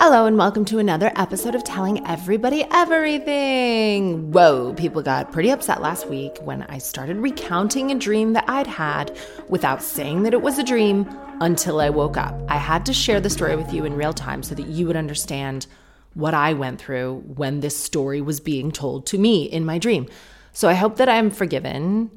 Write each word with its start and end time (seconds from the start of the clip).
Hello, 0.00 0.26
and 0.26 0.38
welcome 0.38 0.64
to 0.66 0.78
another 0.78 1.10
episode 1.16 1.56
of 1.56 1.64
Telling 1.64 2.06
Everybody 2.06 2.64
Everything. 2.70 4.30
Whoa, 4.30 4.72
people 4.74 5.02
got 5.02 5.32
pretty 5.32 5.50
upset 5.50 5.82
last 5.82 6.06
week 6.06 6.38
when 6.40 6.62
I 6.62 6.78
started 6.78 7.16
recounting 7.16 7.90
a 7.90 7.98
dream 7.98 8.32
that 8.34 8.44
I'd 8.46 8.68
had 8.68 9.18
without 9.48 9.82
saying 9.82 10.22
that 10.22 10.32
it 10.32 10.40
was 10.40 10.56
a 10.56 10.62
dream 10.62 11.04
until 11.40 11.80
I 11.80 11.90
woke 11.90 12.16
up. 12.16 12.40
I 12.48 12.58
had 12.58 12.86
to 12.86 12.92
share 12.92 13.20
the 13.20 13.28
story 13.28 13.56
with 13.56 13.72
you 13.72 13.84
in 13.84 13.96
real 13.96 14.12
time 14.12 14.44
so 14.44 14.54
that 14.54 14.68
you 14.68 14.86
would 14.86 14.94
understand 14.94 15.66
what 16.14 16.32
I 16.32 16.52
went 16.52 16.80
through 16.80 17.24
when 17.34 17.58
this 17.58 17.76
story 17.76 18.20
was 18.20 18.38
being 18.38 18.70
told 18.70 19.04
to 19.06 19.18
me 19.18 19.46
in 19.46 19.64
my 19.64 19.78
dream. 19.78 20.06
So 20.52 20.68
I 20.68 20.74
hope 20.74 20.94
that 20.98 21.08
I'm 21.08 21.28
forgiven. 21.28 22.12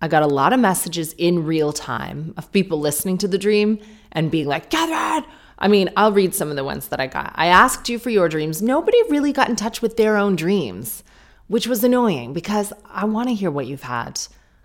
I 0.00 0.08
got 0.08 0.22
a 0.22 0.26
lot 0.26 0.54
of 0.54 0.60
messages 0.60 1.12
in 1.18 1.44
real 1.44 1.74
time 1.74 2.32
of 2.38 2.50
people 2.50 2.80
listening 2.80 3.18
to 3.18 3.28
the 3.28 3.36
dream 3.36 3.78
and 4.10 4.30
being 4.30 4.46
like, 4.46 4.70
Katherine, 4.70 5.30
I 5.58 5.68
mean, 5.68 5.90
I'll 5.96 6.12
read 6.12 6.34
some 6.34 6.50
of 6.50 6.56
the 6.56 6.64
ones 6.64 6.88
that 6.88 7.00
I 7.00 7.06
got. 7.06 7.32
I 7.34 7.46
asked 7.46 7.88
you 7.88 7.98
for 7.98 8.10
your 8.10 8.28
dreams. 8.28 8.60
Nobody 8.60 9.02
really 9.08 9.32
got 9.32 9.48
in 9.48 9.56
touch 9.56 9.80
with 9.80 9.96
their 9.96 10.16
own 10.16 10.36
dreams, 10.36 11.02
which 11.48 11.66
was 11.66 11.82
annoying 11.82 12.32
because 12.32 12.72
I 12.90 13.06
want 13.06 13.28
to 13.28 13.34
hear 13.34 13.50
what 13.50 13.66
you've 13.66 13.82
had 13.82 14.20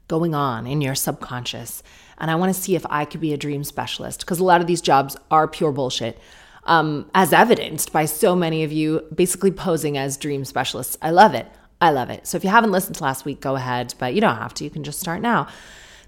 going 0.07 0.35
on 0.35 0.67
in 0.67 0.81
your 0.81 0.95
subconscious. 0.95 1.81
And 2.17 2.29
I 2.29 2.35
want 2.35 2.53
to 2.53 2.61
see 2.61 2.75
if 2.75 2.85
I 2.89 3.05
could 3.05 3.21
be 3.21 3.33
a 3.33 3.37
dream 3.37 3.63
specialist 3.63 4.19
because 4.19 4.39
a 4.39 4.43
lot 4.43 4.59
of 4.59 4.67
these 4.67 4.81
jobs 4.81 5.15
are 5.31 5.47
pure 5.47 5.71
bullshit, 5.71 6.19
um, 6.65 7.09
as 7.15 7.31
evidenced 7.31 7.93
by 7.93 8.05
so 8.05 8.35
many 8.35 8.63
of 8.63 8.71
you 8.71 9.07
basically 9.15 9.51
posing 9.51 9.97
as 9.97 10.17
dream 10.17 10.43
specialists. 10.43 10.97
I 11.01 11.11
love 11.11 11.33
it. 11.33 11.47
I 11.79 11.89
love 11.91 12.09
it. 12.09 12.27
So 12.27 12.35
if 12.35 12.43
you 12.43 12.49
haven't 12.49 12.71
listened 12.71 12.97
to 12.97 13.03
last 13.03 13.25
week, 13.25 13.39
go 13.39 13.55
ahead, 13.55 13.95
but 13.97 14.13
you 14.13 14.21
don't 14.21 14.35
have 14.35 14.53
to. 14.55 14.63
You 14.65 14.69
can 14.69 14.83
just 14.83 14.99
start 14.99 15.21
now. 15.21 15.47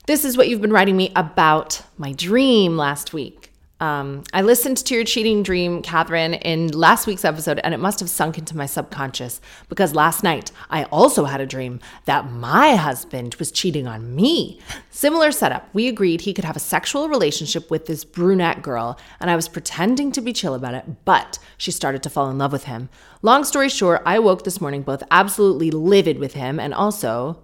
This 0.05 0.25
is 0.25 0.35
what 0.35 0.49
you've 0.49 0.61
been 0.61 0.73
writing 0.73 0.97
me 0.97 1.13
about 1.15 1.81
my 1.97 2.11
dream 2.11 2.75
last 2.75 3.13
week. 3.13 3.52
Um, 3.79 4.23
I 4.33 4.43
listened 4.43 4.77
to 4.77 4.95
your 4.95 5.03
cheating 5.03 5.43
dream, 5.43 5.81
Katherine, 5.81 6.35
in 6.35 6.69
last 6.69 7.05
week's 7.05 7.25
episode, 7.25 7.59
and 7.63 7.73
it 7.73 7.79
must 7.79 7.99
have 7.99 8.09
sunk 8.09 8.37
into 8.37 8.55
my 8.55 8.65
subconscious 8.65 9.41
because 9.67 9.93
last 9.93 10.23
night 10.23 10.51
I 10.69 10.85
also 10.85 11.25
had 11.25 11.41
a 11.41 11.45
dream 11.45 11.79
that 12.05 12.31
my 12.31 12.75
husband 12.75 13.35
was 13.35 13.51
cheating 13.51 13.85
on 13.87 14.15
me. 14.15 14.61
Similar 14.89 15.31
setup. 15.31 15.67
We 15.73 15.87
agreed 15.87 16.21
he 16.21 16.33
could 16.33 16.45
have 16.45 16.55
a 16.55 16.61
sexual 16.61 17.09
relationship 17.09 17.69
with 17.69 17.87
this 17.87 18.05
brunette 18.05 18.61
girl, 18.61 18.97
and 19.19 19.29
I 19.29 19.35
was 19.35 19.49
pretending 19.49 20.11
to 20.13 20.21
be 20.21 20.33
chill 20.33 20.53
about 20.53 20.75
it, 20.75 21.03
but 21.03 21.39
she 21.57 21.71
started 21.71 22.03
to 22.03 22.09
fall 22.09 22.29
in 22.29 22.37
love 22.37 22.53
with 22.53 22.65
him. 22.65 22.89
Long 23.21 23.43
story 23.43 23.69
short, 23.69 24.01
I 24.05 24.19
woke 24.19 24.43
this 24.43 24.61
morning 24.61 24.83
both 24.83 25.03
absolutely 25.11 25.71
livid 25.71 26.19
with 26.19 26.35
him 26.35 26.59
and 26.59 26.73
also 26.73 27.39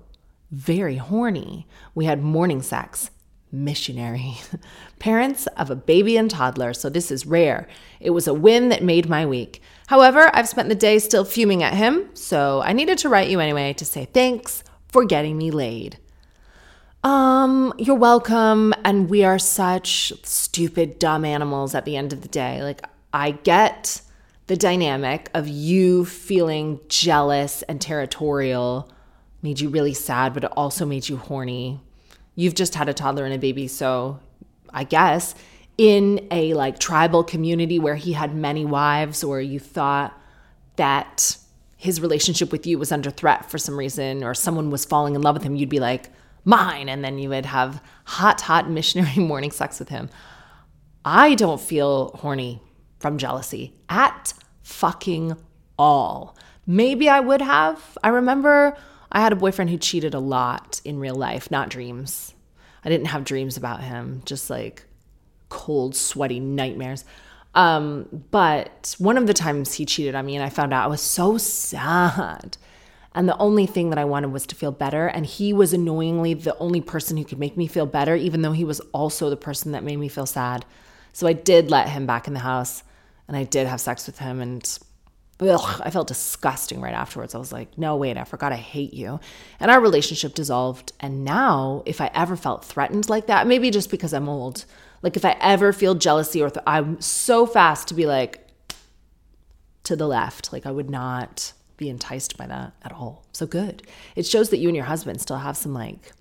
very 0.51 0.95
horny. 0.95 1.67
We 1.93 2.05
had 2.05 2.23
morning 2.23 2.61
sex 2.61 3.09
missionary, 3.51 4.35
parents 4.99 5.47
of 5.57 5.69
a 5.69 5.75
baby 5.75 6.17
and 6.17 6.29
toddler, 6.29 6.73
so 6.73 6.89
this 6.89 7.11
is 7.11 7.25
rare. 7.25 7.67
It 7.99 8.11
was 8.11 8.27
a 8.27 8.33
win 8.33 8.69
that 8.69 8.83
made 8.83 9.09
my 9.09 9.25
week. 9.25 9.61
However, 9.87 10.29
I've 10.33 10.49
spent 10.49 10.69
the 10.69 10.75
day 10.75 10.99
still 10.99 11.25
fuming 11.25 11.63
at 11.63 11.73
him, 11.73 12.09
so 12.13 12.61
I 12.61 12.73
needed 12.73 12.97
to 12.99 13.09
write 13.09 13.29
you 13.29 13.39
anyway 13.39 13.73
to 13.73 13.85
say 13.85 14.05
thanks 14.05 14.63
for 14.87 15.05
getting 15.05 15.37
me 15.37 15.51
laid. 15.51 15.97
Um, 17.03 17.73
you're 17.77 17.95
welcome, 17.95 18.73
and 18.83 19.09
we 19.09 19.23
are 19.23 19.39
such 19.39 20.13
stupid, 20.23 20.99
dumb 20.99 21.25
animals 21.25 21.73
at 21.73 21.85
the 21.85 21.95
end 21.95 22.13
of 22.13 22.21
the 22.21 22.27
day. 22.27 22.61
Like, 22.61 22.81
I 23.13 23.31
get 23.31 24.01
the 24.47 24.57
dynamic 24.57 25.29
of 25.33 25.47
you 25.47 26.05
feeling 26.05 26.79
jealous 26.89 27.61
and 27.63 27.79
territorial 27.79 28.91
made 29.41 29.59
you 29.59 29.69
really 29.69 29.93
sad, 29.93 30.33
but 30.33 30.43
it 30.43 30.51
also 30.57 30.85
made 30.85 31.07
you 31.07 31.17
horny 31.17 31.79
you've 32.39 32.55
just 32.55 32.73
had 32.73 32.87
a 32.87 32.93
toddler 32.93 33.25
and 33.25 33.33
a 33.33 33.37
baby, 33.37 33.67
so 33.67 34.17
I 34.69 34.85
guess 34.85 35.35
in 35.77 36.25
a 36.31 36.53
like 36.53 36.79
tribal 36.79 37.21
community 37.21 37.79
where 37.79 37.95
he 37.95 38.13
had 38.13 38.33
many 38.33 38.63
wives 38.63 39.25
or 39.25 39.41
you 39.41 39.59
thought 39.59 40.17
that 40.77 41.37
his 41.75 41.99
relationship 41.99 42.51
with 42.51 42.65
you 42.65 42.79
was 42.79 42.93
under 42.93 43.11
threat 43.11 43.49
for 43.51 43.57
some 43.57 43.77
reason 43.77 44.23
or 44.23 44.33
someone 44.33 44.69
was 44.69 44.85
falling 44.85 45.15
in 45.15 45.21
love 45.21 45.35
with 45.35 45.43
him, 45.43 45.55
you'd 45.55 45.67
be 45.67 45.81
like, 45.81 46.09
mine. 46.45 46.87
And 46.87 47.03
then 47.03 47.17
you 47.19 47.27
would 47.27 47.45
have 47.45 47.83
hot, 48.05 48.39
hot 48.39 48.69
missionary 48.79 49.17
morning 49.17 49.51
sex 49.51 49.77
with 49.77 49.89
him. 49.89 50.09
I 51.03 51.35
don't 51.35 51.59
feel 51.59 52.11
horny 52.15 52.61
from 52.99 53.17
jealousy 53.17 53.73
at 53.89 54.33
fucking 54.63 55.35
all. 55.77 56.37
Maybe 56.65 57.09
I 57.09 57.19
would 57.19 57.41
have. 57.41 57.97
I 58.01 58.09
remember 58.09 58.77
I 59.11 59.21
had 59.21 59.33
a 59.33 59.37
boyfriend 59.37 59.69
who 59.71 59.77
cheated 59.77 60.13
a 60.13 60.19
lot 60.19 60.81
in 60.85 60.99
real 60.99 61.15
life, 61.15 61.49
not 61.49 61.69
dreams. 61.69 62.33
I 62.83 62.89
didn't 62.89 63.07
have 63.07 63.23
dreams 63.23 63.57
about 63.57 63.81
him, 63.81 64.21
just 64.25 64.49
like 64.49 64.85
cold, 65.49 65.95
sweaty 65.95 66.39
nightmares. 66.39 67.05
Um, 67.55 68.23
but 68.31 68.95
one 68.99 69.17
of 69.17 69.27
the 69.27 69.33
times 69.33 69.73
he 69.73 69.85
cheated 69.85 70.15
on 70.15 70.25
me 70.25 70.35
and 70.35 70.45
I 70.45 70.49
found 70.49 70.73
out 70.73 70.85
I 70.85 70.87
was 70.87 71.01
so 71.01 71.37
sad. 71.37 72.57
And 73.15 73.27
the 73.27 73.37
only 73.37 73.65
thing 73.65 73.89
that 73.89 73.97
I 73.97 74.05
wanted 74.05 74.31
was 74.31 74.45
to 74.47 74.55
feel 74.55 74.71
better. 74.71 75.07
And 75.07 75.25
he 75.25 75.51
was 75.51 75.73
annoyingly 75.73 76.35
the 76.35 76.57
only 76.59 76.79
person 76.79 77.17
who 77.17 77.25
could 77.25 77.39
make 77.39 77.57
me 77.57 77.65
feel 77.65 77.87
better, 77.87 78.15
even 78.15 78.43
though 78.43 78.51
he 78.51 78.63
was 78.63 78.79
also 78.93 79.29
the 79.29 79.35
person 79.35 79.71
that 79.71 79.83
made 79.83 79.97
me 79.97 80.07
feel 80.07 80.27
sad. 80.27 80.63
So 81.11 81.27
I 81.27 81.33
did 81.33 81.71
let 81.71 81.89
him 81.89 82.05
back 82.05 82.27
in 82.27 82.33
the 82.33 82.39
house 82.39 82.83
and 83.27 83.35
I 83.35 83.43
did 83.43 83.67
have 83.67 83.81
sex 83.81 84.05
with 84.05 84.19
him. 84.19 84.39
And 84.39 84.79
ugh, 85.41 85.81
I 85.83 85.89
felt 85.89 86.07
disgusting 86.07 86.81
right 86.81 86.93
afterwards. 86.93 87.33
I 87.33 87.37
was 87.37 87.51
like, 87.51 87.77
no, 87.77 87.95
wait, 87.95 88.17
I 88.17 88.23
forgot 88.23 88.51
I 88.51 88.57
hate 88.57 88.93
you. 88.93 89.19
And 89.59 89.71
our 89.71 89.79
relationship 89.79 90.33
dissolved. 90.33 90.91
And 90.99 91.23
now, 91.23 91.83
if 91.85 92.01
I 92.01 92.11
ever 92.13 92.35
felt 92.35 92.65
threatened 92.65 93.09
like 93.09 93.27
that, 93.27 93.47
maybe 93.47 93.71
just 93.71 93.89
because 93.89 94.13
I'm 94.13 94.27
old, 94.27 94.65
like 95.01 95.15
if 95.15 95.23
I 95.23 95.37
ever 95.39 95.71
feel 95.71 95.95
jealousy 95.95 96.41
or 96.41 96.49
th- 96.49 96.63
I'm 96.67 96.99
so 96.99 97.45
fast 97.45 97.87
to 97.89 97.93
be 97.93 98.05
like 98.05 98.45
to 99.83 99.95
the 99.95 100.07
left, 100.07 100.51
like 100.51 100.65
I 100.65 100.71
would 100.71 100.89
not 100.89 101.53
be 101.77 101.89
enticed 101.89 102.37
by 102.37 102.45
that 102.47 102.73
at 102.83 102.91
all. 102.91 103.25
So 103.31 103.47
good. 103.47 103.87
It 104.15 104.25
shows 104.25 104.49
that 104.49 104.57
you 104.57 104.67
and 104.67 104.75
your 104.75 104.85
husband 104.85 105.21
still 105.21 105.37
have 105.37 105.55
some 105.55 105.73
like, 105.73 106.11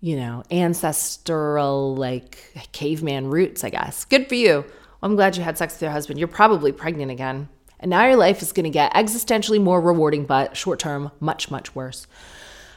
you 0.00 0.16
know, 0.16 0.42
ancestral, 0.50 1.94
like 1.94 2.38
caveman 2.72 3.28
roots, 3.28 3.62
I 3.62 3.68
guess. 3.68 4.06
Good 4.06 4.28
for 4.28 4.34
you. 4.34 4.64
I'm 5.02 5.14
glad 5.14 5.36
you 5.36 5.42
had 5.42 5.58
sex 5.58 5.74
with 5.74 5.82
your 5.82 5.90
husband. 5.90 6.18
You're 6.18 6.28
probably 6.28 6.72
pregnant 6.72 7.10
again. 7.10 7.48
And 7.80 7.90
now 7.90 8.06
your 8.06 8.16
life 8.16 8.42
is 8.42 8.52
going 8.52 8.64
to 8.64 8.70
get 8.70 8.92
existentially 8.92 9.60
more 9.60 9.80
rewarding, 9.80 10.26
but 10.26 10.56
short 10.56 10.78
term, 10.78 11.10
much, 11.18 11.50
much 11.50 11.74
worse. 11.74 12.06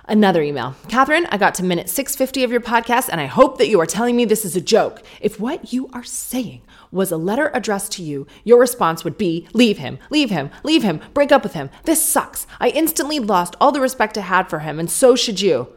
Another 0.06 0.42
email. 0.42 0.76
Katherine, 0.90 1.28
I 1.30 1.38
got 1.38 1.56
to 1.56 1.64
minute 1.64 1.90
650 1.90 2.44
of 2.44 2.52
your 2.52 2.60
podcast, 2.60 3.08
and 3.10 3.22
I 3.22 3.26
hope 3.26 3.58
that 3.58 3.70
you 3.70 3.80
are 3.80 3.86
telling 3.86 4.18
me 4.18 4.26
this 4.26 4.44
is 4.44 4.56
a 4.56 4.62
joke. 4.62 5.02
If 5.22 5.40
what 5.40 5.72
you 5.72 5.90
are 5.94 6.04
saying 6.04 6.62
was 6.92 7.12
a 7.12 7.18
letter 7.18 7.52
addressed 7.54 7.94
to 7.94 8.04
you, 8.04 8.28
your 8.44 8.60
response 8.60 9.06
would 9.06 9.18
be 9.18 9.48
leave 9.54 9.78
him, 9.78 10.00
leave 10.10 10.30
him, 10.30 10.50
leave 10.64 10.84
him, 10.84 11.00
break 11.14 11.32
up 11.32 11.44
with 11.44 11.54
him. 11.54 11.70
This 11.84 12.04
sucks. 12.04 12.46
I 12.60 12.70
instantly 12.70 13.20
lost 13.20 13.56
all 13.62 13.72
the 13.72 13.80
respect 13.80 14.18
I 14.18 14.22
had 14.22 14.50
for 14.50 14.60
him, 14.60 14.78
and 14.78 14.92
so 14.92 15.16
should 15.16 15.40
you. 15.40 15.70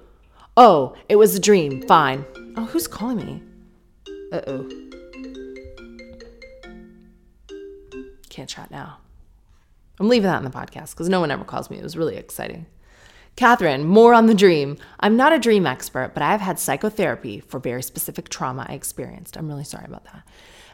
Oh, 0.57 0.97
it 1.09 1.17
was 1.17 1.37
a 1.37 1.41
dream. 1.41 1.87
Fine. 1.87 2.25
Oh, 2.57 2.65
who's 2.65 2.89
calling 2.89 3.19
me? 3.19 3.43
Uh 4.33 4.41
oh. 4.49 4.69
Can't 8.29 8.49
chat 8.51 8.73
now. 8.73 8.99
I'm 9.99 10.09
leaving 10.09 10.29
that 10.29 10.39
in 10.39 10.45
the 10.45 10.51
podcast 10.51 10.91
because 10.91 11.09
no 11.09 11.21
one 11.21 11.31
ever 11.31 11.45
calls 11.45 11.71
me. 11.71 11.79
It 11.79 11.83
was 11.83 11.97
really 11.97 12.17
exciting. 12.17 12.67
Katherine, 13.37 13.85
more 13.85 14.15
on 14.15 14.27
the 14.27 14.35
dream. 14.35 14.79
I'm 15.01 15.17
not 15.17 15.35
a 15.35 15.39
dream 15.39 15.67
expert, 15.67 16.13
but 16.15 16.23
I've 16.23 16.41
had 16.41 16.59
psychotherapy 16.59 17.41
for 17.41 17.61
very 17.61 17.83
specific 17.83 18.31
trauma 18.31 18.65
I 18.67 18.75
experienced. 18.75 19.37
I'm 19.37 19.49
really 19.49 19.65
sorry 19.65 19.85
about 19.85 20.05
that. 20.05 20.27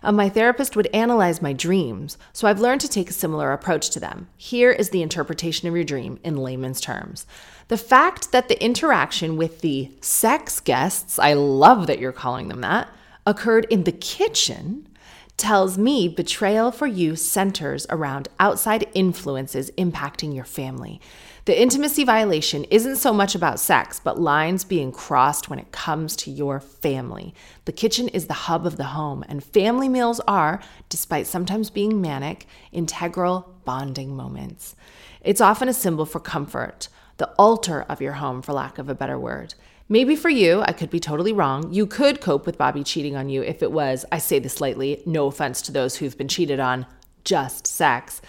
Uh, 0.04 0.12
my 0.12 0.28
therapist 0.28 0.76
would 0.76 0.88
analyze 0.92 1.42
my 1.42 1.52
dreams, 1.52 2.18
so 2.32 2.48
I've 2.48 2.60
learned 2.60 2.80
to 2.82 2.88
take 2.88 3.10
a 3.10 3.12
similar 3.12 3.52
approach 3.52 3.90
to 3.90 4.00
them. 4.00 4.28
Here 4.36 4.70
is 4.70 4.90
the 4.90 5.02
interpretation 5.02 5.68
of 5.68 5.74
your 5.74 5.84
dream 5.84 6.18
in 6.24 6.36
layman's 6.36 6.80
terms. 6.80 7.26
The 7.68 7.76
fact 7.76 8.32
that 8.32 8.48
the 8.48 8.62
interaction 8.62 9.36
with 9.36 9.60
the 9.60 9.92
sex 10.00 10.58
guests, 10.58 11.18
I 11.18 11.34
love 11.34 11.86
that 11.86 12.00
you're 12.00 12.12
calling 12.12 12.48
them 12.48 12.62
that, 12.62 12.88
occurred 13.26 13.66
in 13.70 13.84
the 13.84 13.92
kitchen 13.92 14.88
tells 15.36 15.76
me 15.76 16.08
betrayal 16.08 16.70
for 16.70 16.86
you 16.86 17.16
centers 17.16 17.86
around 17.90 18.28
outside 18.38 18.88
influences 18.94 19.70
impacting 19.72 20.34
your 20.34 20.44
family. 20.44 21.00
The 21.44 21.60
intimacy 21.60 22.04
violation 22.04 22.62
isn't 22.70 22.96
so 22.96 23.12
much 23.12 23.34
about 23.34 23.58
sex, 23.58 23.98
but 23.98 24.20
lines 24.20 24.62
being 24.62 24.92
crossed 24.92 25.50
when 25.50 25.58
it 25.58 25.72
comes 25.72 26.14
to 26.16 26.30
your 26.30 26.60
family. 26.60 27.34
The 27.64 27.72
kitchen 27.72 28.06
is 28.08 28.28
the 28.28 28.32
hub 28.32 28.64
of 28.64 28.76
the 28.76 28.84
home, 28.84 29.24
and 29.28 29.42
family 29.42 29.88
meals 29.88 30.20
are, 30.28 30.60
despite 30.88 31.26
sometimes 31.26 31.68
being 31.70 32.00
manic, 32.00 32.46
integral 32.70 33.56
bonding 33.64 34.14
moments. 34.14 34.76
It's 35.20 35.40
often 35.40 35.68
a 35.68 35.74
symbol 35.74 36.06
for 36.06 36.20
comfort, 36.20 36.88
the 37.16 37.30
altar 37.30 37.82
of 37.88 38.00
your 38.00 38.14
home, 38.14 38.42
for 38.42 38.52
lack 38.52 38.78
of 38.78 38.88
a 38.88 38.94
better 38.94 39.18
word. 39.18 39.54
Maybe 39.92 40.16
for 40.16 40.30
you, 40.30 40.62
I 40.62 40.72
could 40.72 40.88
be 40.88 41.00
totally 41.00 41.34
wrong. 41.34 41.70
You 41.70 41.86
could 41.86 42.22
cope 42.22 42.46
with 42.46 42.56
Bobby 42.56 42.82
cheating 42.82 43.14
on 43.14 43.28
you 43.28 43.42
if 43.42 43.62
it 43.62 43.70
was, 43.70 44.06
I 44.10 44.16
say 44.16 44.38
this 44.38 44.58
lightly, 44.58 45.02
no 45.04 45.26
offense 45.26 45.60
to 45.60 45.70
those 45.70 45.96
who've 45.96 46.16
been 46.16 46.28
cheated 46.28 46.58
on, 46.58 46.86
just 47.24 47.66
sex. 47.66 48.22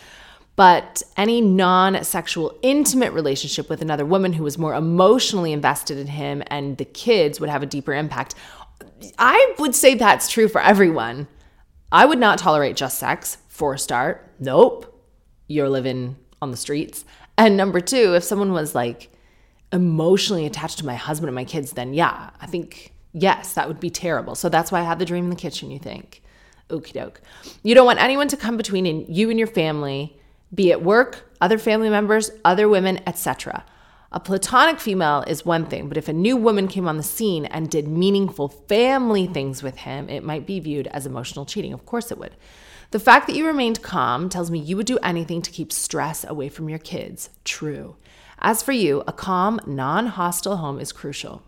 But 0.58 1.02
any 1.16 1.40
non 1.40 2.04
sexual, 2.04 2.60
intimate 2.64 3.14
relationship 3.14 3.70
with 3.70 3.82
another 3.82 4.06
woman 4.06 4.34
who 4.34 4.44
was 4.44 4.58
more 4.58 4.76
emotionally 4.76 5.54
invested 5.54 5.98
in 5.98 6.08
him 6.08 6.44
and 6.48 6.78
the 6.78 6.84
kids 6.84 7.40
would 7.40 7.50
have 7.50 7.64
a 7.64 7.66
deeper 7.66 7.94
impact. 7.94 8.36
I 9.18 9.56
would 9.58 9.74
say 9.74 9.96
that's 9.96 10.30
true 10.30 10.50
for 10.50 10.60
everyone. 10.60 11.30
I 11.94 12.04
would 12.04 12.20
not 12.20 12.40
tolerate 12.40 12.76
just 12.76 13.00
sex 13.00 13.38
for 13.48 13.74
a 13.74 13.80
start. 13.80 14.34
Nope. 14.38 15.02
You're 15.48 15.70
living 15.70 16.18
on 16.42 16.52
the 16.52 16.58
streets. 16.58 17.06
And 17.38 17.56
number 17.56 17.80
two, 17.80 18.16
if 18.16 18.26
someone 18.26 18.52
was 18.52 18.76
like 18.76 19.13
emotionally 19.74 20.46
attached 20.46 20.78
to 20.78 20.86
my 20.86 20.96
husband 20.96 21.28
and 21.28 21.36
my 21.36 21.44
kids, 21.44 21.74
then 21.74 21.94
yeah, 21.94 22.30
I 22.40 22.46
think, 22.46 22.94
yes, 23.12 23.54
that 23.56 23.68
would 23.68 23.80
be 23.80 23.90
terrible. 23.90 24.36
So 24.36 24.48
that's 24.48 24.72
why 24.72 24.80
I 24.80 24.84
had 24.84 25.00
the 25.00 25.06
dream 25.06 25.26
in 25.26 25.30
the 25.30 25.36
kitchen, 25.36 25.72
you 25.72 25.80
think. 25.80 26.22
Okie 26.70 26.94
doke. 26.94 27.20
You 27.64 27.76
don't 27.76 27.86
want 27.86 28.02
anyone 28.02 28.30
to 28.30 28.38
come 28.38 28.56
between 28.56 28.86
you 28.86 29.30
and 29.30 29.38
your 29.38 29.48
family 29.48 30.18
be 30.54 30.70
it 30.70 30.84
work, 30.84 31.30
other 31.42 31.58
family 31.58 31.90
members, 31.90 32.30
other 32.46 32.70
women, 32.70 33.00
etc. 33.08 33.66
A 34.12 34.20
platonic 34.20 34.80
female 34.80 35.24
is 35.26 35.44
one 35.44 35.66
thing, 35.66 35.88
but 35.88 35.98
if 35.98 36.08
a 36.08 36.14
new 36.14 36.38
woman 36.38 36.68
came 36.68 36.88
on 36.88 36.98
the 36.98 37.04
scene 37.04 37.46
and 37.46 37.70
did 37.70 37.88
meaningful 37.88 38.50
family 38.50 39.26
things 39.26 39.64
with 39.64 39.78
him, 39.78 40.08
it 40.10 40.24
might 40.24 40.46
be 40.46 40.60
viewed 40.60 40.86
as 40.88 41.08
emotional 41.08 41.46
cheating. 41.46 41.74
Of 41.74 41.88
course 41.88 42.12
it 42.12 42.20
would. 42.20 42.36
The 42.92 43.00
fact 43.00 43.26
that 43.26 43.36
you 43.36 43.48
remained 43.48 43.82
calm 43.82 44.30
tells 44.30 44.52
me 44.52 44.60
you 44.60 44.78
would 44.78 44.86
do 44.86 45.00
anything 45.00 45.42
to 45.42 45.50
keep 45.50 45.72
stress 45.72 46.24
away 46.24 46.50
from 46.50 46.70
your 46.70 46.78
kids. 46.78 47.32
True. 47.44 47.96
As 48.46 48.62
for 48.62 48.74
you, 48.74 49.04
a 49.08 49.14
calm, 49.14 49.62
non 49.66 50.08
hostile 50.08 50.58
home 50.58 50.80
is 50.80 50.92
crucial. 50.92 51.44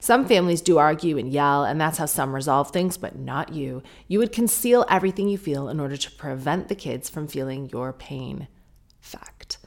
Some 0.00 0.26
families 0.26 0.62
do 0.62 0.78
argue 0.78 1.16
and 1.16 1.30
yell, 1.30 1.62
and 1.62 1.80
that's 1.80 1.98
how 1.98 2.06
some 2.06 2.34
resolve 2.34 2.70
things, 2.70 2.96
but 2.96 3.16
not 3.16 3.52
you. 3.52 3.82
You 4.08 4.18
would 4.18 4.32
conceal 4.32 4.84
everything 4.88 5.28
you 5.28 5.38
feel 5.38 5.68
in 5.68 5.78
order 5.78 5.96
to 5.96 6.10
prevent 6.12 6.68
the 6.68 6.74
kids 6.74 7.08
from 7.08 7.28
feeling 7.28 7.68
your 7.70 7.92
pain. 7.92 8.48
Fact. 9.00 9.58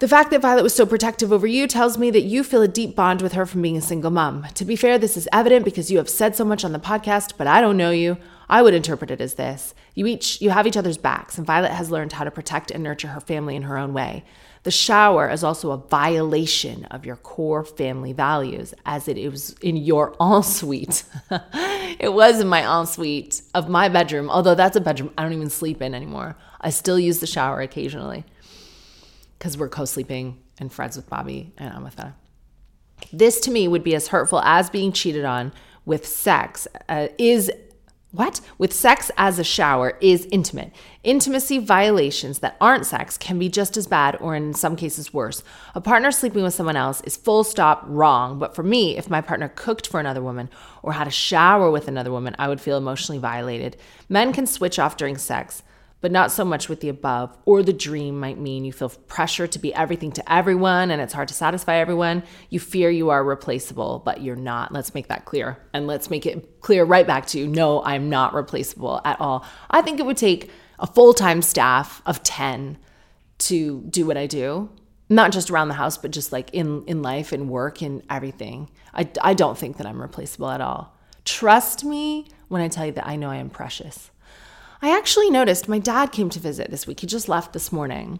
The 0.00 0.08
fact 0.08 0.30
that 0.30 0.40
Violet 0.40 0.62
was 0.62 0.74
so 0.74 0.86
protective 0.86 1.30
over 1.30 1.46
you 1.46 1.66
tells 1.66 1.98
me 1.98 2.10
that 2.10 2.22
you 2.22 2.42
feel 2.42 2.62
a 2.62 2.68
deep 2.68 2.96
bond 2.96 3.20
with 3.20 3.34
her 3.34 3.44
from 3.44 3.60
being 3.60 3.76
a 3.76 3.82
single 3.82 4.10
mom. 4.10 4.46
To 4.54 4.64
be 4.64 4.74
fair, 4.74 4.98
this 4.98 5.14
is 5.14 5.28
evident 5.30 5.64
because 5.64 5.90
you 5.92 5.98
have 5.98 6.08
said 6.08 6.34
so 6.34 6.44
much 6.44 6.64
on 6.64 6.72
the 6.72 6.78
podcast, 6.78 7.34
but 7.36 7.46
I 7.46 7.60
don't 7.60 7.76
know 7.76 7.90
you. 7.90 8.16
I 8.48 8.62
would 8.62 8.72
interpret 8.72 9.10
it 9.10 9.20
as 9.20 9.34
this. 9.34 9.74
You 9.94 10.06
each 10.06 10.40
you 10.40 10.50
have 10.50 10.66
each 10.66 10.78
other's 10.78 10.96
backs, 10.96 11.36
and 11.36 11.46
Violet 11.46 11.72
has 11.72 11.90
learned 11.90 12.14
how 12.14 12.24
to 12.24 12.30
protect 12.30 12.70
and 12.70 12.82
nurture 12.82 13.08
her 13.08 13.20
family 13.20 13.56
in 13.56 13.62
her 13.62 13.76
own 13.76 13.92
way. 13.92 14.24
The 14.62 14.70
shower 14.70 15.30
is 15.30 15.42
also 15.42 15.70
a 15.70 15.78
violation 15.78 16.84
of 16.86 17.06
your 17.06 17.16
core 17.16 17.64
family 17.64 18.12
values, 18.12 18.74
as 18.84 19.08
it 19.08 19.16
is 19.16 19.56
in 19.62 19.76
your 19.76 20.14
ensuite. 20.20 21.04
it 21.98 22.12
was 22.12 22.40
in 22.40 22.48
my 22.48 22.80
ensuite 22.80 23.40
of 23.54 23.70
my 23.70 23.88
bedroom, 23.88 24.28
although 24.28 24.54
that's 24.54 24.76
a 24.76 24.80
bedroom 24.80 25.12
I 25.16 25.22
don't 25.22 25.32
even 25.32 25.50
sleep 25.50 25.80
in 25.80 25.94
anymore. 25.94 26.36
I 26.60 26.70
still 26.70 26.98
use 26.98 27.20
the 27.20 27.26
shower 27.26 27.60
occasionally 27.62 28.24
because 29.38 29.56
we're 29.56 29.70
co 29.70 29.86
sleeping 29.86 30.38
and 30.58 30.70
friends 30.70 30.96
with 30.96 31.08
Bobby 31.08 31.52
and 31.56 31.72
I'm 31.72 31.82
with 31.82 31.98
her. 31.98 32.14
This 33.12 33.40
to 33.40 33.50
me 33.50 33.66
would 33.66 33.82
be 33.82 33.94
as 33.94 34.08
hurtful 34.08 34.40
as 34.40 34.68
being 34.68 34.92
cheated 34.92 35.24
on 35.24 35.52
with 35.86 36.06
sex, 36.06 36.68
uh, 36.90 37.08
is 37.18 37.50
what? 38.12 38.40
With 38.58 38.72
sex 38.72 39.10
as 39.16 39.38
a 39.38 39.44
shower 39.44 39.96
is 40.00 40.26
intimate. 40.32 40.72
Intimacy 41.04 41.58
violations 41.58 42.40
that 42.40 42.56
aren't 42.60 42.84
sex 42.84 43.16
can 43.16 43.38
be 43.38 43.48
just 43.48 43.76
as 43.76 43.86
bad 43.86 44.16
or 44.20 44.34
in 44.34 44.52
some 44.52 44.74
cases 44.74 45.14
worse. 45.14 45.44
A 45.76 45.80
partner 45.80 46.10
sleeping 46.10 46.42
with 46.42 46.54
someone 46.54 46.74
else 46.74 47.00
is 47.02 47.16
full 47.16 47.44
stop 47.44 47.84
wrong, 47.86 48.40
but 48.40 48.56
for 48.56 48.64
me, 48.64 48.96
if 48.96 49.08
my 49.08 49.20
partner 49.20 49.48
cooked 49.54 49.86
for 49.86 50.00
another 50.00 50.22
woman 50.22 50.50
or 50.82 50.92
had 50.92 51.06
a 51.06 51.12
shower 51.12 51.70
with 51.70 51.86
another 51.86 52.10
woman, 52.10 52.34
I 52.36 52.48
would 52.48 52.60
feel 52.60 52.76
emotionally 52.76 53.20
violated. 53.20 53.76
Men 54.08 54.32
can 54.32 54.46
switch 54.46 54.80
off 54.80 54.96
during 54.96 55.16
sex 55.16 55.62
but 56.00 56.10
not 56.10 56.32
so 56.32 56.44
much 56.44 56.68
with 56.68 56.80
the 56.80 56.88
above. 56.88 57.36
Or 57.44 57.62
the 57.62 57.72
dream 57.72 58.18
might 58.18 58.38
mean 58.38 58.64
you 58.64 58.72
feel 58.72 58.88
pressure 58.88 59.46
to 59.46 59.58
be 59.58 59.74
everything 59.74 60.12
to 60.12 60.32
everyone 60.32 60.90
and 60.90 61.00
it's 61.00 61.12
hard 61.12 61.28
to 61.28 61.34
satisfy 61.34 61.76
everyone. 61.76 62.22
You 62.48 62.60
fear 62.60 62.90
you 62.90 63.10
are 63.10 63.22
replaceable, 63.22 64.02
but 64.04 64.22
you're 64.22 64.36
not. 64.36 64.72
Let's 64.72 64.94
make 64.94 65.08
that 65.08 65.24
clear. 65.24 65.58
And 65.72 65.86
let's 65.86 66.10
make 66.10 66.26
it 66.26 66.60
clear 66.60 66.84
right 66.84 67.06
back 67.06 67.26
to 67.26 67.38
you 67.38 67.46
no, 67.46 67.82
I'm 67.84 68.08
not 68.08 68.34
replaceable 68.34 69.00
at 69.04 69.20
all. 69.20 69.44
I 69.70 69.82
think 69.82 70.00
it 70.00 70.06
would 70.06 70.16
take 70.16 70.50
a 70.78 70.86
full 70.86 71.12
time 71.12 71.42
staff 71.42 72.02
of 72.06 72.22
10 72.22 72.78
to 73.38 73.82
do 73.90 74.06
what 74.06 74.16
I 74.16 74.26
do. 74.26 74.70
Not 75.08 75.32
just 75.32 75.50
around 75.50 75.68
the 75.68 75.74
house, 75.74 75.98
but 75.98 76.12
just 76.12 76.30
like 76.30 76.50
in, 76.52 76.84
in 76.86 77.02
life 77.02 77.32
and 77.32 77.50
work 77.50 77.82
and 77.82 78.02
everything. 78.08 78.70
I, 78.94 79.08
I 79.20 79.34
don't 79.34 79.58
think 79.58 79.76
that 79.78 79.86
I'm 79.86 80.00
replaceable 80.00 80.50
at 80.50 80.60
all. 80.60 80.96
Trust 81.24 81.84
me 81.84 82.28
when 82.48 82.62
I 82.62 82.68
tell 82.68 82.86
you 82.86 82.92
that 82.92 83.06
I 83.06 83.16
know 83.16 83.28
I 83.28 83.36
am 83.36 83.50
precious. 83.50 84.10
I 84.82 84.96
actually 84.96 85.30
noticed 85.30 85.68
my 85.68 85.78
dad 85.78 86.12
came 86.12 86.30
to 86.30 86.40
visit 86.40 86.70
this 86.70 86.86
week. 86.86 87.00
He 87.00 87.06
just 87.06 87.28
left 87.28 87.52
this 87.52 87.70
morning. 87.70 88.18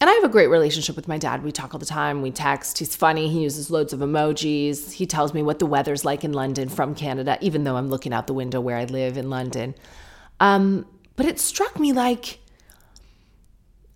And 0.00 0.10
I 0.10 0.12
have 0.14 0.24
a 0.24 0.28
great 0.28 0.48
relationship 0.48 0.96
with 0.96 1.08
my 1.08 1.18
dad. 1.18 1.42
We 1.42 1.52
talk 1.52 1.72
all 1.72 1.78
the 1.78 1.86
time. 1.86 2.20
We 2.20 2.30
text. 2.30 2.78
He's 2.78 2.96
funny. 2.96 3.28
He 3.28 3.42
uses 3.42 3.70
loads 3.70 3.92
of 3.92 4.00
emojis. 4.00 4.92
He 4.92 5.06
tells 5.06 5.32
me 5.32 5.42
what 5.42 5.60
the 5.60 5.66
weather's 5.66 6.04
like 6.04 6.24
in 6.24 6.32
London 6.32 6.68
from 6.68 6.94
Canada, 6.94 7.38
even 7.40 7.64
though 7.64 7.76
I'm 7.76 7.88
looking 7.88 8.12
out 8.12 8.26
the 8.26 8.34
window 8.34 8.60
where 8.60 8.76
I 8.76 8.84
live 8.84 9.16
in 9.16 9.30
London. 9.30 9.74
Um, 10.40 10.86
but 11.16 11.26
it 11.26 11.38
struck 11.38 11.78
me 11.78 11.92
like 11.92 12.40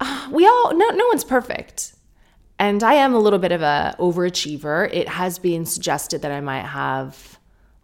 uh, 0.01 0.29
we 0.31 0.47
all 0.47 0.73
no 0.75 0.89
no 0.91 1.07
one's 1.09 1.25
perfect, 1.25 1.95
and 2.59 2.83
I 2.83 2.95
am 2.95 3.13
a 3.13 3.19
little 3.19 3.41
bit 3.41 3.51
of 3.53 3.63
a 3.63 3.97
overachiever. 3.99 4.89
It 4.93 5.09
has 5.09 5.39
been 5.39 5.67
suggested 5.67 6.23
that 6.23 6.31
I 6.31 6.41
might 6.41 6.65
have 6.65 7.38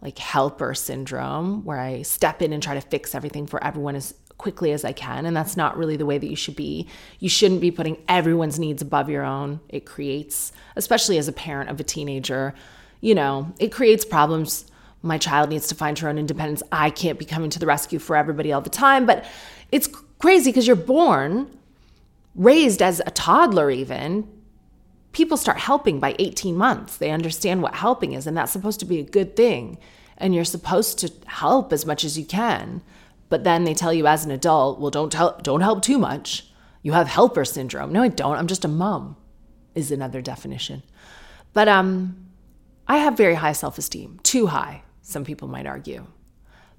like 0.05 0.19
helper 0.19 0.75
syndrome 0.75 1.65
where 1.65 1.81
I 1.81 2.03
step 2.03 2.43
in 2.43 2.53
and 2.53 2.63
try 2.63 2.75
to 2.75 2.81
fix 2.83 3.15
everything 3.15 3.47
for 3.47 3.63
everyone 3.65 3.97
as 3.97 4.15
quickly 4.37 4.73
as 4.73 4.85
I 4.85 4.93
can. 4.93 5.25
And 5.25 5.35
that's 5.35 5.57
not 5.57 5.79
really 5.79 5.97
the 5.97 6.05
way 6.05 6.19
that 6.19 6.29
you 6.29 6.37
should 6.37 6.57
be. 6.57 6.87
You 7.21 7.31
shouldn't 7.31 7.63
be 7.63 7.71
putting 7.71 7.97
everyone's 8.07 8.59
needs 8.59 8.83
above 8.83 9.09
your 9.09 9.25
own. 9.25 9.61
It 9.71 9.87
creates, 9.87 10.53
especially 10.77 11.17
as 11.17 11.27
a 11.27 11.33
parent 11.33 11.71
of 11.71 11.81
a 11.81 11.85
teenager, 11.85 12.55
you 13.01 13.15
know, 13.15 13.53
it 13.59 13.73
creates 13.73 14.05
problems. 14.05 14.67
My 15.03 15.19
child 15.19 15.51
needs 15.51 15.69
to 15.69 15.75
find 15.75 15.99
her 15.99 16.09
own 16.09 16.19
independence. 16.19 16.63
I 16.71 16.91
can't 16.91 17.19
be 17.19 17.25
coming 17.25 17.51
to 17.51 17.59
the 17.59 17.67
rescue 17.67 17.99
for 17.99 18.17
everybody 18.17 18.53
all 18.53 18.61
the 18.61 18.71
time. 18.71 19.07
But 19.07 19.25
it's 19.73 19.89
crazy 20.19 20.51
because 20.51 20.67
you're 20.67 20.77
born, 20.77 21.59
raised 22.35 22.83
as 22.83 23.01
a 23.07 23.11
toddler, 23.11 23.71
even. 23.71 24.29
People 25.15 25.39
start 25.39 25.59
helping 25.59 25.99
by 25.99 26.15
18 26.19 26.55
months. 26.55 26.99
They 26.99 27.11
understand 27.11 27.63
what 27.63 27.77
helping 27.77 28.13
is, 28.13 28.27
and 28.27 28.37
that's 28.37 28.53
supposed 28.53 28.81
to 28.81 28.87
be 28.87 28.99
a 28.99 29.05
good 29.05 29.35
thing 29.35 29.79
and 30.17 30.35
you're 30.35 30.45
supposed 30.45 30.99
to 31.01 31.13
help 31.27 31.73
as 31.73 31.87
much 31.87 32.05
as 32.05 32.19
you 32.19 32.25
can. 32.25 32.83
But 33.29 33.45
then 33.45 33.65
they 33.65 33.75
tell 33.75 33.93
you 33.93 34.07
as 34.07 34.25
an 34.25 34.31
adult, 34.31 34.79
well, 34.79 34.91
don't 34.91 35.11
tell, 35.11 35.39
don't 35.43 35.61
help 35.61 35.83
too 35.83 35.99
much. 35.99 36.47
You 36.83 36.93
have 36.93 37.09
helper 37.09 37.45
syndrome. 37.45 37.93
No, 37.93 38.03
I 38.03 38.09
don't. 38.09 38.37
I'm 38.37 38.47
just 38.47 38.65
a 38.65 38.69
mom. 38.69 39.17
Is 39.75 39.91
another 39.91 40.21
definition. 40.21 40.85
But 41.53 41.67
um, 41.67 42.29
I 42.87 42.99
have 42.99 43.17
very 43.17 43.35
high 43.35 43.53
self-esteem, 43.53 44.21
too 44.23 44.47
high. 44.47 44.83
Some 45.03 45.25
people 45.25 45.49
might 45.49 45.67
argue. 45.67 46.07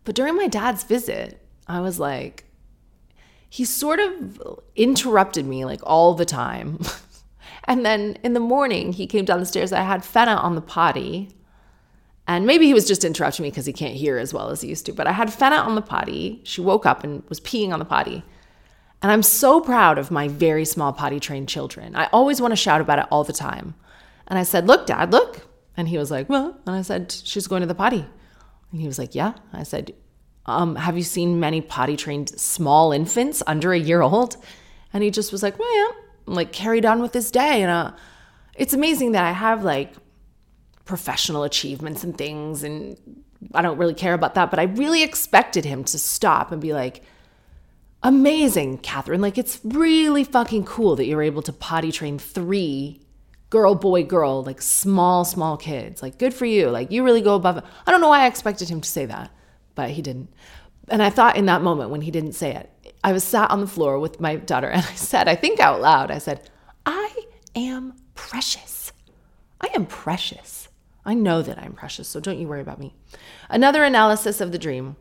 But 0.06 0.16
during 0.16 0.38
my 0.38 0.48
dad's 0.48 0.84
visit, 0.84 1.46
I 1.68 1.82
was 1.82 2.00
like, 2.00 2.46
he 3.50 3.66
sort 3.66 4.00
of 4.00 4.40
interrupted 4.78 5.46
me 5.46 5.66
like 5.66 5.82
all 5.84 6.14
the 6.14 6.26
time. 6.26 6.80
and 7.66 7.86
then 7.86 8.18
in 8.24 8.34
the 8.34 8.40
morning, 8.40 8.94
he 8.94 9.08
came 9.08 9.26
down 9.26 9.40
the 9.40 9.46
stairs. 9.46 9.74
I 9.74 9.82
had 9.82 10.06
Fenna 10.06 10.36
on 10.36 10.56
the 10.56 10.62
potty 10.62 11.36
and 12.28 12.46
maybe 12.46 12.66
he 12.66 12.74
was 12.74 12.88
just 12.88 13.04
interrupting 13.04 13.44
me 13.44 13.50
because 13.50 13.66
he 13.66 13.74
can't 13.74 13.96
hear 13.96 14.18
as 14.18 14.34
well 14.34 14.50
as 14.50 14.62
he 14.62 14.70
used 14.70 14.86
to. 14.88 14.94
But 14.94 15.08
I 15.08 15.12
had 15.12 15.32
Fenna 15.32 15.58
on 15.58 15.76
the 15.76 15.82
potty. 15.82 16.42
She 16.44 16.60
woke 16.60 16.86
up 16.86 17.04
and 17.04 17.24
was 17.30 17.40
peeing 17.40 17.72
on 17.72 17.80
the 17.80 17.86
potty. 17.86 18.24
And 19.02 19.12
I'm 19.12 19.22
so 19.22 19.62
proud 19.62 20.00
of 20.00 20.10
my 20.10 20.28
very 20.28 20.66
small 20.66 20.92
potty 20.92 21.20
trained 21.20 21.50
children. 21.50 21.96
I 21.96 22.10
always 22.12 22.42
want 22.42 22.52
to 22.52 22.56
shout 22.56 22.82
about 22.82 22.98
it 22.98 23.06
all 23.12 23.24
the 23.24 23.34
time. 23.34 23.76
And 24.28 24.40
I 24.40 24.44
said, 24.44 24.66
Look, 24.66 24.88
dad, 24.88 25.12
look. 25.12 25.48
And 25.78 25.88
he 25.88 25.98
was 26.00 26.10
like, 26.10 26.28
Well, 26.28 26.60
and 26.66 26.76
I 26.76 26.82
said, 26.82 27.12
She's 27.12 27.46
going 27.46 27.62
to 27.62 27.68
the 27.68 27.76
potty. 27.76 28.06
And 28.72 28.82
he 28.82 28.88
was 28.88 28.98
like, 28.98 29.14
Yeah. 29.14 29.34
I 29.54 29.62
said, 29.62 29.94
um, 30.48 30.78
Have 30.78 30.98
you 30.98 31.04
seen 31.04 31.40
many 31.40 31.62
potty 31.62 31.96
trained 31.96 32.30
small 32.40 32.92
infants 32.92 33.44
under 33.46 33.72
a 33.72 33.80
year 33.80 34.02
old? 34.02 34.38
And 34.94 35.04
he 35.04 35.12
just 35.12 35.32
was 35.32 35.44
like, 35.44 35.60
Well, 35.60 35.76
yeah. 35.78 36.02
Like 36.26 36.52
carried 36.52 36.86
on 36.86 37.02
with 37.02 37.12
this 37.12 37.32
day. 37.32 37.62
And 37.62 37.72
uh, 37.72 37.92
it's 38.56 38.74
amazing 38.74 39.12
that 39.14 39.24
I 39.24 39.32
have 39.32 39.64
like 39.64 39.94
professional 40.86 41.44
achievements 41.44 42.04
and 42.04 42.18
things. 42.18 42.64
And 42.64 42.98
I 43.54 43.62
don't 43.62 43.78
really 43.78 43.94
care 43.94 44.14
about 44.14 44.36
that. 44.36 44.50
But 44.50 44.60
I 44.60 44.64
really 44.64 45.04
expected 45.04 45.66
him 45.66 45.84
to 45.86 46.00
stop 46.00 46.52
and 46.52 46.62
be 46.62 46.74
like, 46.74 47.04
Amazing, 48.04 48.78
Katherine. 48.80 49.20
Like, 49.20 49.40
it's 49.40 49.60
really 49.64 50.24
fucking 50.24 50.66
cool 50.66 50.96
that 50.96 51.08
you're 51.08 51.24
able 51.24 51.42
to 51.42 51.52
potty 51.52 51.92
train 51.92 52.20
three 52.20 53.02
girl, 53.50 53.74
boy, 53.74 54.04
girl, 54.04 54.44
like 54.44 54.62
small, 54.62 55.26
small 55.26 55.58
kids. 55.58 56.04
Like, 56.04 56.20
good 56.20 56.34
for 56.34 56.46
you. 56.46 56.70
Like, 56.70 56.92
you 56.92 57.04
really 57.04 57.22
go 57.22 57.36
above 57.36 57.58
it. 57.58 57.64
I 57.88 57.92
don't 57.92 58.02
know 58.02 58.10
why 58.10 58.22
I 58.22 58.28
expected 58.28 58.70
him 58.70 58.82
to 58.82 58.88
say 58.88 59.06
that, 59.06 59.32
but 59.74 59.90
he 59.90 60.02
didn't. 60.02 60.30
And 60.90 61.02
I 61.02 61.10
thought 61.10 61.36
in 61.38 61.46
that 61.48 61.62
moment 61.62 61.90
when 61.90 62.02
he 62.02 62.12
didn't 62.12 62.34
say 62.34 62.54
it, 62.54 62.70
I 63.06 63.14
was 63.14 63.24
sat 63.24 63.52
on 63.52 63.60
the 63.60 63.68
floor 63.68 64.00
with 64.00 64.20
my 64.20 64.36
daughter 64.36 64.68
and 64.68 64.84
I 64.84 64.96
said, 64.96 65.28
I 65.28 65.36
think 65.36 65.60
out 65.60 65.80
loud, 65.80 66.10
I 66.10 66.18
said, 66.18 66.50
I 66.88 67.16
am 67.56 67.94
precious. 68.16 68.92
I 69.62 69.70
am 69.76 69.86
precious. 69.86 70.70
I 71.06 71.14
know 71.14 71.44
that 71.44 71.60
I'm 71.60 71.74
precious, 71.74 72.08
so 72.08 72.20
don't 72.20 72.40
you 72.40 72.48
worry 72.48 72.62
about 72.62 72.80
me. 72.80 72.96
Another 73.48 73.84
analysis 73.84 74.42
of 74.42 74.52
the 74.52 74.58
dream. 74.58 74.96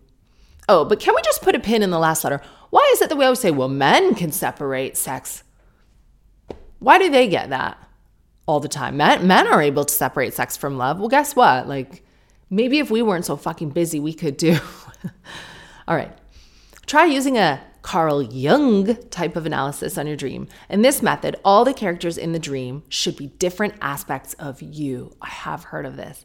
Oh, 0.68 0.84
but 0.84 1.00
can 1.00 1.14
we 1.14 1.22
just 1.22 1.40
put 1.40 1.54
a 1.54 1.58
pin 1.58 1.82
in 1.82 1.88
the 1.88 1.98
last 1.98 2.24
letter? 2.24 2.42
Why 2.68 2.86
is 2.92 3.00
it 3.00 3.08
that 3.08 3.16
we 3.16 3.24
always 3.24 3.40
say, 3.40 3.50
well, 3.50 3.68
men 3.68 4.14
can 4.14 4.32
separate 4.32 4.98
sex? 4.98 5.42
Why 6.80 6.98
do 6.98 7.08
they 7.08 7.26
get 7.26 7.48
that 7.48 7.78
all 8.44 8.60
the 8.60 8.68
time? 8.68 8.98
Men, 8.98 9.26
men 9.26 9.46
are 9.46 9.62
able 9.62 9.86
to 9.86 9.94
separate 9.94 10.34
sex 10.34 10.58
from 10.58 10.76
love. 10.76 10.98
Well, 10.98 11.08
guess 11.08 11.34
what? 11.34 11.68
Like, 11.68 12.04
maybe 12.50 12.80
if 12.80 12.90
we 12.90 13.00
weren't 13.00 13.24
so 13.24 13.38
fucking 13.38 13.70
busy, 13.70 13.98
we 13.98 14.12
could 14.12 14.36
do. 14.36 14.58
all 15.88 15.96
right. 15.96 16.12
Try 16.84 17.06
using 17.06 17.38
a 17.38 17.62
Carl 17.84 18.22
Jung 18.22 18.96
type 19.10 19.36
of 19.36 19.44
analysis 19.44 19.98
on 19.98 20.06
your 20.06 20.16
dream. 20.16 20.48
In 20.70 20.80
this 20.80 21.02
method, 21.02 21.36
all 21.44 21.66
the 21.66 21.74
characters 21.74 22.16
in 22.16 22.32
the 22.32 22.38
dream 22.38 22.82
should 22.88 23.14
be 23.14 23.26
different 23.26 23.74
aspects 23.82 24.32
of 24.34 24.62
you. 24.62 25.14
I 25.20 25.28
have 25.28 25.64
heard 25.64 25.84
of 25.84 25.96
this. 25.96 26.24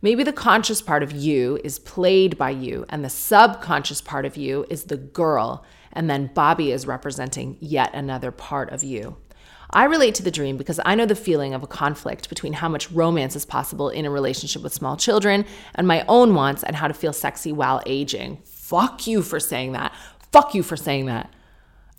Maybe 0.00 0.22
the 0.22 0.32
conscious 0.32 0.80
part 0.80 1.02
of 1.02 1.10
you 1.10 1.58
is 1.64 1.80
played 1.80 2.38
by 2.38 2.50
you, 2.50 2.86
and 2.88 3.04
the 3.04 3.10
subconscious 3.10 4.00
part 4.00 4.24
of 4.24 4.36
you 4.36 4.64
is 4.70 4.84
the 4.84 4.96
girl, 4.96 5.64
and 5.92 6.08
then 6.08 6.30
Bobby 6.32 6.70
is 6.70 6.86
representing 6.86 7.56
yet 7.58 7.92
another 7.92 8.30
part 8.30 8.70
of 8.70 8.84
you. 8.84 9.16
I 9.68 9.84
relate 9.86 10.14
to 10.16 10.22
the 10.22 10.30
dream 10.30 10.56
because 10.56 10.78
I 10.84 10.94
know 10.94 11.06
the 11.06 11.16
feeling 11.16 11.54
of 11.54 11.64
a 11.64 11.66
conflict 11.66 12.28
between 12.28 12.52
how 12.52 12.68
much 12.68 12.90
romance 12.92 13.34
is 13.34 13.44
possible 13.44 13.88
in 13.88 14.06
a 14.06 14.10
relationship 14.10 14.62
with 14.62 14.72
small 14.72 14.96
children 14.96 15.44
and 15.74 15.88
my 15.88 16.04
own 16.06 16.34
wants 16.34 16.62
and 16.62 16.76
how 16.76 16.86
to 16.88 16.94
feel 16.94 17.12
sexy 17.12 17.52
while 17.52 17.82
aging. 17.84 18.38
Fuck 18.44 19.06
you 19.06 19.22
for 19.22 19.38
saying 19.38 19.72
that. 19.72 19.92
Fuck 20.32 20.54
you 20.54 20.62
for 20.62 20.76
saying 20.76 21.06
that. 21.06 21.32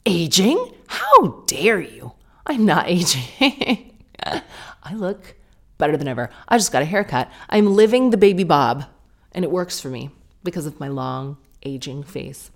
Aging? 0.05 0.73
How 0.88 1.43
dare 1.45 1.81
you? 1.81 2.13
I'm 2.45 2.65
not 2.65 2.85
aging. 2.89 3.93
I 4.23 4.93
look 4.93 5.35
better 5.77 5.97
than 5.97 6.07
ever. 6.07 6.29
I 6.47 6.57
just 6.57 6.71
got 6.71 6.81
a 6.81 6.85
haircut. 6.85 7.29
I'm 7.50 7.75
living 7.75 8.09
the 8.09 8.17
baby 8.17 8.43
bob, 8.43 8.85
and 9.31 9.43
it 9.43 9.51
works 9.51 9.79
for 9.79 9.89
me 9.89 10.11
because 10.43 10.65
of 10.65 10.79
my 10.79 10.88
long, 10.88 11.38
aging 11.63 12.03
face. 12.03 12.51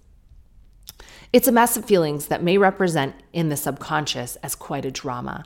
It's 1.34 1.48
a 1.48 1.51
mess 1.51 1.75
of 1.75 1.86
feelings 1.86 2.27
that 2.27 2.44
may 2.44 2.58
represent 2.58 3.15
in 3.34 3.50
the 3.50 3.58
subconscious 3.58 4.38
as 4.38 4.55
quite 4.55 4.86
a 4.86 4.91
drama. 4.91 5.44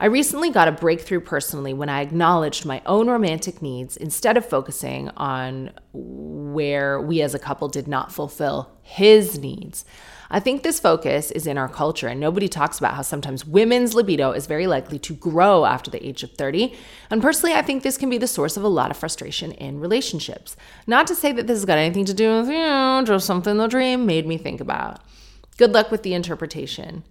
I 0.00 0.06
recently 0.06 0.50
got 0.50 0.68
a 0.68 0.72
breakthrough 0.72 1.20
personally 1.20 1.74
when 1.74 1.88
I 1.88 2.02
acknowledged 2.02 2.64
my 2.64 2.80
own 2.86 3.10
romantic 3.10 3.60
needs 3.60 3.96
instead 3.96 4.36
of 4.36 4.46
focusing 4.46 5.08
on 5.16 5.72
where 5.92 7.00
we 7.00 7.20
as 7.20 7.34
a 7.34 7.38
couple 7.38 7.68
did 7.68 7.88
not 7.88 8.12
fulfill 8.12 8.70
his 8.82 9.40
needs. 9.40 9.84
I 10.30 10.38
think 10.38 10.62
this 10.62 10.78
focus 10.78 11.30
is 11.30 11.46
in 11.46 11.58
our 11.58 11.68
culture, 11.68 12.06
and 12.06 12.20
nobody 12.20 12.48
talks 12.48 12.78
about 12.78 12.94
how 12.94 13.02
sometimes 13.02 13.46
women's 13.46 13.94
libido 13.94 14.32
is 14.32 14.46
very 14.46 14.66
likely 14.66 14.98
to 15.00 15.14
grow 15.14 15.64
after 15.64 15.90
the 15.90 16.06
age 16.06 16.22
of 16.22 16.32
30. 16.32 16.76
And 17.10 17.22
personally, 17.22 17.56
I 17.56 17.62
think 17.62 17.82
this 17.82 17.96
can 17.96 18.10
be 18.10 18.18
the 18.18 18.26
source 18.26 18.56
of 18.56 18.62
a 18.62 18.68
lot 18.68 18.90
of 18.90 18.96
frustration 18.96 19.52
in 19.52 19.80
relationships. 19.80 20.54
Not 20.86 21.06
to 21.08 21.14
say 21.14 21.32
that 21.32 21.46
this 21.46 21.56
has 21.56 21.64
got 21.64 21.78
anything 21.78 22.04
to 22.04 22.14
do 22.14 22.38
with, 22.38 22.48
you 22.48 22.58
know, 22.58 23.02
just 23.04 23.26
something 23.26 23.56
the 23.56 23.66
dream 23.66 24.06
made 24.06 24.26
me 24.26 24.36
think 24.36 24.60
about. 24.60 25.00
Good 25.56 25.72
luck 25.72 25.90
with 25.90 26.02
the 26.02 26.14
interpretation. 26.14 27.04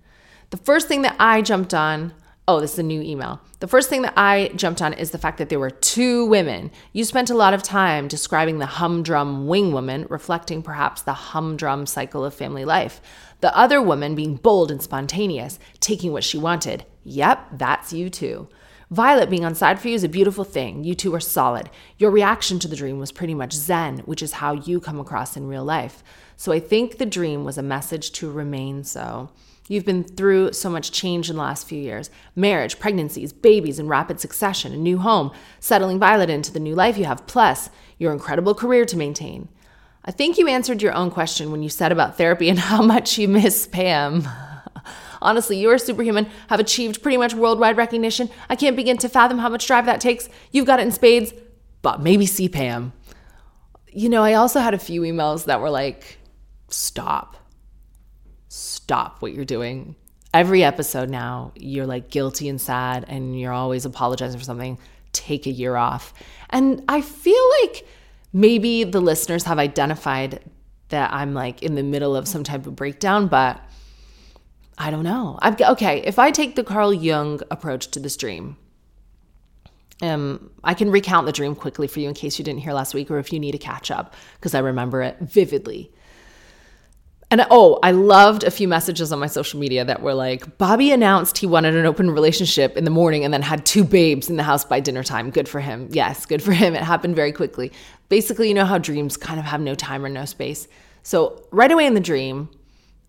The 0.52 0.58
first 0.58 0.88
thing 0.88 1.02
that 1.02 1.16
I 1.20 1.42
jumped 1.42 1.74
on 1.74 2.14
Oh, 2.50 2.62
this 2.62 2.74
is 2.74 2.80
a 2.80 2.84
new 2.84 3.02
email. 3.02 3.42
The 3.60 3.68
first 3.68 3.90
thing 3.90 4.04
that 4.04 4.14
I 4.16 4.52
jumped 4.56 4.82
on 4.82 4.94
is 4.94 5.12
the 5.12 5.18
fact 5.18 5.38
that 5.38 5.50
there 5.50 5.60
were 5.60 5.70
two 5.70 6.26
women. 6.28 6.72
You 6.94 7.04
spent 7.04 7.30
a 7.30 7.36
lot 7.36 7.54
of 7.54 7.62
time 7.62 8.08
describing 8.08 8.60
the 8.60 8.66
humdrum 8.66 9.48
wing 9.48 9.74
woman, 9.74 10.08
reflecting 10.10 10.64
perhaps 10.64 11.02
the 11.02 11.12
humdrum 11.12 11.86
cycle 11.86 12.24
of 12.24 12.34
family 12.34 12.64
life. 12.64 13.02
The 13.42 13.54
other 13.54 13.82
woman 13.82 14.16
being 14.16 14.38
bold 14.38 14.72
and 14.72 14.82
spontaneous, 14.82 15.60
taking 15.82 16.14
what 16.14 16.24
she 16.24 16.38
wanted. 16.38 16.86
Yep, 17.04 17.48
that's 17.52 17.92
you 17.92 18.10
too. 18.10 18.48
Violet 18.92 19.30
being 19.30 19.44
on 19.44 19.54
side 19.54 19.82
for 19.82 19.90
you 19.90 19.96
is 19.96 20.06
a 20.06 20.10
beautiful 20.10 20.46
thing. 20.46 20.86
You 20.86 20.96
two 20.96 21.14
are 21.14 21.20
solid. 21.20 21.70
Your 21.98 22.12
reaction 22.12 22.60
to 22.60 22.70
the 22.70 22.78
dream 22.78 22.98
was 22.98 23.12
pretty 23.12 23.34
much 23.34 23.52
zen, 23.52 23.98
which 24.06 24.22
is 24.22 24.32
how 24.32 24.54
you 24.54 24.80
come 24.80 25.02
across 25.02 25.36
in 25.36 25.48
real 25.48 25.66
life. 25.66 26.02
So 26.38 26.54
I 26.54 26.62
think 26.62 26.98
the 26.98 27.06
dream 27.06 27.44
was 27.44 27.58
a 27.58 27.64
message 27.64 28.14
to 28.14 28.32
remain 28.32 28.86
so. 28.86 29.32
You've 29.68 29.86
been 29.86 30.06
through 30.06 30.54
so 30.54 30.70
much 30.70 30.92
change 30.92 31.30
in 31.30 31.36
the 31.36 31.42
last 31.42 31.68
few 31.68 31.82
years 31.82 32.10
marriage, 32.36 32.80
pregnancies, 32.80 33.34
babies 33.34 33.80
in 33.80 33.88
rapid 33.88 34.20
succession, 34.20 34.74
a 34.74 34.78
new 34.78 34.98
home, 34.98 35.32
settling 35.60 36.00
Violet 36.00 36.30
into 36.30 36.54
the 36.54 36.60
new 36.60 36.74
life 36.74 36.98
you 36.98 37.06
have, 37.06 37.28
plus 37.28 37.70
your 37.98 38.14
incredible 38.14 38.56
career 38.56 38.86
to 38.86 38.98
maintain. 38.98 39.50
I 40.06 40.12
think 40.12 40.38
you 40.38 40.48
answered 40.48 40.82
your 40.82 40.94
own 40.94 41.12
question 41.12 41.52
when 41.52 41.64
you 41.64 41.70
said 41.70 41.92
about 41.92 42.18
therapy 42.18 42.48
and 42.50 42.60
how 42.72 42.82
much 42.82 43.18
you 43.18 43.28
miss 43.28 43.68
Pam. 43.68 44.28
Honestly, 45.22 45.58
you 45.58 45.70
are 45.70 45.78
superhuman, 45.78 46.30
have 46.48 46.60
achieved 46.60 47.02
pretty 47.02 47.18
much 47.18 47.34
worldwide 47.34 47.76
recognition. 47.76 48.30
I 48.50 48.56
can't 48.56 48.76
begin 48.76 48.98
to 49.00 49.10
fathom 49.10 49.40
how 49.40 49.50
much 49.50 49.68
drive 49.68 49.86
that 49.88 50.00
takes. 50.00 50.30
You've 50.52 50.68
got 50.68 50.80
it 50.80 50.84
in 50.84 50.92
spades, 50.92 51.34
but 51.82 52.02
maybe 52.02 52.26
see 52.26 52.48
Pam. 52.48 52.94
You 53.92 54.10
know, 54.10 54.24
I 54.24 54.36
also 54.36 54.60
had 54.60 54.76
a 54.76 54.80
few 54.80 55.02
emails 55.02 55.46
that 55.46 55.60
were 55.60 55.72
like, 55.72 56.20
stop 56.70 57.37
stop 58.88 59.22
what 59.22 59.34
you're 59.34 59.44
doing. 59.44 59.98
Every 60.34 60.64
episode 60.64 61.10
now, 61.10 61.52
you're 61.56 61.86
like 61.86 62.10
guilty 62.10 62.48
and 62.48 62.60
sad 62.60 63.04
and 63.10 63.38
you're 63.38 63.52
always 63.52 63.84
apologizing 63.84 64.40
for 64.40 64.46
something. 64.46 64.80
Take 65.12 65.46
a 65.46 65.52
year 65.52 65.76
off. 65.76 66.14
And 66.52 66.82
I 66.88 67.02
feel 67.02 67.44
like 67.62 67.86
maybe 68.32 68.86
the 68.86 69.02
listeners 69.02 69.44
have 69.44 69.60
identified 69.60 70.40
that 70.88 71.12
I'm 71.12 71.34
like 71.34 71.62
in 71.64 71.76
the 71.76 71.84
middle 71.84 72.16
of 72.16 72.30
some 72.30 72.46
type 72.46 72.66
of 72.66 72.78
breakdown, 72.78 73.28
but 73.28 73.60
I 74.78 74.90
don't 74.90 75.04
know. 75.04 75.38
I've 75.42 75.60
okay, 75.60 76.02
if 76.06 76.18
I 76.18 76.32
take 76.32 76.56
the 76.56 76.64
Carl 76.64 76.94
Jung 76.94 77.42
approach 77.52 77.92
to 77.92 78.00
this 78.00 78.16
dream, 78.16 78.56
um, 80.02 80.50
I 80.64 80.74
can 80.74 80.92
recount 80.92 81.26
the 81.26 81.34
dream 81.34 81.56
quickly 81.56 81.88
for 81.88 82.00
you 82.00 82.08
in 82.08 82.14
case 82.14 82.40
you 82.40 82.46
didn't 82.46 82.62
hear 82.62 82.72
last 82.72 82.94
week 82.94 83.12
or 83.12 83.18
if 83.18 83.34
you 83.34 83.40
need 83.40 83.52
to 83.52 83.58
catch 83.58 83.92
up 83.92 84.14
because 84.36 84.56
I 84.56 84.60
remember 84.60 85.02
it 85.02 85.18
vividly. 85.20 85.92
And 87.30 87.46
oh, 87.52 87.78
I 87.84 87.92
loved 87.92 88.46
a 88.46 88.52
few 88.52 88.70
messages 88.70 89.12
on 89.12 89.20
my 89.20 89.28
social 89.28 89.60
media 89.60 89.84
that 89.84 90.02
were 90.02 90.14
like, 90.14 90.58
Bobby 90.58 90.92
announced 90.92 91.38
he 91.38 91.46
wanted 91.46 91.76
an 91.76 91.86
open 91.86 92.10
relationship 92.10 92.78
in 92.78 92.86
the 92.86 92.90
morning 92.90 93.26
and 93.26 93.34
then 93.34 93.42
had 93.42 93.66
two 93.66 93.84
babes 93.84 94.30
in 94.30 94.38
the 94.38 94.44
house 94.44 94.64
by 94.64 94.80
dinner 94.80 95.04
time. 95.04 95.30
Good 95.30 95.50
for 95.50 95.60
him. 95.60 95.90
Yes, 95.92 96.26
good 96.26 96.42
for 96.42 96.54
him. 96.54 96.74
It 96.74 96.84
happened 96.84 97.18
very 97.18 97.34
quickly. 97.34 97.74
Basically, 98.08 98.48
you 98.48 98.54
know 98.54 98.66
how 98.66 98.78
dreams 98.78 99.18
kind 99.18 99.42
of 99.42 99.46
have 99.46 99.60
no 99.60 99.76
time 99.76 100.06
or 100.06 100.10
no 100.10 100.24
space. 100.24 100.70
So, 101.04 101.44
right 101.52 101.72
away 101.72 101.86
in 101.86 101.96
the 101.96 102.00
dream, 102.00 102.50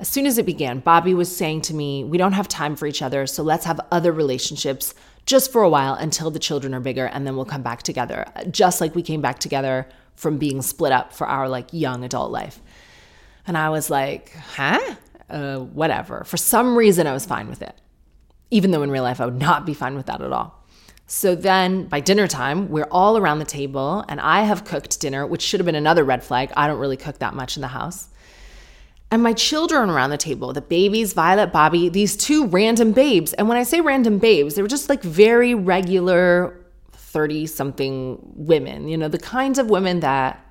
as 0.00 0.08
soon 0.08 0.26
as 0.26 0.36
it 0.36 0.46
began, 0.46 0.80
Bobby 0.80 1.14
was 1.14 1.34
saying 1.34 1.62
to 1.62 1.74
me, 1.74 2.02
We 2.02 2.18
don't 2.18 2.32
have 2.32 2.48
time 2.48 2.74
for 2.74 2.86
each 2.86 3.02
other, 3.02 3.26
so 3.26 3.44
let's 3.44 3.64
have 3.66 3.80
other 3.92 4.12
relationships 4.12 4.94
just 5.26 5.52
for 5.52 5.62
a 5.62 5.68
while 5.68 5.94
until 5.94 6.30
the 6.30 6.38
children 6.38 6.74
are 6.74 6.80
bigger, 6.80 7.06
and 7.06 7.24
then 7.24 7.36
we'll 7.36 7.44
come 7.44 7.62
back 7.62 7.82
together, 7.82 8.24
just 8.50 8.80
like 8.80 8.94
we 8.94 9.02
came 9.02 9.20
back 9.20 9.38
together 9.38 9.86
from 10.16 10.38
being 10.38 10.62
split 10.62 10.90
up 10.90 11.12
for 11.12 11.26
our 11.26 11.48
like 11.48 11.72
young 11.72 12.02
adult 12.02 12.32
life. 12.32 12.60
And 13.48 13.56
I 13.56 13.70
was 13.70 13.90
like, 13.90 14.32
huh? 14.34 14.94
Uh, 15.28 15.58
whatever. 15.58 16.22
For 16.24 16.36
some 16.36 16.76
reason, 16.76 17.06
I 17.06 17.12
was 17.12 17.26
fine 17.26 17.48
with 17.48 17.62
it, 17.62 17.80
even 18.50 18.70
though 18.70 18.82
in 18.82 18.90
real 18.90 19.02
life 19.02 19.20
I 19.20 19.24
would 19.24 19.38
not 19.38 19.66
be 19.66 19.74
fine 19.74 19.96
with 19.96 20.06
that 20.06 20.20
at 20.20 20.32
all. 20.32 20.64
So 21.06 21.34
then 21.34 21.86
by 21.86 22.00
dinner 22.00 22.26
time, 22.26 22.68
we're 22.68 22.88
all 22.90 23.16
around 23.16 23.38
the 23.38 23.46
table, 23.46 24.04
and 24.08 24.20
I 24.20 24.42
have 24.42 24.64
cooked 24.64 25.00
dinner, 25.00 25.26
which 25.26 25.40
should 25.40 25.58
have 25.60 25.64
been 25.64 25.74
another 25.74 26.04
red 26.04 26.22
flag. 26.22 26.52
I 26.56 26.66
don't 26.66 26.78
really 26.78 26.98
cook 26.98 27.18
that 27.20 27.34
much 27.34 27.56
in 27.56 27.62
the 27.62 27.68
house. 27.68 28.10
And 29.10 29.22
my 29.22 29.32
children 29.32 29.88
around 29.88 30.10
the 30.10 30.18
table, 30.18 30.52
the 30.52 30.60
babies, 30.60 31.14
Violet, 31.14 31.50
Bobby, 31.50 31.88
these 31.88 32.14
two 32.14 32.46
random 32.46 32.92
babes. 32.92 33.32
And 33.32 33.48
when 33.48 33.56
I 33.56 33.62
say 33.62 33.80
random 33.80 34.18
babes, 34.18 34.54
they 34.54 34.60
were 34.60 34.68
just 34.68 34.90
like 34.90 35.02
very 35.02 35.54
regular 35.54 36.62
30 36.92 37.46
something 37.46 38.18
women, 38.34 38.88
you 38.88 38.98
know, 38.98 39.08
the 39.08 39.18
kinds 39.18 39.58
of 39.58 39.70
women 39.70 40.00
that 40.00 40.44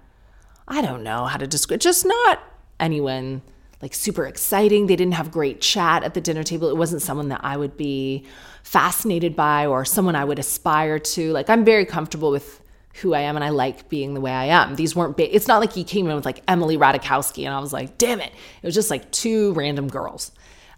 I 0.67 0.81
don't 0.81 1.03
know 1.03 1.25
how 1.25 1.37
to 1.37 1.45
describe, 1.45 1.79
just 1.79 2.03
not 2.03 2.41
anyone 2.79 3.41
like 3.81 3.93
super 3.93 4.25
exciting. 4.25 4.87
They 4.87 4.95
didn't 4.95 5.13
have 5.13 5.31
great 5.31 5.61
chat 5.61 6.03
at 6.03 6.13
the 6.13 6.21
dinner 6.21 6.43
table. 6.43 6.69
It 6.69 6.77
wasn't 6.77 7.01
someone 7.01 7.29
that 7.29 7.41
I 7.43 7.57
would 7.57 7.77
be 7.77 8.25
fascinated 8.63 9.35
by 9.35 9.65
or 9.65 9.85
someone 9.85 10.15
I 10.15 10.25
would 10.25 10.39
aspire 10.39 10.99
to. 10.99 11.31
Like 11.31 11.49
I'm 11.49 11.63
very 11.63 11.85
comfortable 11.85 12.31
with 12.31 12.61
who 13.01 13.13
I 13.13 13.21
am 13.21 13.35
and 13.35 13.45
I 13.45 13.49
like 13.49 13.89
being 13.89 14.15
the 14.15 14.21
way 14.21 14.31
I 14.31 14.45
am. 14.45 14.75
These 14.75 14.95
weren't 14.95 15.15
ba- 15.15 15.33
it's 15.35 15.47
not 15.47 15.59
like 15.59 15.73
he 15.73 15.83
came 15.83 16.07
in 16.07 16.15
with 16.15 16.25
like 16.25 16.41
Emily 16.47 16.77
Ratajkowski 16.77 17.45
and 17.45 17.53
I 17.53 17.59
was 17.59 17.71
like, 17.71 17.97
"Damn 17.99 18.19
it." 18.19 18.31
It 18.61 18.65
was 18.65 18.73
just 18.73 18.89
like 18.89 19.11
two 19.11 19.53
random 19.53 19.87
girls. 19.87 20.31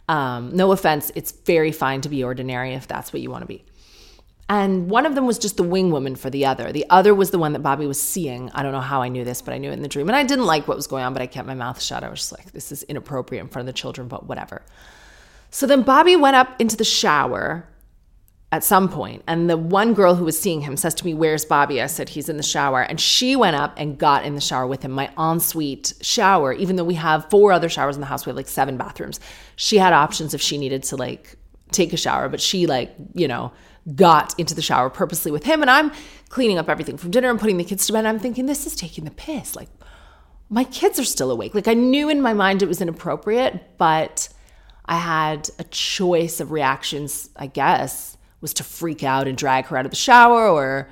Um, 0.10 0.56
no 0.56 0.72
offense, 0.72 1.12
it's 1.16 1.32
very 1.32 1.72
fine 1.72 2.02
to 2.02 2.10
be 2.10 2.24
ordinary 2.24 2.74
if 2.74 2.88
that's 2.88 3.14
what 3.14 3.22
you 3.22 3.30
want 3.30 3.44
to 3.44 3.48
be. 3.48 3.64
And 4.50 4.90
one 4.90 5.06
of 5.06 5.14
them 5.14 5.28
was 5.28 5.38
just 5.38 5.58
the 5.58 5.64
wing 5.64 5.92
woman 5.92 6.16
for 6.16 6.32
the 6.32 6.48
other. 6.48 6.72
The 6.72 6.86
other 6.90 7.14
was 7.14 7.30
the 7.30 7.38
one 7.38 7.54
that 7.54 7.60
Bobby 7.60 7.86
was 7.86 8.02
seeing. 8.02 8.50
I 8.56 8.64
don't 8.64 8.72
know 8.72 8.82
how 8.82 9.04
I 9.04 9.08
knew 9.08 9.24
this, 9.24 9.44
but 9.44 9.54
I 9.54 9.60
knew 9.60 9.70
it 9.70 9.74
in 9.74 9.84
the 9.84 9.88
dream. 9.88 10.10
And 10.10 10.16
I 10.16 10.24
didn't 10.24 10.48
like 10.48 10.68
what 10.68 10.76
was 10.76 10.88
going 10.88 11.04
on, 11.04 11.14
but 11.14 11.22
I 11.22 11.28
kept 11.28 11.48
my 11.48 11.54
mouth 11.54 11.80
shut. 11.80 12.04
I 12.04 12.10
was 12.10 12.20
just 12.20 12.32
like, 12.32 12.52
this 12.52 12.72
is 12.72 12.82
inappropriate 12.84 13.44
in 13.44 13.48
front 13.48 13.70
of 13.70 13.74
the 13.74 13.80
children, 13.80 14.08
but 14.08 14.26
whatever. 14.26 14.64
So 15.52 15.68
then 15.68 15.84
Bobby 15.84 16.16
went 16.16 16.36
up 16.36 16.60
into 16.60 16.76
the 16.76 16.84
shower 16.84 17.68
at 18.52 18.64
some 18.64 18.90
point, 18.90 19.24
and 19.28 19.48
the 19.48 19.58
one 19.58 19.94
girl 19.94 20.16
who 20.16 20.26
was 20.26 20.40
seeing 20.40 20.62
him 20.62 20.76
says 20.76 20.96
to 20.96 21.06
me, 21.06 21.14
Where's 21.14 21.46
Bobby? 21.46 21.80
I 21.80 21.86
said, 21.86 22.10
He's 22.10 22.30
in 22.30 22.38
the 22.38 22.44
shower. 22.44 22.82
And 22.82 23.00
she 23.00 23.36
went 23.36 23.56
up 23.56 23.76
and 23.78 24.00
got 24.00 24.26
in 24.26 24.34
the 24.34 24.42
shower 24.42 24.66
with 24.66 24.82
him, 24.82 24.92
my 24.92 25.12
ensuite 25.20 25.94
shower, 26.02 26.54
even 26.54 26.76
though 26.76 26.84
we 26.84 26.96
have 26.96 27.30
four 27.30 27.52
other 27.52 27.70
showers 27.70 27.96
in 27.96 28.02
the 28.02 28.08
house, 28.08 28.26
we 28.26 28.32
have 28.32 28.38
like 28.38 28.48
seven 28.48 28.78
bathrooms. 28.78 29.20
She 29.58 29.78
had 29.78 29.94
options 29.94 30.34
if 30.34 30.42
she 30.42 30.58
needed 30.58 30.82
to 30.84 30.96
like 30.96 31.36
take 31.72 31.94
a 31.94 31.98
shower, 31.98 32.28
but 32.28 32.42
she 32.42 32.66
like, 32.66 32.96
you 33.14 33.28
know, 33.28 33.52
got 33.96 34.38
into 34.40 34.54
the 34.54 34.62
shower 34.62 34.90
purposely 34.90 35.32
with 35.32 35.44
him. 35.44 35.62
And 35.62 35.70
I'm 35.70 35.92
cleaning 36.30 36.58
up 36.58 36.70
everything 36.70 36.98
from 36.98 37.12
dinner 37.12 37.30
and 37.30 37.40
putting 37.40 37.58
the 37.58 37.64
kids 37.64 37.86
to 37.88 37.94
bed. 37.94 38.06
I'm 38.06 38.20
thinking, 38.20 38.46
this 38.46 38.68
is 38.68 38.76
taking 38.76 39.06
the 39.06 39.12
piss. 39.12 39.56
Like, 39.56 39.70
my 40.50 40.64
kids 40.64 41.00
are 41.00 41.06
still 41.06 41.32
awake. 41.32 41.56
Like, 41.56 41.68
I 41.68 41.74
knew 41.74 42.10
in 42.10 42.22
my 42.22 42.34
mind 42.34 42.62
it 42.62 42.68
was 42.68 42.82
inappropriate, 42.82 43.78
but 43.78 44.30
I 44.86 44.98
had 44.98 45.50
a 45.60 45.64
choice 45.66 46.40
of 46.40 46.52
reactions, 46.52 47.30
I 47.36 47.48
guess, 47.48 48.18
was 48.42 48.54
to 48.56 48.64
freak 48.64 49.04
out 49.04 49.28
and 49.28 49.38
drag 49.38 49.66
her 49.66 49.78
out 49.78 49.86
of 49.86 49.92
the 49.92 49.98
shower 49.98 50.48
or. 50.48 50.90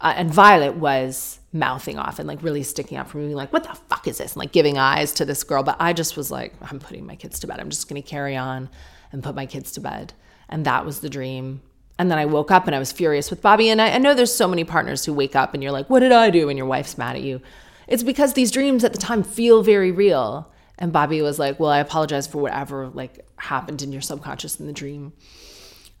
Uh, 0.00 0.14
and 0.16 0.32
Violet 0.32 0.74
was 0.76 1.38
mouthing 1.52 1.98
off 1.98 2.18
and 2.18 2.26
like 2.26 2.42
really 2.42 2.62
sticking 2.62 2.96
out 2.96 3.10
for 3.10 3.18
me, 3.18 3.34
like, 3.34 3.52
what 3.52 3.62
the 3.62 3.74
fuck 3.90 4.08
is 4.08 4.16
this? 4.16 4.32
And 4.32 4.40
like 4.40 4.50
giving 4.50 4.78
eyes 4.78 5.12
to 5.12 5.26
this 5.26 5.44
girl. 5.44 5.62
But 5.62 5.76
I 5.78 5.92
just 5.92 6.16
was 6.16 6.30
like, 6.30 6.54
I'm 6.62 6.78
putting 6.78 7.06
my 7.06 7.14
kids 7.14 7.38
to 7.40 7.46
bed. 7.46 7.60
I'm 7.60 7.68
just 7.68 7.86
going 7.86 8.00
to 8.00 8.08
carry 8.08 8.36
on 8.36 8.70
and 9.12 9.22
put 9.22 9.34
my 9.34 9.44
kids 9.44 9.72
to 9.72 9.80
bed. 9.80 10.14
And 10.48 10.64
that 10.64 10.86
was 10.86 11.00
the 11.00 11.10
dream. 11.10 11.60
And 11.98 12.10
then 12.10 12.18
I 12.18 12.26
woke 12.26 12.50
up 12.50 12.66
and 12.66 12.76
I 12.76 12.78
was 12.78 12.92
furious 12.92 13.30
with 13.30 13.40
Bobby. 13.40 13.70
And 13.70 13.80
I, 13.80 13.92
I 13.92 13.98
know 13.98 14.14
there's 14.14 14.34
so 14.34 14.48
many 14.48 14.64
partners 14.64 15.04
who 15.04 15.14
wake 15.14 15.34
up 15.34 15.54
and 15.54 15.62
you're 15.62 15.72
like, 15.72 15.88
what 15.88 16.00
did 16.00 16.12
I 16.12 16.30
do? 16.30 16.48
And 16.48 16.58
your 16.58 16.66
wife's 16.66 16.98
mad 16.98 17.16
at 17.16 17.22
you. 17.22 17.40
It's 17.88 18.02
because 18.02 18.34
these 18.34 18.50
dreams 18.50 18.84
at 18.84 18.92
the 18.92 18.98
time 18.98 19.22
feel 19.22 19.62
very 19.62 19.92
real. 19.92 20.52
And 20.78 20.92
Bobby 20.92 21.22
was 21.22 21.38
like, 21.38 21.58
well, 21.58 21.70
I 21.70 21.78
apologize 21.78 22.26
for 22.26 22.38
whatever 22.38 22.88
like 22.88 23.26
happened 23.38 23.82
in 23.82 23.92
your 23.92 24.02
subconscious 24.02 24.60
in 24.60 24.66
the 24.66 24.72
dream. 24.72 25.12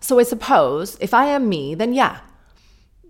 So 0.00 0.18
I 0.18 0.24
suppose 0.24 0.98
if 1.00 1.14
I 1.14 1.26
am 1.26 1.48
me, 1.48 1.74
then 1.74 1.94
yeah, 1.94 2.20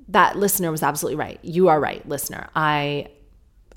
that 0.08 0.36
listener 0.36 0.70
was 0.70 0.82
absolutely 0.82 1.16
right. 1.16 1.40
You 1.42 1.68
are 1.68 1.80
right, 1.80 2.06
listener. 2.08 2.48
I 2.54 3.08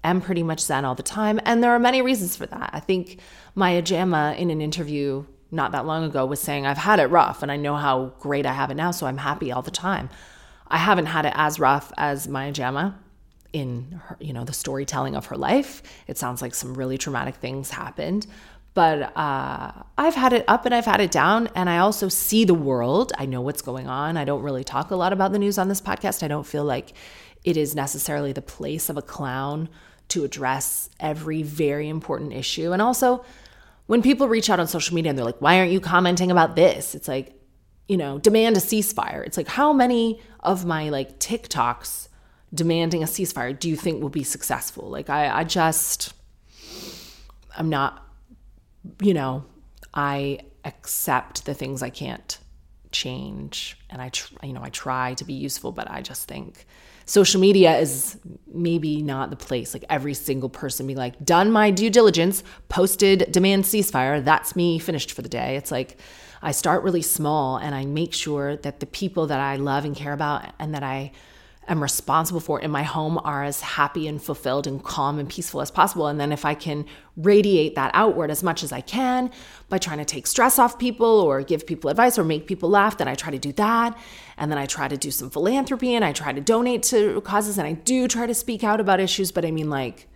am 0.04 0.22
pretty 0.22 0.44
much 0.44 0.60
Zen 0.60 0.86
all 0.86 0.96
the 0.96 1.04
time. 1.04 1.39
And 1.46 1.63
there 1.63 1.72
are 1.72 1.80
many 1.80 2.01
reasons 2.01 2.36
for 2.36 2.46
that. 2.46 2.70
I 2.74 2.80
think 2.80 3.20
Maya 3.56 3.82
Jama 3.82 4.36
in 4.38 4.51
an 4.51 4.62
interview 4.62 5.25
not 5.51 5.72
that 5.72 5.86
long 5.86 6.03
ago 6.03 6.25
was 6.25 6.39
saying, 6.39 6.65
I've 6.65 6.77
had 6.77 7.00
it 7.00 7.08
rough 7.08 7.41
and 7.41 7.51
I 7.51 7.58
know 7.58 7.75
how 7.75 8.13
great 8.20 8.46
I 8.46 8.53
have 8.53 8.72
it 8.72 8.75
now, 8.75 8.91
so 8.91 9.08
I'm 9.08 9.18
happy 9.18 9.51
all 9.51 9.62
the 9.62 9.72
time. 9.72 10.10
I 10.68 10.77
haven't 10.77 11.08
had 11.08 11.25
it 11.25 11.34
as 11.36 11.60
rough 11.60 11.91
as 11.98 12.27
Maya 12.27 12.51
Jama 12.51 13.00
in 13.51 14.00
her, 14.06 14.18
you 14.20 14.34
know, 14.34 14.44
the 14.44 14.53
storytelling 14.53 15.15
of 15.15 15.27
her 15.27 15.38
life. 15.38 15.82
It 16.08 16.18
sounds 16.18 16.41
like 16.41 16.53
some 16.53 16.75
really 16.75 16.98
traumatic 16.98 17.36
things 17.36 17.72
happened. 17.72 18.27
But 18.75 19.18
uh, 19.18 19.72
I've 19.98 20.15
had 20.15 20.32
it 20.32 20.46
up 20.48 20.65
and 20.65 20.75
I've 20.75 20.86
had 20.86 21.01
it 21.01 21.12
down, 21.12 21.50
and 21.56 21.70
I 21.70 21.79
also 21.79 22.08
see 22.08 22.46
the 22.46 22.53
world. 22.53 23.12
I 23.18 23.25
know 23.25 23.41
what's 23.41 23.63
going 23.63 23.88
on. 23.88 24.15
I 24.15 24.25
don't 24.25 24.44
really 24.44 24.63
talk 24.63 24.91
a 24.91 24.96
lot 24.96 25.12
about 25.12 25.32
the 25.32 25.39
news 25.39 25.58
on 25.58 25.70
this 25.70 25.82
podcast. 25.82 26.22
I 26.22 26.27
don't 26.27 26.46
feel 26.46 26.63
like 26.63 26.94
it 27.44 27.58
is 27.58 27.74
necessarily 27.74 28.32
the 28.32 28.41
place 28.41 28.88
of 28.88 28.96
a 28.96 29.01
clown 29.01 29.70
to 30.10 30.24
address 30.24 30.89
every 31.00 31.41
very 31.41 31.89
important 31.89 32.32
issue. 32.32 32.72
And 32.72 32.82
also, 32.82 33.25
when 33.89 34.03
people 34.03 34.27
reach 34.27 34.51
out 34.51 34.60
on 34.60 34.67
social 34.67 34.93
media 34.93 35.10
and 35.10 35.17
they're 35.17 35.25
like, 35.25 35.41
why 35.41 35.58
aren't 35.58 35.72
you 35.72 35.79
commenting 35.79 36.29
about 36.29 36.55
this? 36.55 36.93
It's 36.93 37.08
like, 37.08 37.34
you 37.88 37.97
know, 37.97 38.19
demand 38.19 38.56
a 38.56 38.60
ceasefire. 38.60 39.25
It's 39.25 39.36
like, 39.36 39.47
how 39.47 39.73
many 39.73 40.21
of 40.41 40.63
my 40.63 40.89
like 40.89 41.17
TikToks 41.17 42.08
demanding 42.54 43.02
a 43.02 43.08
ceasefire 43.08 43.60
do 43.60 43.67
you 43.67 43.75
think 43.75 43.99
will 43.99 44.10
be 44.10 44.21
successful? 44.21 44.88
Like, 44.91 45.10
I, 45.10 45.39
I 45.39 45.43
just, 45.43 46.13
I'm 47.58 47.69
not, 47.69 48.06
you 49.02 49.15
know, 49.15 49.43
I 49.91 50.41
accept 50.65 51.45
the 51.45 51.56
things 51.56 51.82
I 51.82 51.89
can't 51.89 52.38
change 52.91 53.75
and 53.89 54.04
I, 54.04 54.10
tr- 54.10 54.36
you 54.43 54.54
know, 54.54 54.62
I 54.62 54.69
try 54.69 55.15
to 55.15 55.25
be 55.25 55.34
useful, 55.34 55.71
but 55.71 55.89
I 55.89 56.04
just 56.04 56.28
think 56.28 56.67
social 57.10 57.41
media 57.41 57.76
is 57.80 58.19
maybe 58.54 59.02
not 59.02 59.32
the 59.32 59.36
place. 59.36 59.74
Like 59.74 59.84
every 59.89 60.13
single 60.13 60.48
person 60.48 60.86
be 60.86 60.93
like, 60.93 61.26
done 61.26 61.52
my 61.52 61.72
due 61.72 61.89
diligence, 61.89 62.43
posted 62.67 63.32
demand 63.32 63.63
ceasefire. 63.63 64.24
That's 64.24 64.56
me 64.56 64.78
finished 64.78 65.12
for 65.13 65.24
the 65.24 65.30
day. 65.30 65.56
It's 65.56 65.72
like 65.72 65.98
I 66.43 66.52
start 66.52 66.84
really 66.84 67.02
small 67.02 67.58
and 67.58 67.74
I 67.74 67.86
make 67.86 68.13
sure 68.13 68.58
that 68.58 68.80
the 68.80 68.86
people 68.86 69.26
that 69.26 69.39
I 69.39 69.56
love 69.56 69.86
and 69.86 69.95
care 69.95 70.13
about 70.13 70.54
and 70.60 70.76
that 70.76 70.84
I 70.84 71.12
am 71.69 71.82
responsible 71.82 72.39
for 72.39 72.60
in 72.60 72.71
my 72.71 72.84
home 72.84 73.19
are 73.23 73.43
as 73.43 73.62
happy 73.62 74.08
and 74.08 74.21
fulfilled 74.21 74.65
and 74.65 74.84
calm 74.84 75.19
and 75.19 75.29
peaceful 75.29 75.62
as 75.62 75.69
possible. 75.69 76.08
And 76.08 76.19
then 76.19 76.32
if 76.32 76.43
I 76.43 76.55
can 76.55 76.86
radiate 77.15 77.75
that 77.75 77.91
outward 77.93 78.32
as 78.32 78.43
much 78.43 78.63
as 78.63 78.71
I 78.71 78.82
can 78.82 79.29
by 79.69 79.77
trying 79.77 79.99
to 79.99 80.05
take 80.05 80.25
stress 80.25 80.58
off 80.58 80.79
people 80.79 81.08
or 81.08 81.41
give 81.43 81.67
people 81.67 81.89
advice 81.89 82.17
or 82.17 82.23
make 82.23 82.47
people 82.47 82.69
laugh, 82.69 82.97
then 82.97 83.08
I 83.08 83.15
try 83.15 83.32
to 83.32 83.38
do 83.38 83.51
that. 83.53 83.97
And 84.38 84.51
then 84.51 84.58
I 84.58 84.65
try 84.65 84.88
to 84.88 84.97
do 84.97 85.12
some 85.12 85.29
philanthropy 85.29 85.93
and 85.93 86.03
I 86.03 86.12
try 86.12 86.34
to 86.34 86.41
donate 86.41 86.84
to 86.84 87.21
causes 87.21 87.58
and 87.58 87.67
I 87.67 87.73
do 87.73 88.08
try 88.08 88.25
to 88.25 88.34
speak 88.34 88.63
out 88.63 88.79
about 88.79 88.99
issues. 88.99 89.32
But 89.32 89.45
I 89.45 89.51
mean, 89.51 89.69
like, 89.69 90.08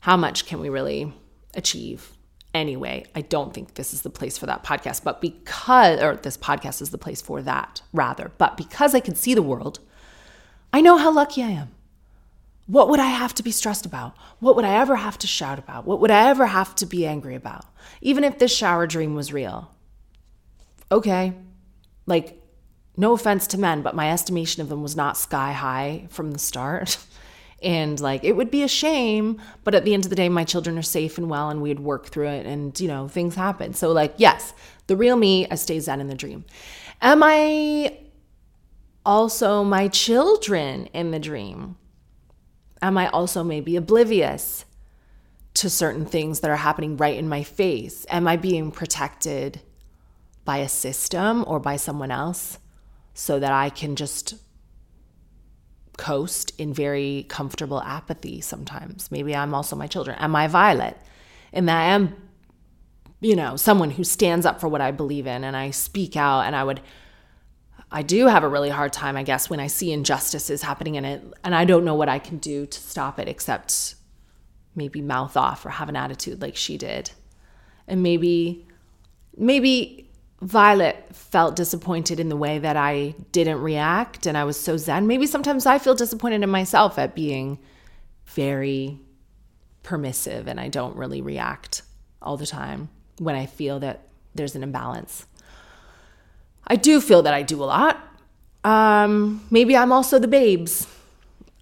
how 0.00 0.16
much 0.16 0.46
can 0.46 0.60
we 0.60 0.68
really 0.68 1.12
achieve? 1.54 2.12
Anyway, 2.54 3.04
I 3.14 3.20
don't 3.20 3.52
think 3.52 3.74
this 3.74 3.92
is 3.92 4.00
the 4.02 4.08
place 4.08 4.38
for 4.38 4.46
that 4.46 4.64
podcast, 4.64 5.04
but 5.04 5.20
because, 5.20 6.00
or 6.00 6.16
this 6.16 6.38
podcast 6.38 6.80
is 6.80 6.88
the 6.88 6.96
place 6.96 7.20
for 7.20 7.42
that 7.42 7.82
rather, 7.92 8.32
but 8.38 8.56
because 8.56 8.94
I 8.94 9.00
can 9.00 9.14
see 9.14 9.34
the 9.34 9.42
world, 9.42 9.80
I 10.76 10.82
know 10.82 10.98
how 10.98 11.10
lucky 11.10 11.42
I 11.42 11.48
am. 11.48 11.70
What 12.66 12.90
would 12.90 13.00
I 13.00 13.06
have 13.06 13.32
to 13.36 13.42
be 13.42 13.50
stressed 13.50 13.86
about? 13.86 14.14
What 14.40 14.56
would 14.56 14.66
I 14.66 14.74
ever 14.74 14.96
have 14.96 15.16
to 15.20 15.26
shout 15.26 15.58
about? 15.58 15.86
What 15.86 16.00
would 16.00 16.10
I 16.10 16.28
ever 16.28 16.44
have 16.44 16.74
to 16.74 16.84
be 16.84 17.06
angry 17.06 17.34
about? 17.34 17.64
Even 18.02 18.24
if 18.24 18.38
this 18.38 18.54
shower 18.54 18.86
dream 18.86 19.14
was 19.14 19.32
real. 19.32 19.70
Okay. 20.92 21.32
Like, 22.04 22.42
no 22.94 23.14
offense 23.14 23.46
to 23.46 23.58
men, 23.58 23.80
but 23.80 23.96
my 23.96 24.12
estimation 24.12 24.60
of 24.60 24.68
them 24.68 24.82
was 24.82 24.94
not 24.94 25.16
sky 25.16 25.54
high 25.54 26.08
from 26.10 26.32
the 26.32 26.38
start. 26.38 26.98
and 27.62 27.98
like, 27.98 28.22
it 28.22 28.32
would 28.32 28.50
be 28.50 28.62
a 28.62 28.68
shame, 28.68 29.40
but 29.64 29.74
at 29.74 29.86
the 29.86 29.94
end 29.94 30.04
of 30.04 30.10
the 30.10 30.14
day, 30.14 30.28
my 30.28 30.44
children 30.44 30.76
are 30.76 30.82
safe 30.82 31.16
and 31.16 31.30
well, 31.30 31.48
and 31.48 31.62
we'd 31.62 31.80
work 31.80 32.08
through 32.08 32.28
it, 32.28 32.44
and 32.44 32.78
you 32.78 32.88
know, 32.88 33.08
things 33.08 33.34
happen. 33.34 33.72
So, 33.72 33.92
like, 33.92 34.12
yes, 34.18 34.52
the 34.88 34.96
real 34.98 35.16
me, 35.16 35.48
I 35.50 35.54
stay 35.54 35.80
zen 35.80 36.02
in 36.02 36.08
the 36.08 36.14
dream. 36.14 36.44
Am 37.00 37.22
I 37.22 37.96
also 39.06 39.62
my 39.64 39.88
children 39.88 40.86
in 40.86 41.12
the 41.12 41.18
dream? 41.18 41.76
Am 42.82 42.98
I 42.98 43.08
also 43.08 43.42
maybe 43.42 43.76
oblivious 43.76 44.66
to 45.54 45.70
certain 45.70 46.04
things 46.04 46.40
that 46.40 46.50
are 46.50 46.56
happening 46.56 46.98
right 46.98 47.16
in 47.16 47.28
my 47.28 47.42
face? 47.42 48.04
Am 48.10 48.28
I 48.28 48.36
being 48.36 48.70
protected 48.70 49.62
by 50.44 50.58
a 50.58 50.68
system 50.68 51.44
or 51.46 51.58
by 51.58 51.76
someone 51.76 52.10
else 52.10 52.58
so 53.14 53.38
that 53.38 53.52
I 53.52 53.70
can 53.70 53.96
just 53.96 54.34
coast 55.96 56.52
in 56.58 56.74
very 56.74 57.24
comfortable 57.28 57.80
apathy 57.80 58.42
sometimes? 58.42 59.10
Maybe 59.10 59.34
I'm 59.34 59.54
also 59.54 59.76
my 59.76 59.86
children. 59.86 60.18
Am 60.18 60.36
I 60.36 60.48
Violet? 60.48 60.98
And 61.52 61.68
that 61.68 61.78
I 61.78 61.84
am, 61.94 62.14
you 63.20 63.36
know, 63.36 63.56
someone 63.56 63.92
who 63.92 64.04
stands 64.04 64.44
up 64.44 64.60
for 64.60 64.68
what 64.68 64.82
I 64.82 64.90
believe 64.90 65.26
in 65.26 65.42
and 65.44 65.56
I 65.56 65.70
speak 65.70 66.16
out 66.16 66.42
and 66.42 66.54
I 66.54 66.64
would 66.64 66.82
I 67.90 68.02
do 68.02 68.26
have 68.26 68.42
a 68.42 68.48
really 68.48 68.70
hard 68.70 68.92
time, 68.92 69.16
I 69.16 69.22
guess, 69.22 69.48
when 69.48 69.60
I 69.60 69.68
see 69.68 69.92
injustices 69.92 70.62
happening 70.62 70.96
in 70.96 71.04
it 71.04 71.22
and 71.44 71.54
I 71.54 71.64
don't 71.64 71.84
know 71.84 71.94
what 71.94 72.08
I 72.08 72.18
can 72.18 72.38
do 72.38 72.66
to 72.66 72.80
stop 72.80 73.18
it 73.18 73.28
except 73.28 73.94
maybe 74.74 75.00
mouth 75.00 75.36
off 75.36 75.64
or 75.64 75.70
have 75.70 75.88
an 75.88 75.96
attitude 75.96 76.42
like 76.42 76.56
she 76.56 76.76
did. 76.76 77.12
And 77.86 78.02
maybe, 78.02 78.66
maybe 79.36 80.10
Violet 80.42 81.14
felt 81.14 81.56
disappointed 81.56 82.20
in 82.20 82.28
the 82.28 82.36
way 82.36 82.58
that 82.58 82.76
I 82.76 83.14
didn't 83.32 83.60
react 83.60 84.26
and 84.26 84.36
I 84.36 84.44
was 84.44 84.58
so 84.58 84.76
zen. 84.76 85.06
Maybe 85.06 85.26
sometimes 85.26 85.64
I 85.64 85.78
feel 85.78 85.94
disappointed 85.94 86.42
in 86.42 86.50
myself 86.50 86.98
at 86.98 87.14
being 87.14 87.58
very 88.26 89.00
permissive 89.82 90.48
and 90.48 90.58
I 90.58 90.68
don't 90.68 90.96
really 90.96 91.22
react 91.22 91.82
all 92.20 92.36
the 92.36 92.46
time 92.46 92.90
when 93.18 93.36
I 93.36 93.46
feel 93.46 93.78
that 93.80 94.08
there's 94.34 94.56
an 94.56 94.62
imbalance. 94.62 95.26
I 96.66 96.76
do 96.76 97.00
feel 97.00 97.22
that 97.22 97.34
I 97.34 97.42
do 97.42 97.62
a 97.62 97.66
lot. 97.66 98.00
Um, 98.64 99.46
maybe 99.50 99.76
I'm 99.76 99.92
also 99.92 100.18
the 100.18 100.28
babes. 100.28 100.86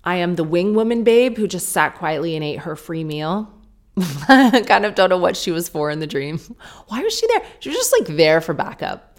I 0.04 0.16
am 0.16 0.36
the 0.36 0.44
wing 0.44 0.74
woman 0.74 1.04
babe 1.04 1.36
who 1.36 1.46
just 1.46 1.70
sat 1.70 1.96
quietly 1.96 2.34
and 2.34 2.44
ate 2.44 2.60
her 2.60 2.76
free 2.76 3.04
meal 3.04 3.54
kind 4.26 4.84
of 4.84 4.94
don't 4.94 5.08
know 5.08 5.18
what 5.18 5.36
she 5.36 5.50
was 5.50 5.68
for 5.68 5.90
in 5.90 6.00
the 6.00 6.06
dream. 6.06 6.38
Why 6.88 7.02
was 7.02 7.16
she 7.16 7.26
there? 7.28 7.42
She 7.60 7.68
was 7.68 7.78
just 7.78 7.92
like 7.92 8.16
there 8.16 8.40
for 8.40 8.52
backup. 8.52 9.18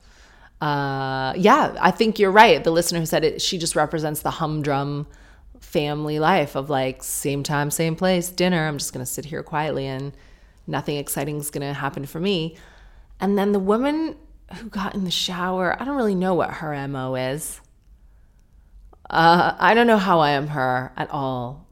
Uh, 0.61 1.33
yeah, 1.37 1.75
I 1.79 1.91
think 1.91 2.19
you're 2.19 2.31
right. 2.31 2.63
The 2.63 2.71
listener 2.71 2.99
who 2.99 3.05
said 3.05 3.23
it, 3.23 3.41
she 3.41 3.57
just 3.57 3.75
represents 3.75 4.21
the 4.21 4.31
humdrum 4.31 5.07
family 5.59 6.19
life 6.19 6.55
of 6.55 6.69
like 6.69 7.03
same 7.03 7.43
time, 7.43 7.71
same 7.71 7.95
place, 7.95 8.29
dinner. 8.29 8.67
I'm 8.67 8.77
just 8.77 8.91
gonna 8.91 9.05
sit 9.05 9.25
here 9.25 9.43
quietly 9.43 9.85
and 9.85 10.13
nothing 10.67 10.97
exciting 10.97 11.37
is 11.37 11.49
gonna 11.51 11.73
happen 11.73 12.05
for 12.05 12.19
me. 12.19 12.57
And 13.19 13.37
then 13.37 13.53
the 13.53 13.59
woman 13.59 14.15
who 14.53 14.69
got 14.69 14.95
in 14.95 15.03
the 15.03 15.11
shower, 15.11 15.75
I 15.79 15.85
don't 15.85 15.95
really 15.95 16.15
know 16.15 16.33
what 16.33 16.51
her 16.51 16.87
MO 16.87 17.15
is. 17.15 17.59
Uh, 19.09 19.55
I 19.57 19.73
don't 19.73 19.87
know 19.87 19.97
how 19.97 20.19
I 20.19 20.31
am 20.31 20.47
her 20.47 20.91
at 20.97 21.09
all. 21.11 21.67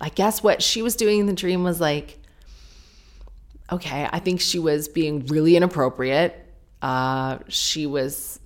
I 0.00 0.08
guess 0.08 0.42
what 0.42 0.62
she 0.62 0.82
was 0.82 0.96
doing 0.96 1.20
in 1.20 1.26
the 1.26 1.32
dream 1.32 1.62
was 1.62 1.80
like, 1.80 2.18
okay, 3.70 4.08
I 4.10 4.18
think 4.18 4.40
she 4.40 4.58
was 4.58 4.88
being 4.88 5.26
really 5.26 5.56
inappropriate. 5.56 6.46
Uh, 6.82 7.38
she 7.48 7.86
was 7.86 8.40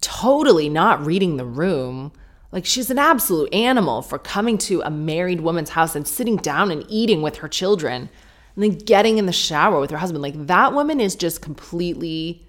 totally 0.00 0.68
not 0.68 1.04
reading 1.04 1.36
the 1.36 1.44
room. 1.44 2.12
Like, 2.50 2.64
she's 2.64 2.90
an 2.90 2.98
absolute 2.98 3.52
animal 3.52 4.02
for 4.02 4.18
coming 4.18 4.56
to 4.58 4.80
a 4.82 4.90
married 4.90 5.40
woman's 5.40 5.70
house 5.70 5.94
and 5.94 6.06
sitting 6.06 6.36
down 6.36 6.70
and 6.70 6.84
eating 6.88 7.20
with 7.20 7.36
her 7.36 7.48
children 7.48 8.08
and 8.54 8.64
then 8.64 8.78
getting 8.78 9.18
in 9.18 9.26
the 9.26 9.32
shower 9.32 9.78
with 9.78 9.90
her 9.90 9.98
husband. 9.98 10.22
Like, 10.22 10.46
that 10.46 10.72
woman 10.72 11.00
is 11.00 11.14
just 11.14 11.42
completely, 11.42 12.45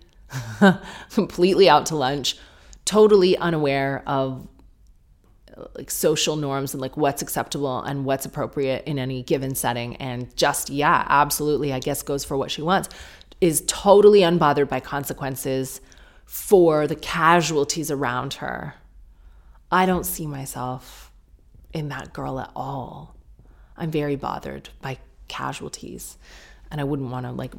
completely 1.11 1.69
out 1.69 1.85
to 1.87 1.95
lunch, 1.95 2.37
totally 2.85 3.37
unaware 3.37 4.03
of 4.07 4.47
like 5.75 5.89
social 5.89 6.35
norms 6.35 6.73
and 6.73 6.81
like 6.81 6.95
what's 6.97 7.21
acceptable 7.21 7.81
and 7.81 8.05
what's 8.05 8.25
appropriate 8.25 8.83
in 8.85 8.99
any 8.99 9.23
given 9.23 9.55
setting. 9.55 9.95
And 9.97 10.35
just 10.37 10.69
yeah 10.69 11.05
absolutely 11.09 11.73
i 11.73 11.79
guess 11.79 12.03
goes 12.03 12.23
for 12.23 12.37
what 12.37 12.51
she 12.51 12.61
wants 12.61 12.89
is 13.41 13.63
totally 13.67 14.21
unbothered 14.21 14.69
by 14.69 14.79
consequences 14.79 15.81
for 16.25 16.87
the 16.87 16.95
casualties 16.95 17.91
around 17.91 18.35
her. 18.35 18.75
I 19.71 19.85
don't 19.85 20.05
see 20.05 20.27
myself 20.27 21.11
in 21.73 21.89
that 21.89 22.13
girl 22.13 22.39
at 22.39 22.51
all. 22.55 23.15
I'm 23.75 23.91
very 23.91 24.15
bothered 24.15 24.69
by 24.81 24.97
casualties 25.27 26.17
and 26.71 26.81
i 26.81 26.83
wouldn't 26.83 27.09
want 27.09 27.25
to 27.25 27.31
like 27.31 27.53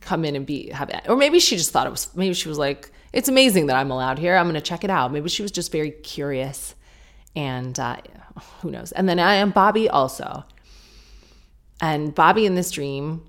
come 0.00 0.24
in 0.24 0.36
and 0.36 0.46
be 0.46 0.70
have 0.70 0.90
or 1.08 1.16
maybe 1.16 1.40
she 1.40 1.56
just 1.56 1.70
thought 1.70 1.86
it 1.86 1.90
was 1.90 2.14
maybe 2.14 2.34
she 2.34 2.48
was 2.48 2.58
like 2.58 2.90
it's 3.12 3.28
amazing 3.28 3.66
that 3.66 3.76
i'm 3.76 3.90
allowed 3.90 4.18
here 4.18 4.36
i'm 4.36 4.44
going 4.44 4.54
to 4.54 4.60
check 4.60 4.84
it 4.84 4.90
out 4.90 5.12
maybe 5.12 5.28
she 5.28 5.42
was 5.42 5.50
just 5.50 5.72
very 5.72 5.90
curious 5.90 6.74
and 7.36 7.78
uh, 7.78 7.96
who 8.60 8.70
knows? 8.70 8.92
And 8.92 9.08
then 9.08 9.18
I 9.18 9.34
am 9.34 9.50
Bobby 9.50 9.88
also. 9.88 10.44
And 11.80 12.14
Bobby 12.14 12.46
in 12.46 12.54
this 12.54 12.70
dream, 12.70 13.22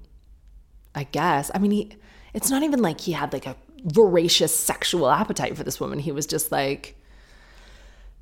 I 0.94 1.04
guess, 1.06 1.52
I 1.54 1.60
mean, 1.60 1.72
he, 1.72 1.92
it's 2.34 2.50
not 2.50 2.64
even 2.64 2.82
like 2.82 3.00
he 3.00 3.14
had 3.14 3.32
like 3.34 3.46
a 3.46 3.56
voracious 3.86 4.58
sexual 4.58 5.10
appetite 5.10 5.56
for 5.56 5.64
this 5.64 5.80
woman. 5.80 6.00
He 6.00 6.12
was 6.12 6.26
just 6.26 6.52
like, 6.52 6.98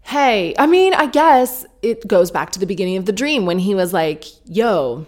hey, 0.01 0.53
I 0.57 0.67
mean, 0.67 0.93
I 0.93 1.07
guess 1.07 1.65
it 1.81 2.07
goes 2.07 2.31
back 2.31 2.51
to 2.51 2.59
the 2.59 2.65
beginning 2.65 2.97
of 2.97 3.05
the 3.05 3.11
dream 3.11 3.45
when 3.45 3.59
he 3.59 3.75
was 3.75 3.93
like, 3.93 4.25
yo, 4.45 5.05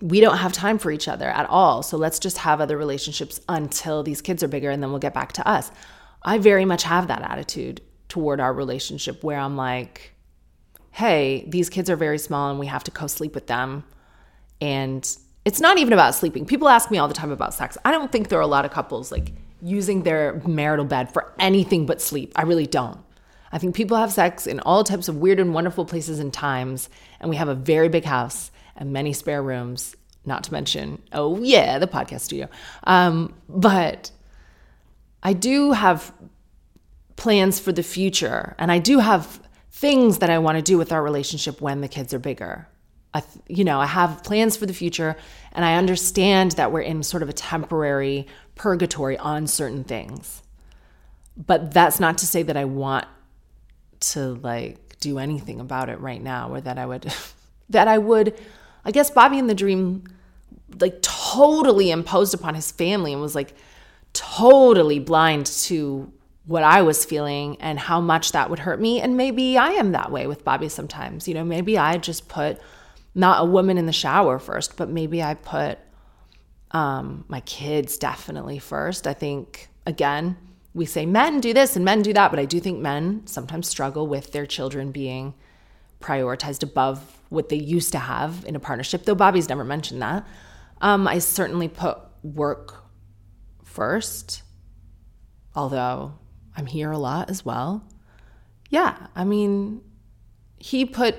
we 0.00 0.20
don't 0.20 0.38
have 0.38 0.52
time 0.52 0.78
for 0.78 0.90
each 0.90 1.08
other 1.08 1.28
at 1.28 1.48
all. 1.48 1.82
So 1.82 1.96
let's 1.96 2.18
just 2.18 2.38
have 2.38 2.60
other 2.60 2.76
relationships 2.76 3.40
until 3.48 4.02
these 4.02 4.20
kids 4.20 4.42
are 4.42 4.48
bigger 4.48 4.70
and 4.70 4.82
then 4.82 4.90
we'll 4.90 4.98
get 4.98 5.14
back 5.14 5.32
to 5.34 5.48
us. 5.48 5.70
I 6.22 6.38
very 6.38 6.64
much 6.64 6.82
have 6.82 7.08
that 7.08 7.22
attitude 7.22 7.80
toward 8.08 8.40
our 8.40 8.52
relationship 8.52 9.22
where 9.22 9.38
I'm 9.38 9.56
like, 9.56 10.12
hey, 10.90 11.44
these 11.48 11.70
kids 11.70 11.88
are 11.90 11.96
very 11.96 12.18
small 12.18 12.50
and 12.50 12.58
we 12.58 12.66
have 12.66 12.84
to 12.84 12.90
co 12.90 13.06
sleep 13.06 13.34
with 13.34 13.46
them. 13.46 13.84
And 14.60 15.06
it's 15.44 15.60
not 15.60 15.78
even 15.78 15.92
about 15.92 16.14
sleeping. 16.14 16.46
People 16.46 16.68
ask 16.68 16.90
me 16.90 16.98
all 16.98 17.08
the 17.08 17.14
time 17.14 17.30
about 17.30 17.54
sex. 17.54 17.78
I 17.84 17.92
don't 17.92 18.10
think 18.10 18.28
there 18.28 18.38
are 18.38 18.42
a 18.42 18.46
lot 18.46 18.64
of 18.64 18.70
couples 18.70 19.12
like 19.12 19.32
using 19.62 20.02
their 20.02 20.42
marital 20.46 20.84
bed 20.84 21.12
for 21.12 21.32
anything 21.38 21.86
but 21.86 22.02
sleep. 22.02 22.32
I 22.36 22.42
really 22.42 22.66
don't. 22.66 22.98
I 23.52 23.58
think 23.58 23.74
people 23.74 23.96
have 23.96 24.12
sex 24.12 24.46
in 24.46 24.60
all 24.60 24.84
types 24.84 25.08
of 25.08 25.16
weird 25.16 25.38
and 25.38 25.54
wonderful 25.54 25.84
places 25.84 26.18
and 26.18 26.32
times. 26.32 26.88
And 27.20 27.30
we 27.30 27.36
have 27.36 27.48
a 27.48 27.54
very 27.54 27.88
big 27.88 28.04
house 28.04 28.50
and 28.76 28.92
many 28.92 29.12
spare 29.12 29.42
rooms, 29.42 29.96
not 30.24 30.44
to 30.44 30.52
mention, 30.52 31.02
oh, 31.12 31.40
yeah, 31.42 31.78
the 31.78 31.86
podcast 31.86 32.22
studio. 32.22 32.48
Um, 32.84 33.34
but 33.48 34.10
I 35.22 35.32
do 35.32 35.72
have 35.72 36.12
plans 37.16 37.58
for 37.58 37.72
the 37.72 37.82
future. 37.82 38.54
And 38.58 38.70
I 38.70 38.78
do 38.78 38.98
have 38.98 39.40
things 39.70 40.18
that 40.18 40.30
I 40.30 40.38
want 40.38 40.56
to 40.56 40.62
do 40.62 40.78
with 40.78 40.92
our 40.92 41.02
relationship 41.02 41.60
when 41.60 41.80
the 41.80 41.88
kids 41.88 42.14
are 42.14 42.18
bigger. 42.18 42.68
I, 43.12 43.22
you 43.48 43.64
know, 43.64 43.80
I 43.80 43.86
have 43.86 44.22
plans 44.22 44.56
for 44.56 44.66
the 44.66 44.74
future 44.74 45.16
and 45.52 45.64
I 45.64 45.76
understand 45.76 46.52
that 46.52 46.70
we're 46.70 46.82
in 46.82 47.02
sort 47.02 47.22
of 47.22 47.28
a 47.28 47.32
temporary 47.32 48.26
purgatory 48.54 49.16
on 49.18 49.46
certain 49.46 49.84
things. 49.84 50.42
But 51.36 51.72
that's 51.72 52.00
not 52.00 52.18
to 52.18 52.26
say 52.26 52.42
that 52.42 52.56
I 52.56 52.64
want 52.64 53.06
to 54.00 54.34
like 54.34 54.98
do 55.00 55.18
anything 55.18 55.60
about 55.60 55.88
it 55.88 56.00
right 56.00 56.22
now 56.22 56.50
or 56.52 56.60
that 56.60 56.78
I 56.78 56.86
would 56.86 57.12
that 57.70 57.88
I 57.88 57.98
would 57.98 58.38
I 58.86 58.92
guess 58.92 59.10
Bobby 59.10 59.38
in 59.38 59.48
the 59.48 59.54
dream 59.54 60.04
like 60.80 61.02
totally 61.02 61.90
imposed 61.90 62.34
upon 62.34 62.54
his 62.54 62.70
family 62.70 63.12
and 63.12 63.20
was 63.20 63.34
like 63.34 63.52
totally 64.12 65.00
blind 65.00 65.46
to 65.46 66.12
what 66.46 66.62
I 66.62 66.82
was 66.82 67.04
feeling 67.04 67.60
and 67.60 67.78
how 67.78 68.00
much 68.00 68.32
that 68.32 68.48
would 68.48 68.60
hurt 68.60 68.80
me. 68.80 69.00
And 69.00 69.16
maybe 69.16 69.58
I 69.58 69.70
am 69.70 69.92
that 69.92 70.12
way 70.12 70.28
with 70.28 70.44
Bobby 70.44 70.68
sometimes. 70.68 71.26
You 71.26 71.34
know, 71.34 71.44
maybe 71.44 71.76
I 71.76 71.98
just 71.98 72.28
put 72.28 72.60
not 73.14 73.42
a 73.42 73.44
woman 73.44 73.76
in 73.76 73.86
the 73.86 73.92
shower 73.92 74.38
first, 74.38 74.76
but 74.76 74.88
maybe 74.88 75.20
I 75.20 75.34
put 75.34 75.78
um, 76.70 77.24
my 77.26 77.40
kids 77.40 77.98
definitely 77.98 78.60
first. 78.60 79.08
I 79.08 79.14
think, 79.14 79.68
again, 79.84 80.36
we 80.74 80.86
say 80.86 81.06
men 81.06 81.40
do 81.40 81.52
this 81.52 81.74
and 81.74 81.84
men 81.84 82.02
do 82.02 82.12
that, 82.12 82.30
but 82.30 82.38
I 82.38 82.44
do 82.44 82.60
think 82.60 82.78
men 82.78 83.26
sometimes 83.26 83.68
struggle 83.68 84.06
with 84.06 84.30
their 84.30 84.46
children 84.46 84.92
being 84.92 85.34
prioritized 86.00 86.62
above 86.62 87.15
what 87.28 87.48
they 87.48 87.56
used 87.56 87.92
to 87.92 87.98
have 87.98 88.44
in 88.46 88.56
a 88.56 88.60
partnership, 88.60 89.04
though 89.04 89.14
Bobby's 89.14 89.48
never 89.48 89.64
mentioned 89.64 90.02
that. 90.02 90.26
Um, 90.80 91.08
I 91.08 91.18
certainly 91.18 91.68
put 91.68 91.98
work 92.22 92.84
first, 93.64 94.42
although 95.54 96.14
I'm 96.56 96.66
here 96.66 96.90
a 96.90 96.98
lot 96.98 97.30
as 97.30 97.44
well. 97.44 97.86
Yeah, 98.70 99.06
I 99.14 99.24
mean, 99.24 99.82
he 100.58 100.84
put 100.84 101.16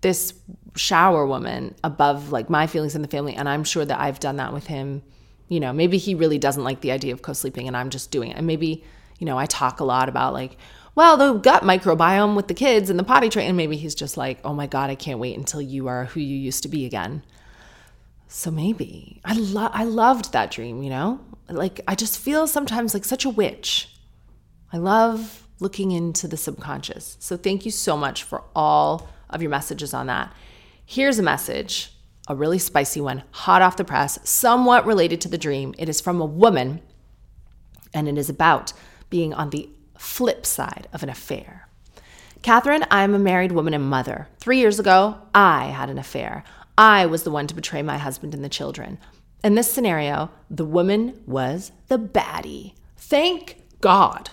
this 0.00 0.34
shower 0.76 1.26
woman 1.26 1.74
above 1.84 2.32
like 2.32 2.48
my 2.48 2.66
feelings 2.66 2.94
in 2.94 3.02
the 3.02 3.08
family, 3.08 3.34
and 3.34 3.48
I'm 3.48 3.64
sure 3.64 3.84
that 3.84 4.00
I've 4.00 4.20
done 4.20 4.36
that 4.36 4.52
with 4.52 4.66
him. 4.66 5.02
You 5.48 5.60
know, 5.60 5.72
maybe 5.72 5.98
he 5.98 6.14
really 6.14 6.38
doesn't 6.38 6.64
like 6.64 6.80
the 6.80 6.92
idea 6.92 7.12
of 7.12 7.22
co 7.22 7.32
sleeping, 7.32 7.68
and 7.68 7.76
I'm 7.76 7.90
just 7.90 8.10
doing 8.10 8.30
it. 8.30 8.36
And 8.36 8.46
maybe, 8.46 8.84
you 9.18 9.26
know, 9.26 9.38
I 9.38 9.46
talk 9.46 9.80
a 9.80 9.84
lot 9.84 10.08
about 10.08 10.32
like, 10.32 10.56
well, 10.94 11.16
the 11.16 11.34
gut 11.34 11.62
microbiome 11.62 12.36
with 12.36 12.48
the 12.48 12.54
kids 12.54 12.90
and 12.90 12.98
the 12.98 13.04
potty 13.04 13.28
train, 13.28 13.48
and 13.48 13.56
maybe 13.56 13.76
he's 13.76 13.94
just 13.94 14.16
like, 14.16 14.38
oh 14.44 14.52
my 14.52 14.66
God, 14.66 14.90
I 14.90 14.94
can't 14.94 15.18
wait 15.18 15.36
until 15.36 15.62
you 15.62 15.88
are 15.88 16.06
who 16.06 16.20
you 16.20 16.36
used 16.36 16.62
to 16.64 16.68
be 16.68 16.84
again. 16.84 17.22
So 18.28 18.50
maybe 18.50 19.20
I 19.24 19.34
lo- 19.34 19.70
I 19.72 19.84
loved 19.84 20.32
that 20.32 20.50
dream, 20.50 20.82
you 20.82 20.90
know? 20.90 21.20
Like 21.48 21.80
I 21.86 21.94
just 21.94 22.18
feel 22.18 22.46
sometimes 22.46 22.94
like 22.94 23.04
such 23.04 23.24
a 23.24 23.30
witch 23.30 23.92
I 24.72 24.78
love 24.78 25.46
looking 25.60 25.90
into 25.90 26.26
the 26.26 26.36
subconscious. 26.36 27.16
So 27.20 27.36
thank 27.36 27.66
you 27.66 27.70
so 27.70 27.96
much 27.96 28.22
for 28.22 28.42
all 28.56 29.08
of 29.28 29.42
your 29.42 29.50
messages 29.50 29.92
on 29.92 30.06
that. 30.06 30.32
Here's 30.84 31.18
a 31.18 31.22
message, 31.22 31.92
a 32.26 32.34
really 32.34 32.58
spicy 32.58 33.00
one, 33.00 33.22
hot 33.32 33.60
off 33.60 33.76
the 33.76 33.84
press, 33.84 34.18
somewhat 34.28 34.86
related 34.86 35.20
to 35.20 35.28
the 35.28 35.38
dream. 35.38 35.74
It 35.78 35.88
is 35.88 36.00
from 36.00 36.20
a 36.20 36.26
woman, 36.26 36.80
and 37.92 38.08
it 38.08 38.16
is 38.16 38.30
about 38.30 38.72
being 39.12 39.34
on 39.34 39.50
the 39.50 39.68
flip 39.98 40.46
side 40.46 40.88
of 40.90 41.02
an 41.02 41.10
affair. 41.10 41.68
Katherine, 42.40 42.86
I'm 42.90 43.14
a 43.14 43.18
married 43.18 43.52
woman 43.52 43.74
and 43.74 43.84
mother. 43.84 44.26
Three 44.40 44.58
years 44.58 44.80
ago, 44.80 45.18
I 45.34 45.66
had 45.66 45.90
an 45.90 45.98
affair. 45.98 46.44
I 46.78 47.04
was 47.04 47.22
the 47.22 47.30
one 47.30 47.46
to 47.46 47.54
betray 47.54 47.82
my 47.82 47.98
husband 47.98 48.34
and 48.34 48.42
the 48.42 48.48
children. 48.48 48.96
In 49.44 49.54
this 49.54 49.70
scenario, 49.70 50.30
the 50.48 50.64
woman 50.64 51.20
was 51.26 51.72
the 51.88 51.98
baddie. 51.98 52.72
Thank 52.96 53.62
God. 53.82 54.30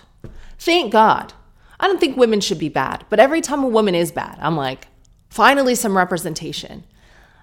Thank 0.58 0.92
God. 0.92 1.34
I 1.78 1.86
don't 1.86 2.00
think 2.00 2.16
women 2.16 2.40
should 2.40 2.58
be 2.58 2.70
bad, 2.70 3.04
but 3.10 3.20
every 3.20 3.42
time 3.42 3.62
a 3.62 3.68
woman 3.68 3.94
is 3.94 4.10
bad, 4.10 4.38
I'm 4.40 4.56
like, 4.56 4.88
finally 5.28 5.74
some 5.74 5.94
representation. 5.94 6.84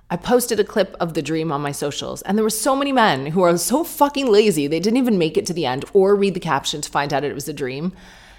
I 0.10 0.16
posted 0.16 0.60
a 0.60 0.64
clip 0.64 0.96
of 1.00 1.14
the 1.14 1.22
dream 1.22 1.52
on 1.52 1.62
my 1.62 1.74
socials, 1.74 2.22
and 2.22 2.38
there 2.38 2.44
were 2.44 2.50
so 2.50 2.76
many 2.76 2.94
men 2.94 3.28
who 3.28 3.42
are 3.42 3.58
so 3.58 3.84
fucking 3.84 4.32
lazy, 4.32 4.66
they 4.68 4.80
didn't 4.80 4.98
even 4.98 5.18
make 5.18 5.38
it 5.38 5.46
to 5.48 5.54
the 5.54 5.66
end 5.66 5.84
or 5.94 6.16
read 6.16 6.34
the 6.34 6.40
caption 6.40 6.82
to 6.82 6.90
find 6.90 7.14
out 7.14 7.24
it 7.24 7.36
was 7.36 7.50
a 7.50 7.54
dream. 7.54 7.94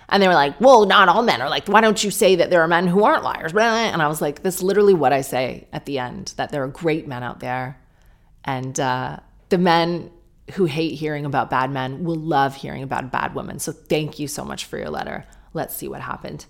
And 0.09 0.23
they 0.23 0.29
were 0.29 0.35
like, 0.35 0.59
well, 0.59 0.87
not 0.87 1.11
all 1.11 1.23
men 1.23 1.43
are 1.43 1.51
like, 1.51 1.69
why 1.69 1.83
don't 1.83 2.03
you 2.03 2.11
say 2.11 2.37
that 2.37 2.49
there 2.49 2.63
are 2.63 2.69
men 2.69 2.87
who 2.87 3.05
aren't 3.05 3.25
liars? 3.25 3.53
And 3.55 4.01
I 4.01 4.09
was 4.09 4.23
like, 4.23 4.43
this 4.43 4.57
is 4.57 4.63
literally 4.63 4.95
what 4.95 5.13
I 5.13 5.21
say 5.21 5.69
at 5.71 5.85
the 5.85 5.99
end 5.99 6.33
that 6.37 6.51
there 6.51 6.63
are 6.63 6.69
great 6.69 7.07
men 7.07 7.23
out 7.23 7.41
there. 7.41 7.79
And 8.45 8.81
uh, 8.81 9.19
the 9.51 9.59
men 9.59 10.11
who 10.53 10.65
hate 10.65 10.95
hearing 10.95 11.27
about 11.27 11.51
bad 11.51 11.71
men 11.71 12.05
will 12.05 12.17
love 12.17 12.57
hearing 12.57 12.83
about 12.83 13.13
bad 13.13 13.35
women. 13.35 13.59
So 13.59 13.73
thank 13.73 14.19
you 14.19 14.27
so 14.29 14.45
much 14.45 14.65
for 14.65 14.79
your 14.79 14.89
letter. 14.89 15.27
Let's 15.53 15.77
see 15.77 15.89
what 15.89 16.01
happened. 16.01 16.47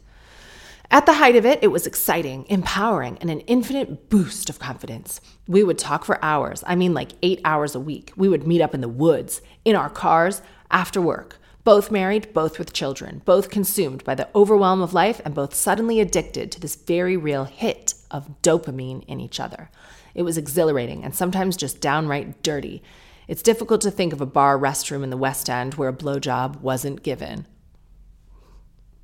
At 0.91 1.05
the 1.05 1.15
height 1.15 1.37
of 1.37 1.45
it, 1.45 1.59
it 1.61 1.69
was 1.69 1.87
exciting, 1.87 2.47
empowering, 2.49 3.19
and 3.21 3.31
an 3.31 3.41
infinite 3.41 4.09
boost 4.09 4.49
of 4.49 4.59
confidence. 4.59 5.21
We 5.47 5.63
would 5.63 5.77
talk 5.77 6.07
for 6.07 6.23
hours. 6.25 6.65
I 6.67 6.77
mean, 6.77 6.95
like 6.95 7.13
eight 7.23 7.43
hours 7.45 7.75
a 7.75 7.81
week. 7.81 8.11
We 8.17 8.29
would 8.29 8.47
meet 8.47 8.63
up 8.63 8.75
in 8.75 8.81
the 8.81 8.89
woods, 8.89 9.43
in 9.67 9.77
our 9.77 9.91
cars, 9.91 10.41
after 10.71 11.03
work. 11.03 11.39
Both 11.63 11.91
married, 11.91 12.33
both 12.33 12.59
with 12.59 12.73
children, 12.73 13.21
both 13.27 13.51
consumed 13.51 14.03
by 14.03 14.15
the 14.15 14.31
overwhelm 14.35 14.81
of 14.81 14.95
life, 14.95 15.21
and 15.27 15.35
both 15.35 15.55
suddenly 15.55 16.01
addicted 16.01 16.51
to 16.53 16.61
this 16.61 16.77
very 16.77 17.19
real 17.19 17.45
hit 17.45 17.93
of 18.11 18.41
dopamine 18.41 19.05
in 19.05 19.21
each 19.21 19.39
other. 19.39 19.71
It 20.15 20.23
was 20.23 20.39
exhilarating 20.39 21.05
and 21.05 21.15
sometimes 21.15 21.59
just 21.59 21.83
downright 21.83 22.43
dirty. 22.43 22.83
It's 23.27 23.43
difficult 23.43 23.83
to 23.83 23.91
think 23.91 24.15
of 24.15 24.23
a 24.23 24.27
bar 24.27 24.59
restroom 24.59 25.05
in 25.05 25.11
the 25.11 25.19
West 25.19 25.51
End 25.51 25.75
where 25.75 25.91
a 25.91 25.93
blowjob 25.93 26.63
wasn't 26.63 27.03
given. 27.03 27.47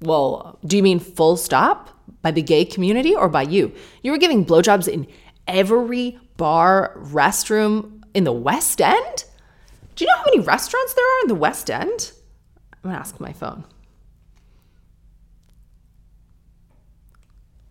Well, 0.01 0.59
do 0.65 0.77
you 0.77 0.83
mean 0.83 0.99
full 0.99 1.37
stop? 1.37 1.91
By 2.23 2.31
the 2.31 2.43
gay 2.43 2.65
community 2.65 3.15
or 3.15 3.29
by 3.29 3.43
you? 3.43 3.73
You 4.03 4.13
were 4.13 4.19
giving 4.19 4.45
blowjobs 4.45 4.89
in 4.89 5.07
every 5.47 6.19
bar, 6.37 6.97
restroom 6.99 8.03
in 8.15 8.25
the 8.25 8.33
West 8.33 8.81
End? 8.81 9.25
Do 9.95 10.05
you 10.05 10.11
know 10.11 10.17
how 10.17 10.25
many 10.25 10.41
restaurants 10.41 10.95
there 10.95 11.05
are 11.05 11.23
in 11.23 11.29
the 11.29 11.35
West 11.35 11.71
End? 11.71 12.13
I'm 12.73 12.91
gonna 12.91 12.99
ask 12.99 13.21
my 13.21 13.33
phone. 13.33 13.65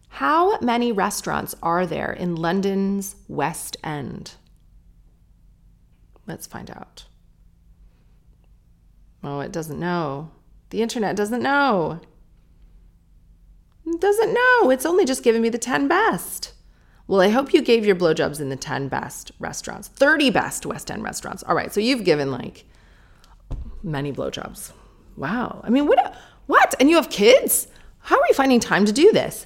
How 0.09 0.59
many 0.59 0.91
restaurants 0.91 1.55
are 1.63 1.87
there 1.87 2.13
in 2.13 2.35
London's 2.35 3.15
West 3.27 3.77
End? 3.83 4.35
Let's 6.27 6.47
find 6.47 6.69
out. 6.69 7.05
Oh, 9.23 9.39
it 9.39 9.51
doesn't 9.51 9.79
know. 9.79 10.31
The 10.69 10.81
internet 10.81 11.15
doesn't 11.15 11.41
know. 11.41 11.99
Doesn't 13.99 14.33
know. 14.33 14.69
It's 14.69 14.85
only 14.85 15.05
just 15.05 15.23
giving 15.23 15.41
me 15.41 15.49
the 15.49 15.57
10 15.57 15.87
best. 15.87 16.53
Well, 17.07 17.21
I 17.21 17.29
hope 17.29 17.53
you 17.53 17.61
gave 17.61 17.85
your 17.85 17.95
blowjobs 17.95 18.39
in 18.39 18.49
the 18.49 18.55
10 18.55 18.87
best 18.87 19.31
restaurants, 19.39 19.89
30 19.89 20.29
best 20.29 20.65
West 20.65 20.89
End 20.89 21.03
restaurants. 21.03 21.43
All 21.43 21.55
right, 21.55 21.73
so 21.73 21.81
you've 21.81 22.05
given 22.05 22.31
like 22.31 22.65
many 23.83 24.13
blowjobs. 24.13 24.71
Wow. 25.17 25.61
I 25.63 25.69
mean, 25.69 25.85
what? 25.85 26.15
What? 26.45 26.75
And 26.79 26.89
you 26.89 26.95
have 26.95 27.09
kids? 27.09 27.67
How 27.99 28.19
are 28.19 28.27
you 28.27 28.33
finding 28.33 28.59
time 28.59 28.85
to 28.85 28.91
do 28.93 29.11
this? 29.11 29.45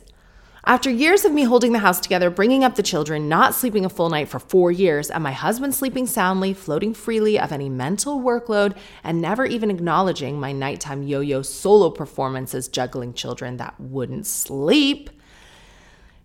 After 0.68 0.90
years 0.90 1.24
of 1.24 1.32
me 1.32 1.46
holding 1.46 1.72
the 1.72 1.80
house 1.80 2.02
together, 2.02 2.30
bringing 2.30 2.66
up 2.66 2.76
the 2.76 2.84
children, 2.84 3.30
not 3.30 3.56
sleeping 3.56 3.86
a 3.86 3.90
full 3.90 4.10
night 4.10 4.28
for 4.28 4.38
four 4.38 4.70
years, 4.70 5.10
and 5.10 5.24
my 5.24 5.32
husband 5.32 5.74
sleeping 5.74 6.06
soundly, 6.06 6.54
floating 6.54 6.94
freely 6.94 7.40
of 7.40 7.54
any 7.54 7.70
mental 7.70 8.20
workload, 8.20 8.76
and 9.02 9.22
never 9.22 9.46
even 9.46 9.72
acknowledging 9.72 10.38
my 10.38 10.52
nighttime 10.52 11.04
yo 11.04 11.22
yo 11.22 11.42
solo 11.42 11.90
performances 11.90 12.68
juggling 12.68 13.14
children 13.14 13.56
that 13.56 13.80
wouldn't 13.80 14.28
sleep, 14.28 15.10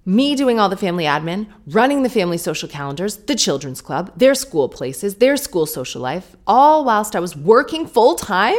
me 0.05 0.35
doing 0.35 0.59
all 0.59 0.69
the 0.69 0.77
family 0.77 1.05
admin, 1.05 1.47
running 1.69 2.03
the 2.03 2.11
family 2.11 2.37
social 2.37 2.69
calendars, 2.69 3.19
the 3.19 3.37
children's 3.37 3.81
club, 3.81 4.11
their 4.19 4.35
school 4.35 4.69
places, 4.69 5.15
their 5.19 5.37
school 5.37 5.67
social 5.67 6.03
life, 6.03 6.35
all 6.49 6.85
whilst 6.85 7.15
I 7.15 7.21
was 7.21 7.37
working 7.37 7.87
full 7.87 8.17
time 8.17 8.59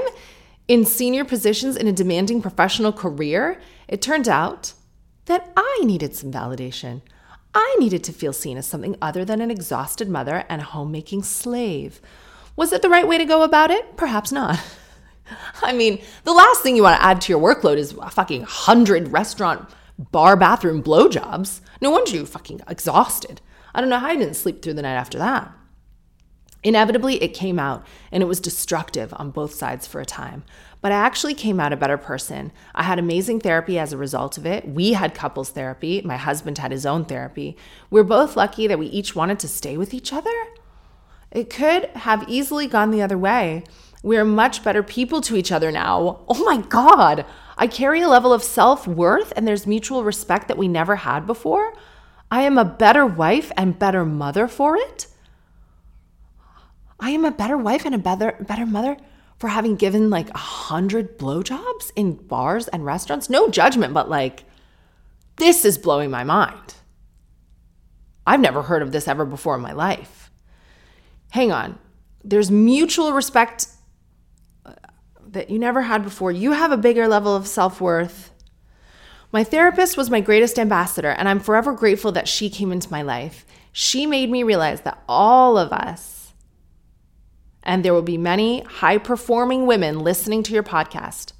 in 0.70 0.86
senior 0.86 1.26
positions 1.26 1.76
in 1.76 1.88
a 1.88 1.92
demanding 1.92 2.42
professional 2.42 2.94
career, 2.94 3.60
it 3.90 4.02
turned 4.02 4.30
out 4.30 4.76
that 5.26 5.52
I 5.56 5.82
needed 5.84 6.16
some 6.16 6.32
validation. 6.32 7.02
I 7.54 7.76
needed 7.80 8.04
to 8.06 8.14
feel 8.14 8.34
seen 8.34 8.58
as 8.58 8.66
something 8.66 8.96
other 9.02 9.24
than 9.24 9.42
an 9.42 9.52
exhausted 9.52 10.10
mother 10.10 10.44
and 10.50 10.62
a 10.62 10.66
homemaking 10.66 11.24
slave. 11.24 12.02
Was 12.56 12.74
it 12.74 12.82
the 12.82 12.90
right 12.90 13.08
way 13.08 13.18
to 13.18 13.26
go 13.26 13.44
about 13.44 13.72
it? 13.72 13.96
Perhaps 13.98 14.32
not. 14.32 14.60
I 15.62 15.74
mean, 15.74 16.02
the 16.24 16.34
last 16.34 16.62
thing 16.62 16.76
you 16.76 16.84
want 16.84 17.00
to 17.00 17.06
add 17.06 17.22
to 17.22 17.32
your 17.32 17.42
workload 17.42 17.78
is 17.78 17.94
a 17.94 18.10
fucking 18.10 18.42
100 18.42 19.10
restaurant 19.10 19.70
bar 19.98 20.36
bathroom 20.36 20.84
blowjobs. 20.84 21.62
No 21.82 21.92
wonder 21.92 22.12
you're 22.12 22.26
fucking 22.26 22.62
exhausted. 22.68 23.42
I 23.74 23.82
don't 23.82 23.90
know 23.90 24.00
how 24.00 24.08
I 24.08 24.16
didn't 24.16 24.36
sleep 24.36 24.62
through 24.62 24.74
the 24.74 24.82
night 24.82 24.96
after 24.96 25.18
that. 25.20 25.52
Inevitably, 26.64 27.22
it 27.22 27.34
came 27.34 27.60
out, 27.60 27.86
and 28.12 28.24
it 28.24 28.28
was 28.28 28.40
destructive 28.40 29.14
on 29.18 29.32
both 29.32 29.54
sides 29.54 29.86
for 29.86 30.00
a 30.00 30.06
time. 30.06 30.44
But 30.84 30.92
I 30.92 30.96
actually 30.96 31.34
came 31.34 31.62
out 31.62 31.72
a 31.72 31.78
better 31.78 31.98
person. 31.98 32.52
I 32.76 32.84
had 32.84 33.00
amazing 33.00 33.40
therapy 33.40 33.80
as 33.80 33.94
a 33.94 33.98
result 33.98 34.38
of 34.38 34.46
it. 34.46 34.68
We 34.68 34.92
had 34.92 35.16
couples 35.16 35.50
therapy. 35.50 36.02
My 36.02 36.18
husband 36.18 36.58
had 36.58 36.74
his 36.74 36.86
own 36.86 37.06
therapy. 37.06 37.56
We 37.90 38.02
we're 38.02 38.04
both 38.04 38.36
lucky 38.36 38.68
that 38.68 38.78
we 38.78 38.88
each 38.88 39.16
wanted 39.16 39.40
to 39.40 39.48
stay 39.48 39.78
with 39.78 39.94
each 39.94 40.12
other. 40.12 40.30
It 41.32 41.50
could 41.50 41.86
have 41.96 42.28
easily 42.28 42.68
gone 42.68 42.92
the 42.92 43.02
other 43.02 43.18
way. 43.18 43.64
We're 44.04 44.26
much 44.26 44.62
better 44.62 44.84
people 44.84 45.22
to 45.22 45.38
each 45.38 45.54
other 45.54 45.72
now. 45.72 46.26
Oh 46.28 46.44
my 46.44 46.58
God. 46.58 47.26
I 47.58 47.68
carry 47.68 48.02
a 48.02 48.10
level 48.10 48.34
of 48.34 48.44
self 48.44 48.86
worth 48.86 49.32
and 49.38 49.48
there's 49.48 49.66
mutual 49.66 50.04
respect 50.04 50.50
that 50.50 50.58
we 50.58 50.68
never 50.68 50.98
had 50.98 51.26
before. 51.26 51.74
I 52.30 52.42
am 52.42 52.58
a 52.58 52.66
better 52.66 53.06
wife 53.06 53.54
and 53.56 53.80
better 53.80 54.04
mother 54.04 54.50
for 54.50 54.76
it. 54.76 55.08
I 57.00 57.12
am 57.12 57.24
a 57.24 57.32
better 57.32 57.58
wife 57.58 57.86
and 57.86 57.96
a 57.96 57.98
better, 57.98 58.36
better 58.46 58.66
mother 58.66 58.98
for 59.44 59.50
having 59.50 59.76
given 59.76 60.10
like 60.10 60.30
a 60.30 60.38
hundred 60.38 61.20
blowjobs 61.20 61.92
in 61.98 62.14
bars 62.14 62.70
and 62.70 62.86
restaurants. 62.86 63.30
No 63.30 63.50
judgment, 63.50 63.94
but 63.94 64.10
like, 64.10 64.46
this 65.36 65.66
is 65.66 65.78
blowing 65.78 66.10
my 66.10 66.24
mind. 66.24 66.76
I've 68.26 68.40
never 68.40 68.62
heard 68.62 68.82
of 68.82 68.94
this 68.94 69.06
ever 69.06 69.26
before 69.26 69.56
in 69.56 69.62
my 69.62 69.74
life. 69.74 70.32
Hang 71.32 71.52
on. 71.52 71.78
There's 72.24 72.50
mutual 72.50 73.12
respect 73.12 73.68
uh, 74.66 74.76
that 75.28 75.50
you 75.50 75.60
never 75.60 75.82
had 75.82 76.04
before. 76.04 76.32
You 76.32 76.54
have 76.54 76.72
a 76.72 76.78
bigger 76.78 77.10
level 77.10 77.36
of 77.36 77.46
self 77.46 77.82
worth. 77.82 78.32
My 79.34 79.44
therapist 79.44 79.98
was 79.98 80.10
my 80.10 80.22
greatest 80.22 80.58
ambassador, 80.58 81.10
and 81.10 81.28
I'm 81.28 81.42
forever 81.42 81.74
grateful 81.74 82.14
that 82.14 82.30
she 82.30 82.50
came 82.50 82.72
into 82.72 82.90
my 82.90 83.02
life. 83.02 83.46
She 83.74 84.06
made 84.06 84.30
me 84.30 84.44
realize 84.44 84.80
that 84.84 85.04
all 85.10 85.58
of 85.58 85.74
us 85.74 86.13
and 87.64 87.84
there 87.84 87.94
will 87.94 88.02
be 88.02 88.18
many 88.18 88.62
high 88.64 88.98
performing 88.98 89.66
women 89.66 90.00
listening 90.00 90.44
to 90.44 90.54
your 90.54 90.64
podcast. 90.64 91.32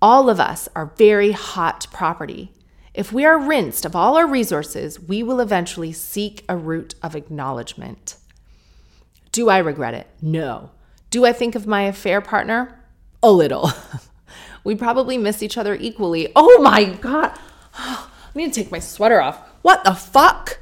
All 0.00 0.30
of 0.30 0.40
us 0.40 0.68
are 0.74 0.94
very 0.96 1.32
hot 1.32 1.86
property. 1.92 2.52
If 2.94 3.12
we 3.12 3.24
are 3.24 3.38
rinsed 3.38 3.84
of 3.84 3.94
all 3.94 4.16
our 4.16 4.26
resources, 4.26 4.98
we 4.98 5.22
will 5.22 5.40
eventually 5.40 5.92
seek 5.92 6.44
a 6.48 6.56
route 6.56 6.94
of 7.02 7.14
acknowledgement. 7.14 8.16
Do 9.32 9.48
I 9.48 9.58
regret 9.58 9.94
it? 9.94 10.08
No. 10.22 10.70
Do 11.10 11.24
I 11.24 11.32
think 11.32 11.54
of 11.54 11.66
my 11.66 11.82
affair 11.82 12.20
partner? 12.20 12.82
A 13.22 13.30
little. 13.30 13.70
we 14.64 14.74
probably 14.74 15.18
miss 15.18 15.42
each 15.42 15.58
other 15.58 15.74
equally. 15.74 16.32
Oh 16.34 16.60
my 16.62 16.84
God. 16.84 17.32
I 17.74 18.08
need 18.34 18.52
to 18.52 18.62
take 18.62 18.72
my 18.72 18.78
sweater 18.78 19.20
off. 19.20 19.40
What 19.62 19.84
the 19.84 19.94
fuck? 19.94 20.58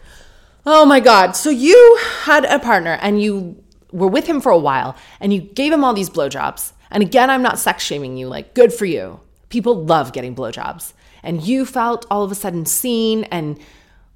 Oh 0.67 0.85
my 0.85 1.01
God. 1.01 1.33
So 1.33 1.51
you 1.51 1.99
had 2.23 2.45
a 2.45 2.59
partner 2.59 2.99
and 3.01 3.23
you 3.23 3.63
were 3.93 4.09
with 4.09 4.27
him 4.27 4.41
for 4.41 4.51
a 4.51 4.59
while 4.59 4.97
and 5.21 5.33
you 5.33 5.41
gave 5.41 5.73
him 5.73 5.85
all 5.85 5.95
these 5.95 6.11
blowjobs. 6.11 6.73
And 6.91 7.03
again, 7.03 7.31
I'm 7.31 7.43
not 7.43 7.59
sex 7.59 7.83
shaming 7.83 8.17
you, 8.17 8.29
like, 8.29 8.55
good 8.55 8.73
for 8.73 8.87
you. 8.87 9.21
People 9.49 9.85
love 9.85 10.13
getting 10.13 10.35
blowjobs. 10.35 10.93
And 11.23 11.43
you 11.43 11.67
felt 11.67 12.07
all 12.11 12.23
of 12.23 12.33
a 12.33 12.35
sudden 12.35 12.65
seen 12.67 13.25
and 13.25 13.59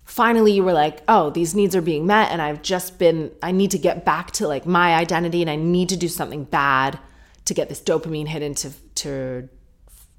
finally 0.04 0.52
you 0.52 0.62
were 0.62 0.72
like, 0.72 1.00
oh, 1.08 1.30
these 1.30 1.54
needs 1.54 1.74
are 1.74 1.82
being 1.82 2.06
met. 2.06 2.30
And 2.30 2.40
I've 2.40 2.62
just 2.62 2.98
been, 2.98 3.32
I 3.42 3.52
need 3.52 3.70
to 3.72 3.78
get 3.78 4.04
back 4.04 4.30
to 4.32 4.46
like 4.46 4.66
my 4.66 4.94
identity 4.94 5.42
and 5.42 5.50
I 5.50 5.56
need 5.56 5.88
to 5.90 5.96
do 5.96 6.08
something 6.08 6.44
bad 6.44 6.98
to 7.44 7.54
get 7.54 7.68
this 7.68 7.80
dopamine 7.80 8.28
hit 8.28 8.42
into 8.42 8.72
to 8.96 9.48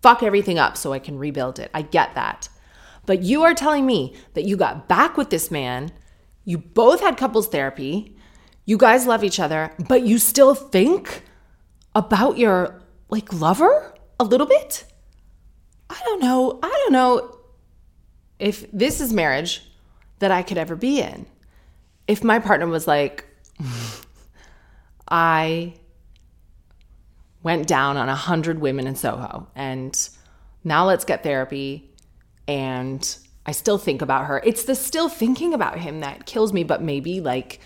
fuck 0.01 0.21
everything 0.21 0.59
up 0.59 0.75
so 0.77 0.93
I 0.93 0.99
can 0.99 1.17
rebuild 1.17 1.59
it. 1.59 1.71
I 1.73 1.81
get 1.81 2.15
that. 2.15 2.49
But 3.05 3.23
you 3.23 3.43
are 3.43 3.53
telling 3.53 3.85
me 3.85 4.15
that 4.33 4.45
you 4.45 4.57
got 4.57 4.87
back 4.87 5.17
with 5.17 5.29
this 5.29 5.49
man, 5.49 5.91
you 6.45 6.57
both 6.57 7.01
had 7.01 7.17
couples 7.17 7.47
therapy, 7.47 8.12
you 8.65 8.77
guys 8.77 9.05
love 9.05 9.23
each 9.23 9.39
other, 9.39 9.71
but 9.87 10.03
you 10.03 10.17
still 10.17 10.55
think 10.55 11.23
about 11.95 12.37
your 12.37 12.81
like 13.09 13.31
lover 13.33 13.93
a 14.19 14.23
little 14.23 14.47
bit? 14.47 14.85
I 15.89 15.99
don't 16.05 16.21
know. 16.21 16.59
I 16.63 16.69
don't 16.69 16.93
know 16.93 17.37
if 18.39 18.69
this 18.71 18.99
is 19.01 19.13
marriage 19.13 19.61
that 20.19 20.31
I 20.31 20.41
could 20.41 20.57
ever 20.57 20.75
be 20.75 21.01
in. 21.01 21.25
If 22.07 22.23
my 22.23 22.39
partner 22.39 22.67
was 22.67 22.87
like, 22.87 23.25
I 25.07 25.75
went 27.43 27.67
down 27.67 27.97
on 27.97 28.09
a 28.09 28.15
hundred 28.15 28.59
women 28.59 28.87
in 28.87 28.95
Soho 28.95 29.47
and 29.53 30.09
now 30.63 30.85
let's 30.85 31.03
get 31.03 31.23
therapy 31.23 31.91
and 32.47 33.17
I 33.45 33.51
still 33.51 33.77
think 33.77 34.01
about 34.01 34.25
her. 34.27 34.41
It's 34.45 34.63
the 34.63 34.75
still 34.75 35.09
thinking 35.09 35.53
about 35.53 35.77
him 35.77 35.99
that 35.99 36.25
kills 36.25 36.53
me, 36.53 36.63
but 36.63 36.81
maybe 36.81 37.19
like 37.19 37.59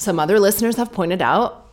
some 0.00 0.18
other 0.18 0.40
listeners 0.40 0.76
have 0.76 0.92
pointed 0.92 1.20
out 1.22 1.70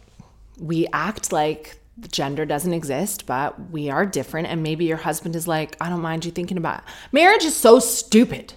we 0.59 0.87
act 0.91 1.31
like 1.31 1.79
gender 2.11 2.45
doesn't 2.45 2.73
exist, 2.73 3.25
but 3.25 3.71
we 3.71 3.89
are 3.89 4.05
different. 4.05 4.47
And 4.47 4.61
maybe 4.61 4.85
your 4.85 4.97
husband 4.97 5.35
is 5.35 5.47
like, 5.47 5.75
I 5.81 5.89
don't 5.89 6.01
mind 6.01 6.25
you 6.25 6.31
thinking 6.31 6.57
about 6.57 6.79
it. 6.79 6.83
Marriage 7.11 7.43
is 7.43 7.55
so 7.55 7.79
stupid. 7.79 8.53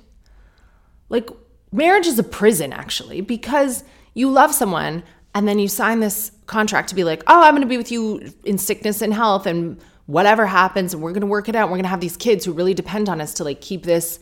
Like, 1.09 1.31
marriage 1.73 2.07
is 2.07 2.19
a 2.19 2.23
prison, 2.23 2.73
actually, 2.73 3.21
because 3.21 3.85
you 4.15 4.31
love 4.31 4.53
someone 4.53 5.03
and 5.35 5.47
then 5.49 5.59
you 5.59 5.69
sign 5.69 6.01
this 6.01 6.33
contract 6.47 6.89
to 6.89 6.95
be 6.95 7.05
like, 7.05 7.23
oh, 7.27 7.43
I'm 7.43 7.53
going 7.53 7.63
to 7.63 7.69
be 7.69 7.77
with 7.77 7.93
you 7.93 8.33
in 8.45 8.59
sickness 8.59 9.01
and 9.01 9.15
health 9.15 9.47
and 9.47 9.81
whatever 10.07 10.45
happens 10.47 10.93
and 10.93 11.03
we're 11.03 11.13
going 11.13 11.21
to 11.21 11.27
work 11.27 11.49
it 11.49 11.55
out. 11.55 11.69
We're 11.69 11.77
going 11.77 11.85
to 11.85 11.91
have 11.91 12.01
these 12.01 12.17
kids 12.17 12.45
who 12.45 12.53
really 12.53 12.75
depend 12.75 13.09
on 13.09 13.21
us 13.21 13.33
to 13.35 13.45
like 13.45 13.61
keep 13.61 13.85
this 13.85 14.19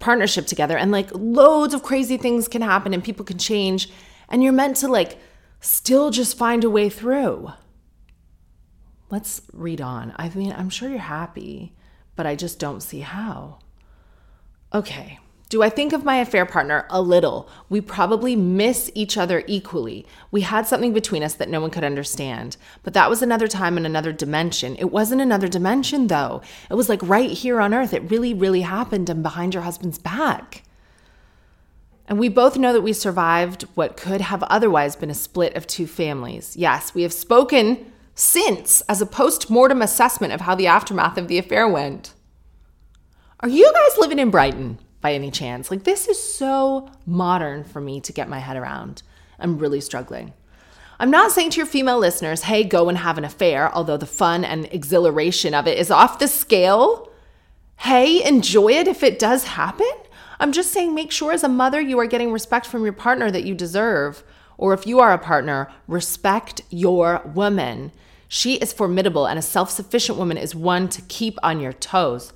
partnership 0.00 0.46
together 0.46 0.76
and 0.76 0.90
like 0.90 1.08
loads 1.12 1.74
of 1.74 1.84
crazy 1.84 2.16
things 2.16 2.48
can 2.48 2.60
happen 2.60 2.92
and 2.92 3.04
people 3.04 3.24
can 3.24 3.38
change 3.38 3.88
and 4.32 4.42
you're 4.42 4.52
meant 4.52 4.78
to 4.78 4.88
like 4.88 5.18
still 5.60 6.10
just 6.10 6.36
find 6.36 6.64
a 6.64 6.70
way 6.70 6.88
through. 6.88 7.52
Let's 9.10 9.42
read 9.52 9.80
on. 9.80 10.14
I 10.16 10.30
mean, 10.30 10.52
I'm 10.56 10.70
sure 10.70 10.88
you're 10.88 10.98
happy, 10.98 11.74
but 12.16 12.26
I 12.26 12.34
just 12.34 12.58
don't 12.58 12.82
see 12.82 13.00
how. 13.00 13.58
Okay. 14.72 15.18
Do 15.50 15.62
I 15.62 15.68
think 15.68 15.92
of 15.92 16.02
my 16.02 16.16
affair 16.16 16.46
partner? 16.46 16.86
A 16.88 17.02
little. 17.02 17.46
We 17.68 17.82
probably 17.82 18.34
miss 18.36 18.90
each 18.94 19.18
other 19.18 19.44
equally. 19.46 20.06
We 20.30 20.40
had 20.40 20.66
something 20.66 20.94
between 20.94 21.22
us 21.22 21.34
that 21.34 21.50
no 21.50 21.60
one 21.60 21.70
could 21.70 21.84
understand. 21.84 22.56
But 22.82 22.94
that 22.94 23.10
was 23.10 23.20
another 23.20 23.46
time 23.46 23.76
in 23.76 23.84
another 23.84 24.12
dimension. 24.12 24.76
It 24.78 24.90
wasn't 24.90 25.20
another 25.20 25.48
dimension, 25.48 26.06
though. 26.06 26.40
It 26.70 26.74
was 26.74 26.88
like 26.88 27.02
right 27.02 27.30
here 27.30 27.60
on 27.60 27.74
earth. 27.74 27.92
It 27.92 28.10
really, 28.10 28.32
really 28.32 28.62
happened 28.62 29.10
and 29.10 29.22
behind 29.22 29.52
your 29.52 29.64
husband's 29.64 29.98
back. 29.98 30.62
And 32.08 32.18
we 32.18 32.28
both 32.28 32.58
know 32.58 32.72
that 32.72 32.82
we 32.82 32.92
survived 32.92 33.62
what 33.74 33.96
could 33.96 34.20
have 34.20 34.42
otherwise 34.44 34.96
been 34.96 35.10
a 35.10 35.14
split 35.14 35.54
of 35.54 35.66
two 35.66 35.86
families. 35.86 36.56
Yes, 36.56 36.94
we 36.94 37.02
have 37.02 37.12
spoken 37.12 37.92
since 38.14 38.80
as 38.82 39.00
a 39.00 39.06
post 39.06 39.48
mortem 39.48 39.80
assessment 39.80 40.32
of 40.32 40.42
how 40.42 40.54
the 40.54 40.66
aftermath 40.66 41.16
of 41.16 41.28
the 41.28 41.38
affair 41.38 41.68
went. 41.68 42.12
Are 43.40 43.48
you 43.48 43.72
guys 43.72 43.98
living 43.98 44.18
in 44.18 44.30
Brighton? 44.30 44.78
by 45.02 45.12
any 45.12 45.30
chance. 45.30 45.70
Like, 45.70 45.84
this 45.84 46.08
is 46.08 46.22
so 46.22 46.88
modern 47.04 47.64
for 47.64 47.82
me 47.82 48.00
to 48.00 48.12
get 48.12 48.30
my 48.30 48.38
head 48.38 48.56
around. 48.56 49.02
I'm 49.38 49.58
really 49.58 49.82
struggling. 49.82 50.32
I'm 50.98 51.10
not 51.10 51.32
saying 51.32 51.50
to 51.50 51.56
your 51.58 51.66
female 51.66 51.98
listeners, 51.98 52.42
hey, 52.42 52.62
go 52.62 52.88
and 52.88 52.96
have 52.96 53.18
an 53.18 53.24
affair, 53.24 53.74
although 53.74 53.96
the 53.96 54.06
fun 54.06 54.44
and 54.44 54.66
exhilaration 54.72 55.52
of 55.52 55.66
it 55.66 55.76
is 55.76 55.90
off 55.90 56.20
the 56.20 56.28
scale. 56.28 57.10
Hey, 57.76 58.24
enjoy 58.24 58.72
it 58.72 58.86
if 58.86 59.02
it 59.02 59.18
does 59.18 59.44
happen. 59.44 59.90
I'm 60.42 60.52
just 60.52 60.72
saying, 60.72 60.94
make 60.94 61.12
sure 61.12 61.32
as 61.32 61.44
a 61.44 61.48
mother 61.48 61.80
you 61.80 61.98
are 61.98 62.06
getting 62.06 62.32
respect 62.32 62.66
from 62.66 62.84
your 62.84 62.92
partner 62.92 63.30
that 63.30 63.44
you 63.44 63.54
deserve. 63.54 64.24
Or 64.58 64.74
if 64.74 64.86
you 64.86 65.00
are 65.00 65.12
a 65.12 65.18
partner, 65.18 65.72
respect 65.86 66.60
your 66.68 67.22
woman. 67.34 67.92
She 68.28 68.56
is 68.56 68.72
formidable, 68.72 69.26
and 69.26 69.38
a 69.38 69.42
self 69.42 69.70
sufficient 69.70 70.18
woman 70.18 70.36
is 70.36 70.54
one 70.54 70.88
to 70.88 71.02
keep 71.02 71.38
on 71.42 71.60
your 71.60 71.72
toes 71.72 72.32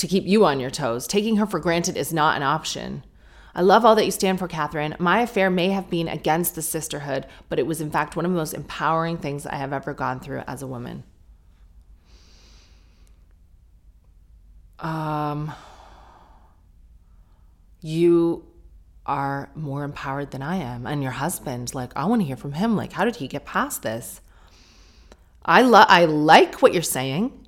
to 0.00 0.06
keep 0.06 0.26
you 0.26 0.44
on 0.46 0.60
your 0.60 0.70
toes. 0.70 1.06
Taking 1.06 1.36
her 1.36 1.46
for 1.46 1.60
granted 1.60 1.96
is 1.96 2.12
not 2.12 2.36
an 2.36 2.42
option. 2.42 3.04
I 3.54 3.60
love 3.60 3.84
all 3.84 3.94
that 3.96 4.04
you 4.04 4.10
stand 4.10 4.38
for, 4.38 4.48
Katherine. 4.48 4.96
My 4.98 5.20
affair 5.20 5.50
may 5.50 5.68
have 5.70 5.90
been 5.90 6.08
against 6.08 6.54
the 6.54 6.62
sisterhood, 6.62 7.26
but 7.48 7.58
it 7.58 7.66
was 7.66 7.80
in 7.80 7.90
fact 7.90 8.16
one 8.16 8.24
of 8.24 8.30
the 8.30 8.36
most 8.36 8.54
empowering 8.54 9.18
things 9.18 9.44
I 9.44 9.56
have 9.56 9.72
ever 9.72 9.92
gone 9.92 10.20
through 10.20 10.42
as 10.46 10.62
a 10.62 10.66
woman. 10.66 11.04
Um, 14.78 15.52
you 17.80 18.46
are 19.06 19.50
more 19.54 19.84
empowered 19.84 20.30
than 20.30 20.42
I 20.42 20.56
am, 20.56 20.86
and 20.86 21.02
your 21.02 21.12
husband. 21.12 21.74
Like, 21.74 21.92
I 21.96 22.04
want 22.04 22.22
to 22.22 22.26
hear 22.26 22.36
from 22.36 22.52
him. 22.52 22.76
Like, 22.76 22.92
how 22.92 23.04
did 23.04 23.16
he 23.16 23.28
get 23.28 23.44
past 23.44 23.82
this? 23.82 24.20
I 25.44 25.62
love. 25.62 25.86
I 25.88 26.04
like 26.04 26.62
what 26.62 26.72
you're 26.72 26.82
saying. 26.82 27.46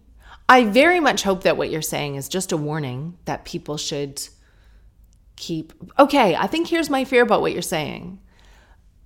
I 0.49 0.64
very 0.64 1.01
much 1.01 1.23
hope 1.23 1.42
that 1.45 1.57
what 1.57 1.71
you're 1.71 1.83
saying 1.83 2.16
is 2.16 2.29
just 2.29 2.53
a 2.53 2.57
warning 2.57 3.16
that 3.27 3.45
people 3.45 3.77
should 3.77 4.27
keep. 5.37 5.73
Okay, 5.99 6.35
I 6.35 6.47
think 6.47 6.68
here's 6.68 6.90
my 6.90 7.05
fear 7.05 7.23
about 7.23 7.40
what 7.40 7.53
you're 7.53 7.62
saying. 7.62 8.21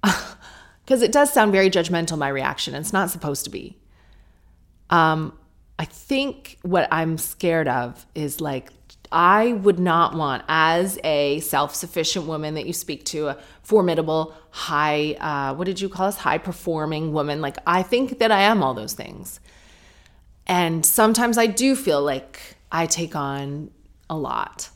Because 0.86 1.02
it 1.02 1.10
does 1.10 1.32
sound 1.32 1.50
very 1.50 1.68
judgmental, 1.68 2.16
my 2.16 2.28
reaction. 2.28 2.76
It's 2.76 2.92
not 2.92 3.10
supposed 3.10 3.42
to 3.42 3.50
be. 3.50 3.76
Um, 4.88 5.36
I 5.80 5.84
think 5.84 6.58
what 6.62 6.86
I'm 6.92 7.18
scared 7.18 7.66
of 7.66 8.06
is 8.14 8.40
like, 8.40 8.70
I 9.12 9.52
would 9.52 9.78
not 9.78 10.14
want, 10.14 10.44
as 10.48 10.98
a 11.04 11.40
self 11.40 11.74
sufficient 11.74 12.26
woman 12.26 12.54
that 12.54 12.66
you 12.66 12.72
speak 12.72 13.04
to, 13.06 13.28
a 13.28 13.38
formidable, 13.62 14.34
high, 14.50 15.12
uh, 15.14 15.54
what 15.54 15.64
did 15.64 15.80
you 15.80 15.88
call 15.88 16.06
us? 16.06 16.18
High 16.18 16.38
performing 16.38 17.12
woman. 17.12 17.40
Like, 17.40 17.56
I 17.66 17.82
think 17.82 18.18
that 18.18 18.30
I 18.30 18.42
am 18.42 18.62
all 18.62 18.74
those 18.74 18.94
things. 18.94 19.40
And 20.46 20.84
sometimes 20.86 21.38
I 21.38 21.46
do 21.46 21.74
feel 21.74 22.02
like 22.02 22.56
I 22.70 22.86
take 22.86 23.16
on 23.16 23.70
a 24.08 24.16
lot. 24.16 24.70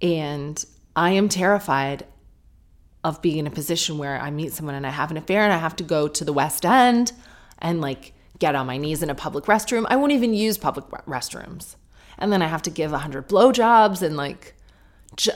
And 0.00 0.62
I 0.94 1.10
am 1.10 1.28
terrified 1.28 2.04
of 3.04 3.22
being 3.22 3.38
in 3.38 3.46
a 3.46 3.50
position 3.50 3.98
where 3.98 4.20
I 4.20 4.30
meet 4.30 4.52
someone 4.52 4.74
and 4.74 4.86
I 4.86 4.90
have 4.90 5.10
an 5.10 5.16
affair 5.16 5.42
and 5.42 5.52
I 5.52 5.58
have 5.58 5.76
to 5.76 5.84
go 5.84 6.08
to 6.08 6.24
the 6.24 6.32
West 6.32 6.66
End 6.66 7.12
and 7.58 7.80
like 7.80 8.12
get 8.38 8.54
on 8.54 8.66
my 8.66 8.76
knees 8.76 9.02
in 9.02 9.10
a 9.10 9.14
public 9.14 9.44
restroom. 9.44 9.86
I 9.88 9.96
won't 9.96 10.12
even 10.12 10.34
use 10.34 10.58
public 10.58 10.86
restrooms. 11.06 11.76
And 12.18 12.32
then 12.32 12.42
I 12.42 12.48
have 12.48 12.62
to 12.62 12.70
give 12.70 12.90
100 12.90 13.28
blowjobs 13.28 14.02
and 14.02 14.16
like, 14.16 14.54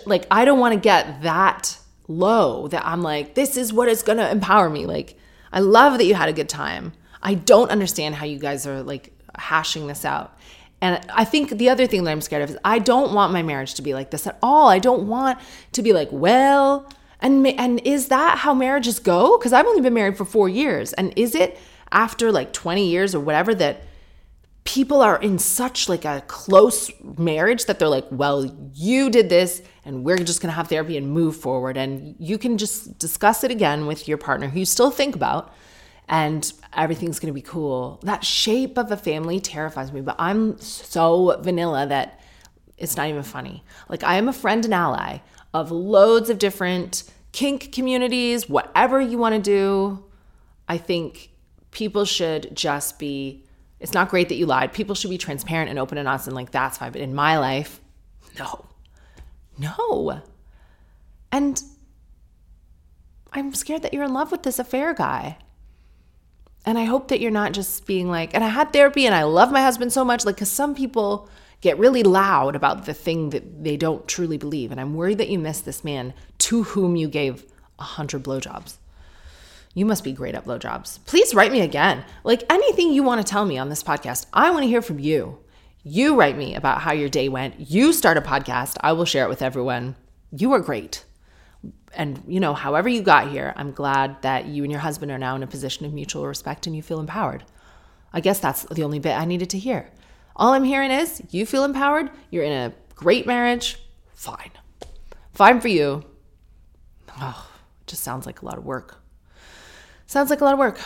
like 0.05 0.27
I 0.31 0.45
don't 0.45 0.59
want 0.59 0.75
to 0.75 0.81
get 0.81 1.23
that 1.23 1.79
low 2.09 2.68
that 2.68 2.85
I'm 2.87 3.03
like, 3.03 3.35
this 3.35 3.57
is 3.57 3.73
what 3.73 3.88
is 3.88 4.03
going 4.03 4.18
to 4.18 4.31
empower 4.31 4.68
me. 4.68 4.87
Like, 4.87 5.16
I 5.53 5.61
love 5.61 5.99
that 5.99 6.05
you 6.05 6.14
had 6.14 6.29
a 6.29 6.33
good 6.33 6.49
time. 6.49 6.92
I 7.23 7.35
don't 7.35 7.71
understand 7.71 8.16
how 8.16 8.27
you 8.27 8.38
guys 8.38 8.66
are 8.66 8.83
like 8.83 9.12
hashing 9.38 9.87
this 9.87 10.05
out. 10.05 10.37
And 10.81 11.01
I 11.14 11.25
think 11.25 11.51
the 11.51 11.68
other 11.68 11.87
thing 11.87 12.03
that 12.05 12.11
I'm 12.11 12.21
scared 12.21 12.42
of 12.42 12.51
is 12.51 12.59
I 12.64 12.81
don't 12.81 13.14
want 13.14 13.33
my 13.33 13.42
marriage 13.42 13.75
to 13.75 13.83
be 13.83 13.95
like 13.95 14.11
this 14.11 14.27
at 14.27 14.37
all. 14.42 14.68
I 14.68 14.81
don't 14.81 15.07
want 15.07 15.38
to 15.73 15.83
be 15.83 15.92
like, 15.92 16.09
well, 16.11 16.90
and 17.21 17.47
and 17.47 17.81
is 17.85 18.09
that 18.09 18.38
how 18.38 18.53
marriages 18.53 18.99
go? 18.99 19.38
Because 19.38 19.53
I've 19.53 19.66
only 19.66 19.81
been 19.81 19.95
married 19.95 20.18
for 20.18 20.25
four 20.25 20.49
years, 20.49 20.92
and 20.95 21.12
is 21.14 21.37
it 21.37 21.57
after 21.92 22.33
like 22.33 22.53
20 22.53 22.88
years 22.88 23.14
or 23.14 23.21
whatever 23.21 23.55
that 23.55 23.85
people 24.64 25.01
are 25.01 25.20
in 25.20 25.38
such 25.38 25.88
like 25.88 26.05
a 26.05 26.22
close 26.27 26.90
marriage 27.18 27.66
that 27.66 27.79
they're 27.79 27.88
like, 27.88 28.07
well, 28.11 28.44
you 28.72 29.11
did 29.11 29.29
this, 29.29 29.62
and 29.85 30.05
we're 30.05 30.18
just 30.18 30.40
gonna 30.40 30.53
have 30.53 30.68
therapy 30.68 30.96
and 30.96 31.11
move 31.11 31.37
forward, 31.37 31.77
and 31.77 32.14
you 32.18 32.38
can 32.38 32.59
just 32.59 32.98
discuss 32.98 33.44
it 33.44 33.51
again 33.51 33.87
with 33.87 34.07
your 34.09 34.18
partner 34.18 34.48
who 34.48 34.61
you 34.61 34.66
still 34.66 34.90
think 34.90 35.14
about 35.14 35.53
and 36.09 36.53
everything's 36.75 37.18
going 37.18 37.33
to 37.33 37.35
be 37.35 37.42
cool. 37.42 37.98
That 38.03 38.25
shape 38.25 38.77
of 38.77 38.90
a 38.90 38.96
family 38.96 39.40
terrifies 39.40 39.92
me, 39.92 40.01
but 40.01 40.16
I'm 40.18 40.59
so 40.59 41.40
vanilla 41.40 41.87
that 41.87 42.20
it's 42.77 42.96
not 42.96 43.09
even 43.09 43.22
funny. 43.22 43.64
Like, 43.88 44.03
I 44.03 44.16
am 44.16 44.29
a 44.29 44.33
friend 44.33 44.64
and 44.64 44.75
ally 44.75 45.18
of 45.55 45.70
loads 45.70 46.29
of 46.29 46.38
different 46.38 47.05
kink 47.33 47.72
communities, 47.72 48.48
whatever 48.48 49.01
you 49.01 49.16
want 49.18 49.37
to 49.37 49.40
do. 49.40 50.05
I 50.68 50.79
think 50.79 51.31
people 51.70 52.05
should 52.05 52.55
just 52.55 52.98
be, 52.98 53.44
it's 53.83 53.92
not 53.92 54.09
great 54.09 54.29
that 54.29 54.37
you 54.37 54.47
lied. 54.47 54.73
People 54.73 54.95
should 54.95 55.11
be 55.11 55.18
transparent 55.18 55.68
and 55.68 55.79
open 55.79 55.99
and 55.99 56.07
honest 56.07 56.29
and 56.29 56.37
like, 56.37 56.53
that's 56.53 56.79
fine. 56.79 56.92
But 56.92 57.01
in 57.01 57.14
my 57.14 57.37
life, 57.37 57.81
no, 58.38 58.64
no. 59.59 60.23
And 61.33 61.61
I'm 63.33 63.53
scared 63.55 63.83
that 63.83 63.92
you're 63.92 64.05
in 64.05 64.12
love 64.12 64.31
with 64.31 64.45
this 64.45 64.61
affair 64.61 64.95
guy. 64.95 65.37
And 66.64 66.79
I 66.79 66.85
hope 66.85 67.09
that 67.09 67.21
you're 67.21 67.33
not 67.33 67.53
just 67.53 67.85
being 67.85 68.09
like, 68.09 68.35
and 68.35 68.45
I 68.45 68.49
had 68.49 68.73
therapy 68.73 69.05
and 69.05 69.14
I 69.16 69.25
love 69.25 69.51
my 69.51 69.62
husband 69.62 69.92
so 69.92 70.05
much. 70.05 70.25
Like, 70.25 70.37
because 70.37 70.51
some 70.51 70.77
people 70.77 71.29
get 71.61 71.77
really 71.77 72.05
loud 72.05 72.55
about 72.55 72.85
the 72.85 72.95
thing 72.95 73.31
that 73.31 73.64
they 73.64 73.77
don't 73.77 74.07
truly 74.07 74.38
believe. 74.38 74.71
And 74.71 74.81
I'm 74.81 74.95
worried 74.95 75.18
that 75.18 75.29
you 75.29 75.40
miss 75.40 75.61
this 75.61 75.83
man 75.83 76.14
to 76.38 76.62
whom 76.62 76.95
you 76.95 77.09
gave 77.09 77.45
a 77.81 77.83
hundred 77.83 78.23
blowjobs. 78.23 78.77
You 79.75 79.87
must 79.87 80.05
be 80.05 80.13
great 80.13 80.35
at 80.35 80.45
blowjobs. 80.45 81.05
Please 81.07 81.35
write 81.35 81.53
me 81.53 81.61
again. 81.61 82.05
Like 82.25 82.45
anything 82.51 82.93
you 82.93 83.03
want 83.03 83.25
to 83.25 83.31
tell 83.31 83.45
me 83.45 83.59
on 83.59 83.69
this 83.69 83.83
podcast, 83.83 84.27
I 84.33 84.51
want 84.51 84.65
to 84.65 84.69
hear 84.69 84.83
from 84.83 84.99
you. 84.99 85.39
You 85.83 86.15
write 86.15 86.37
me 86.37 86.55
about 86.55 86.83
how 86.83 86.93
your 86.93 87.09
day 87.09 87.29
went. 87.29 87.71
You 87.71 87.93
start 87.93 88.17
a 88.17 88.21
podcast. 88.21 88.77
I 88.81 88.93
will 88.93 89.05
share 89.05 89.25
it 89.25 89.31
with 89.31 89.43
everyone. 89.43 89.97
You 90.31 90.53
are 90.53 90.61
great 90.61 91.05
and 91.95 92.23
you 92.27 92.41
know 92.41 92.55
however 92.55 92.89
you 92.89 93.03
got 93.03 93.31
here 93.31 93.53
i'm 93.57 93.73
glad 93.73 94.21
that 94.23 94.47
you 94.47 94.63
and 94.63 94.73
your 94.73 94.81
husband 94.81 95.11
are 95.11 95.19
now 95.19 95.37
in 95.37 95.43
a 95.43 95.47
position 95.47 95.85
of 95.87 95.93
mutual 95.93 96.27
respect 96.27 96.67
and 96.67 96.75
you 96.75 96.83
feel 96.83 97.01
empowered 97.01 97.45
i 98.13 98.21
guess 98.21 98.39
that's 98.39 98.63
the 98.65 98.83
only 98.83 98.99
bit 98.99 99.17
i 99.17 99.25
needed 99.25 99.51
to 99.51 99.59
hear 99.59 99.91
all 100.37 100.53
i'm 100.53 100.65
hearing 100.65 100.91
is 100.91 101.23
you 101.31 101.45
feel 101.45 101.65
empowered 101.65 102.11
you're 102.31 102.45
in 102.45 102.53
a 102.53 102.73
great 102.95 103.27
marriage 103.27 103.79
fine 104.15 104.51
fine 105.33 105.61
for 105.61 105.69
you 105.69 106.05
oh 107.21 107.51
it 107.81 107.87
just 107.87 108.03
sounds 108.03 108.27
like 108.27 108.43
a 108.43 108.45
lot 108.45 108.59
of 108.59 108.65
work 108.65 109.02
sounds 110.12 110.31
like 110.31 110.40
a 110.40 110.44
lot 110.44 110.53
of 110.53 110.59
work 110.59 110.79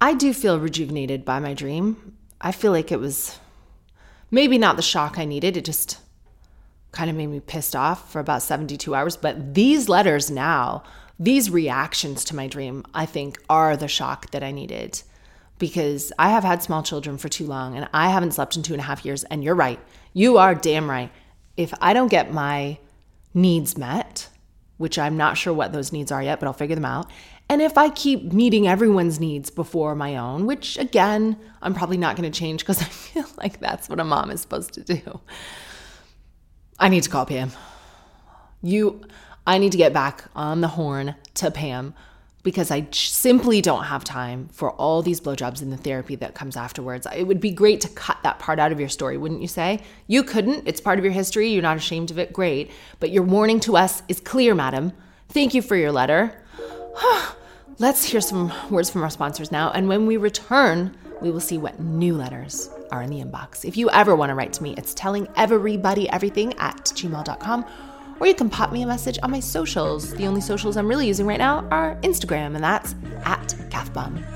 i 0.00 0.14
do 0.14 0.32
feel 0.32 0.58
rejuvenated 0.58 1.24
by 1.24 1.38
my 1.38 1.52
dream 1.52 2.16
i 2.40 2.52
feel 2.52 2.72
like 2.72 2.92
it 2.92 3.00
was 3.00 3.38
maybe 4.30 4.56
not 4.58 4.76
the 4.76 4.82
shock 4.82 5.18
i 5.18 5.24
needed 5.24 5.56
it 5.56 5.64
just 5.64 5.98
kind 6.96 7.10
of 7.10 7.16
made 7.16 7.26
me 7.26 7.40
pissed 7.40 7.76
off 7.76 8.10
for 8.10 8.20
about 8.20 8.42
72 8.42 8.94
hours. 8.94 9.16
But 9.16 9.54
these 9.54 9.88
letters 9.88 10.30
now, 10.30 10.82
these 11.20 11.50
reactions 11.50 12.24
to 12.24 12.34
my 12.34 12.48
dream, 12.48 12.84
I 12.94 13.04
think 13.04 13.38
are 13.50 13.76
the 13.76 13.86
shock 13.86 14.30
that 14.30 14.42
I 14.42 14.50
needed 14.50 15.02
because 15.58 16.12
I 16.18 16.30
have 16.30 16.42
had 16.42 16.62
small 16.62 16.82
children 16.82 17.18
for 17.18 17.28
too 17.28 17.46
long 17.46 17.76
and 17.76 17.88
I 17.92 18.08
haven't 18.08 18.32
slept 18.32 18.56
in 18.56 18.62
two 18.62 18.72
and 18.72 18.80
a 18.80 18.84
half 18.84 19.04
years. 19.04 19.24
And 19.24 19.44
you're 19.44 19.54
right. 19.54 19.78
You 20.14 20.38
are 20.38 20.54
damn 20.54 20.88
right. 20.88 21.10
If 21.56 21.72
I 21.82 21.92
don't 21.92 22.10
get 22.10 22.32
my 22.32 22.78
needs 23.34 23.76
met, 23.76 24.28
which 24.78 24.98
I'm 24.98 25.18
not 25.18 25.36
sure 25.36 25.52
what 25.52 25.72
those 25.72 25.92
needs 25.92 26.10
are 26.10 26.22
yet, 26.22 26.40
but 26.40 26.46
I'll 26.46 26.52
figure 26.54 26.76
them 26.76 26.84
out, 26.84 27.10
And 27.48 27.62
if 27.62 27.78
I 27.78 27.90
keep 27.90 28.32
meeting 28.32 28.66
everyone's 28.66 29.20
needs 29.20 29.50
before 29.50 29.94
my 29.94 30.16
own, 30.16 30.46
which 30.46 30.76
again, 30.78 31.38
I'm 31.62 31.74
probably 31.74 31.96
not 31.96 32.16
going 32.16 32.30
to 32.30 32.36
change 32.36 32.60
because 32.60 32.82
I 32.82 32.86
feel 32.86 33.26
like 33.36 33.60
that's 33.60 33.88
what 33.88 34.00
a 34.00 34.04
mom 34.04 34.30
is 34.30 34.40
supposed 34.40 34.72
to 34.74 34.82
do. 34.82 35.20
I 36.78 36.88
need 36.88 37.04
to 37.04 37.10
call 37.10 37.24
Pam. 37.24 37.52
You, 38.62 39.02
I 39.46 39.58
need 39.58 39.72
to 39.72 39.78
get 39.78 39.92
back 39.92 40.24
on 40.34 40.60
the 40.60 40.68
horn 40.68 41.14
to 41.34 41.50
Pam 41.50 41.94
because 42.42 42.70
I 42.70 42.86
simply 42.92 43.60
don't 43.60 43.84
have 43.84 44.04
time 44.04 44.48
for 44.52 44.70
all 44.72 45.02
these 45.02 45.20
blowjobs 45.20 45.62
and 45.62 45.72
the 45.72 45.76
therapy 45.76 46.14
that 46.16 46.34
comes 46.34 46.56
afterwards. 46.56 47.06
It 47.14 47.24
would 47.24 47.40
be 47.40 47.50
great 47.50 47.80
to 47.80 47.88
cut 47.88 48.18
that 48.22 48.38
part 48.38 48.60
out 48.60 48.70
of 48.70 48.78
your 48.78 48.88
story, 48.88 49.16
wouldn't 49.16 49.42
you 49.42 49.48
say? 49.48 49.80
You 50.06 50.22
couldn't. 50.22 50.62
It's 50.64 50.80
part 50.80 50.98
of 50.98 51.04
your 51.04 51.12
history. 51.12 51.48
You're 51.48 51.62
not 51.62 51.76
ashamed 51.76 52.12
of 52.12 52.20
it. 52.20 52.32
Great. 52.32 52.70
But 53.00 53.10
your 53.10 53.24
warning 53.24 53.58
to 53.60 53.76
us 53.76 54.02
is 54.06 54.20
clear, 54.20 54.54
madam. 54.54 54.92
Thank 55.28 55.54
you 55.54 55.62
for 55.62 55.74
your 55.74 55.90
letter. 55.90 56.40
Let's 57.78 58.04
hear 58.04 58.20
some 58.20 58.52
words 58.70 58.90
from 58.90 59.02
our 59.02 59.10
sponsors 59.10 59.52
now. 59.52 59.70
And 59.70 59.88
when 59.88 60.06
we 60.06 60.16
return, 60.16 60.96
we 61.20 61.30
will 61.30 61.40
see 61.40 61.58
what 61.58 61.80
new 61.80 62.14
letters 62.14 62.70
are 62.90 63.02
in 63.02 63.10
the 63.10 63.20
inbox. 63.20 63.64
If 63.64 63.76
you 63.76 63.90
ever 63.90 64.14
want 64.14 64.30
to 64.30 64.34
write 64.34 64.52
to 64.54 64.62
me, 64.62 64.74
it's 64.76 64.94
telling 64.94 65.28
everybody 65.36 66.08
everything 66.10 66.54
at 66.54 66.76
gmail.com. 66.84 67.66
Or 68.18 68.26
you 68.26 68.34
can 68.34 68.48
pop 68.48 68.72
me 68.72 68.82
a 68.82 68.86
message 68.86 69.18
on 69.22 69.30
my 69.30 69.40
socials. 69.40 70.14
The 70.14 70.26
only 70.26 70.40
socials 70.40 70.76
I'm 70.76 70.88
really 70.88 71.06
using 71.06 71.26
right 71.26 71.38
now 71.38 71.66
are 71.70 71.96
Instagram, 71.96 72.54
and 72.54 72.64
that's 72.64 72.94
at 73.24 73.48
Kathbum. 73.68 74.35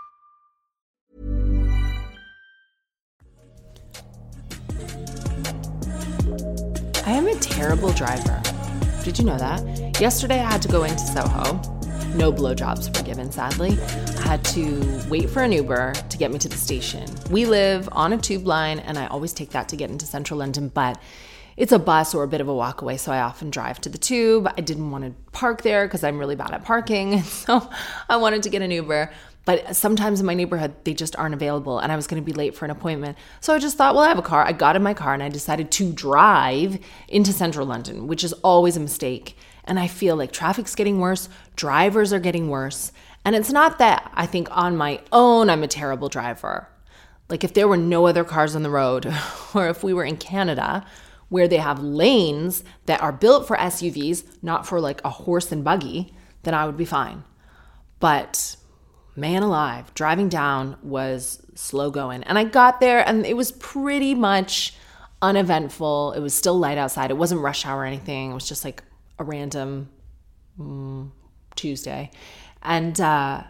I 7.11 7.15
am 7.15 7.27
a 7.27 7.35
terrible 7.35 7.91
driver. 7.91 8.41
Did 9.03 9.19
you 9.19 9.25
know 9.25 9.37
that? 9.37 9.99
Yesterday 9.99 10.39
I 10.39 10.49
had 10.49 10.61
to 10.61 10.69
go 10.69 10.85
into 10.85 10.97
Soho. 10.97 11.55
No 12.15 12.31
blowjobs 12.31 12.87
were 12.97 13.03
given, 13.03 13.29
sadly. 13.33 13.77
I 14.17 14.21
had 14.21 14.45
to 14.45 15.03
wait 15.09 15.29
for 15.29 15.43
an 15.43 15.51
Uber 15.51 15.91
to 15.91 16.17
get 16.17 16.31
me 16.31 16.39
to 16.39 16.47
the 16.47 16.55
station. 16.55 17.05
We 17.29 17.45
live 17.45 17.89
on 17.91 18.13
a 18.13 18.17
tube 18.17 18.47
line, 18.47 18.79
and 18.79 18.97
I 18.97 19.07
always 19.07 19.33
take 19.33 19.49
that 19.49 19.67
to 19.67 19.75
get 19.75 19.89
into 19.89 20.05
central 20.05 20.39
London, 20.39 20.69
but 20.69 21.01
it's 21.57 21.73
a 21.73 21.79
bus 21.79 22.15
or 22.15 22.23
a 22.23 22.29
bit 22.29 22.39
of 22.39 22.47
a 22.47 22.55
walk 22.55 22.81
away, 22.81 22.95
so 22.95 23.11
I 23.11 23.19
often 23.19 23.49
drive 23.49 23.81
to 23.81 23.89
the 23.89 23.97
tube. 23.97 24.49
I 24.55 24.61
didn't 24.61 24.89
want 24.89 25.03
to 25.03 25.11
park 25.33 25.63
there 25.63 25.85
because 25.85 26.05
I'm 26.05 26.17
really 26.17 26.37
bad 26.37 26.51
at 26.51 26.63
parking, 26.63 27.21
so 27.23 27.69
I 28.07 28.15
wanted 28.15 28.43
to 28.43 28.49
get 28.49 28.61
an 28.61 28.71
Uber. 28.71 29.11
But 29.43 29.75
sometimes 29.75 30.19
in 30.19 30.25
my 30.25 30.35
neighborhood, 30.35 30.75
they 30.83 30.93
just 30.93 31.15
aren't 31.15 31.33
available, 31.33 31.79
and 31.79 31.91
I 31.91 31.95
was 31.95 32.05
going 32.05 32.21
to 32.21 32.25
be 32.25 32.33
late 32.33 32.55
for 32.55 32.65
an 32.65 32.71
appointment. 32.71 33.17
So 33.39 33.55
I 33.55 33.59
just 33.59 33.75
thought, 33.75 33.95
well, 33.95 34.03
I 34.03 34.09
have 34.09 34.19
a 34.19 34.23
car. 34.23 34.45
I 34.45 34.51
got 34.51 34.75
in 34.75 34.83
my 34.83 34.93
car 34.93 35.13
and 35.13 35.23
I 35.23 35.29
decided 35.29 35.71
to 35.71 35.91
drive 35.91 36.79
into 37.07 37.33
central 37.33 37.65
London, 37.65 38.07
which 38.07 38.23
is 38.23 38.33
always 38.33 38.77
a 38.77 38.81
mistake. 38.81 39.35
And 39.65 39.79
I 39.79 39.87
feel 39.87 40.15
like 40.15 40.31
traffic's 40.31 40.75
getting 40.75 40.99
worse, 40.99 41.27
drivers 41.55 42.13
are 42.13 42.19
getting 42.19 42.49
worse. 42.49 42.91
And 43.25 43.35
it's 43.35 43.51
not 43.51 43.79
that 43.79 44.11
I 44.15 44.25
think 44.25 44.47
on 44.51 44.77
my 44.77 45.01
own 45.11 45.49
I'm 45.49 45.63
a 45.63 45.67
terrible 45.67 46.09
driver. 46.09 46.67
Like 47.29 47.43
if 47.43 47.53
there 47.53 47.67
were 47.67 47.77
no 47.77 48.07
other 48.07 48.23
cars 48.23 48.55
on 48.55 48.63
the 48.63 48.69
road, 48.69 49.11
or 49.53 49.67
if 49.69 49.83
we 49.83 49.93
were 49.93 50.03
in 50.03 50.17
Canada, 50.17 50.85
where 51.29 51.47
they 51.47 51.57
have 51.57 51.79
lanes 51.79 52.63
that 52.87 53.01
are 53.01 53.13
built 53.13 53.47
for 53.47 53.55
SUVs, 53.55 54.25
not 54.41 54.67
for 54.67 54.81
like 54.81 54.99
a 55.05 55.09
horse 55.09 55.51
and 55.51 55.63
buggy, 55.63 56.13
then 56.43 56.53
I 56.53 56.65
would 56.65 56.77
be 56.77 56.85
fine. 56.85 57.23
But 57.99 58.57
man 59.15 59.43
alive, 59.43 59.93
driving 59.93 60.29
down 60.29 60.77
was 60.81 61.45
slow 61.55 61.91
going. 61.91 62.23
And 62.23 62.37
I 62.37 62.43
got 62.43 62.79
there 62.79 63.07
and 63.07 63.25
it 63.25 63.35
was 63.35 63.51
pretty 63.51 64.15
much 64.15 64.73
uneventful. 65.21 66.13
It 66.13 66.19
was 66.19 66.33
still 66.33 66.57
light 66.57 66.77
outside. 66.77 67.11
It 67.11 67.17
wasn't 67.17 67.41
rush 67.41 67.65
hour 67.65 67.81
or 67.81 67.85
anything. 67.85 68.31
It 68.31 68.33
was 68.33 68.47
just 68.47 68.63
like 68.63 68.83
a 69.19 69.23
random 69.23 69.89
mm, 70.59 71.11
Tuesday. 71.55 72.11
And 72.63 72.99
uh, 72.99 73.43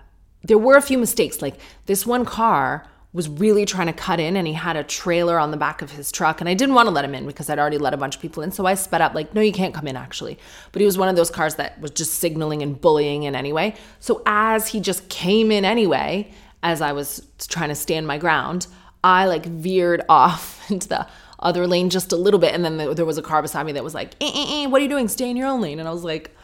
there 0.43 0.57
were 0.57 0.75
a 0.75 0.81
few 0.81 0.97
mistakes. 0.97 1.41
Like 1.41 1.59
this 1.85 2.05
one 2.05 2.25
car 2.25 2.87
was 3.13 3.27
really 3.27 3.65
trying 3.65 3.87
to 3.87 3.93
cut 3.93 4.19
in 4.19 4.37
and 4.37 4.47
he 4.47 4.53
had 4.53 4.77
a 4.77 4.83
trailer 4.83 5.37
on 5.37 5.51
the 5.51 5.57
back 5.57 5.81
of 5.81 5.91
his 5.91 6.11
truck 6.11 6.39
and 6.39 6.49
I 6.49 6.53
didn't 6.53 6.75
want 6.75 6.87
to 6.87 6.91
let 6.91 7.03
him 7.03 7.13
in 7.13 7.27
because 7.27 7.49
I'd 7.49 7.59
already 7.59 7.77
let 7.77 7.93
a 7.93 7.97
bunch 7.97 8.15
of 8.15 8.21
people 8.21 8.41
in. 8.41 8.51
So 8.51 8.65
I 8.65 8.75
sped 8.75 9.01
up 9.01 9.13
like 9.13 9.33
no 9.35 9.41
you 9.41 9.51
can't 9.51 9.73
come 9.73 9.87
in 9.87 9.97
actually. 9.97 10.39
But 10.71 10.79
he 10.79 10.85
was 10.85 10.97
one 10.97 11.09
of 11.09 11.15
those 11.15 11.29
cars 11.29 11.55
that 11.55 11.79
was 11.81 11.91
just 11.91 12.15
signaling 12.15 12.61
and 12.61 12.79
bullying 12.79 13.23
in 13.23 13.35
anyway. 13.35 13.75
So 13.99 14.21
as 14.25 14.67
he 14.69 14.79
just 14.79 15.09
came 15.09 15.51
in 15.51 15.65
anyway 15.65 16.31
as 16.63 16.81
I 16.81 16.93
was 16.93 17.27
trying 17.37 17.69
to 17.69 17.75
stand 17.75 18.07
my 18.07 18.17
ground 18.17 18.67
I 19.03 19.25
like 19.25 19.45
veered 19.45 20.03
off 20.09 20.69
into 20.71 20.87
the 20.87 21.07
other 21.39 21.67
lane 21.67 21.89
just 21.89 22.11
a 22.11 22.17
little 22.17 22.39
bit. 22.39 22.53
And 22.53 22.63
then 22.63 22.77
there 22.95 23.05
was 23.05 23.17
a 23.17 23.23
car 23.23 23.41
beside 23.41 23.65
me 23.65 23.71
that 23.73 23.83
was 23.83 23.93
like 23.93 24.15
eh, 24.21 24.31
eh, 24.33 24.63
eh, 24.63 24.65
what 24.67 24.79
are 24.79 24.83
you 24.83 24.89
doing? 24.89 25.07
Stay 25.07 25.29
in 25.29 25.35
your 25.35 25.47
own 25.47 25.59
lane. 25.59 25.79
And 25.79 25.87
I 25.87 25.91
was 25.91 26.03
like 26.03 26.35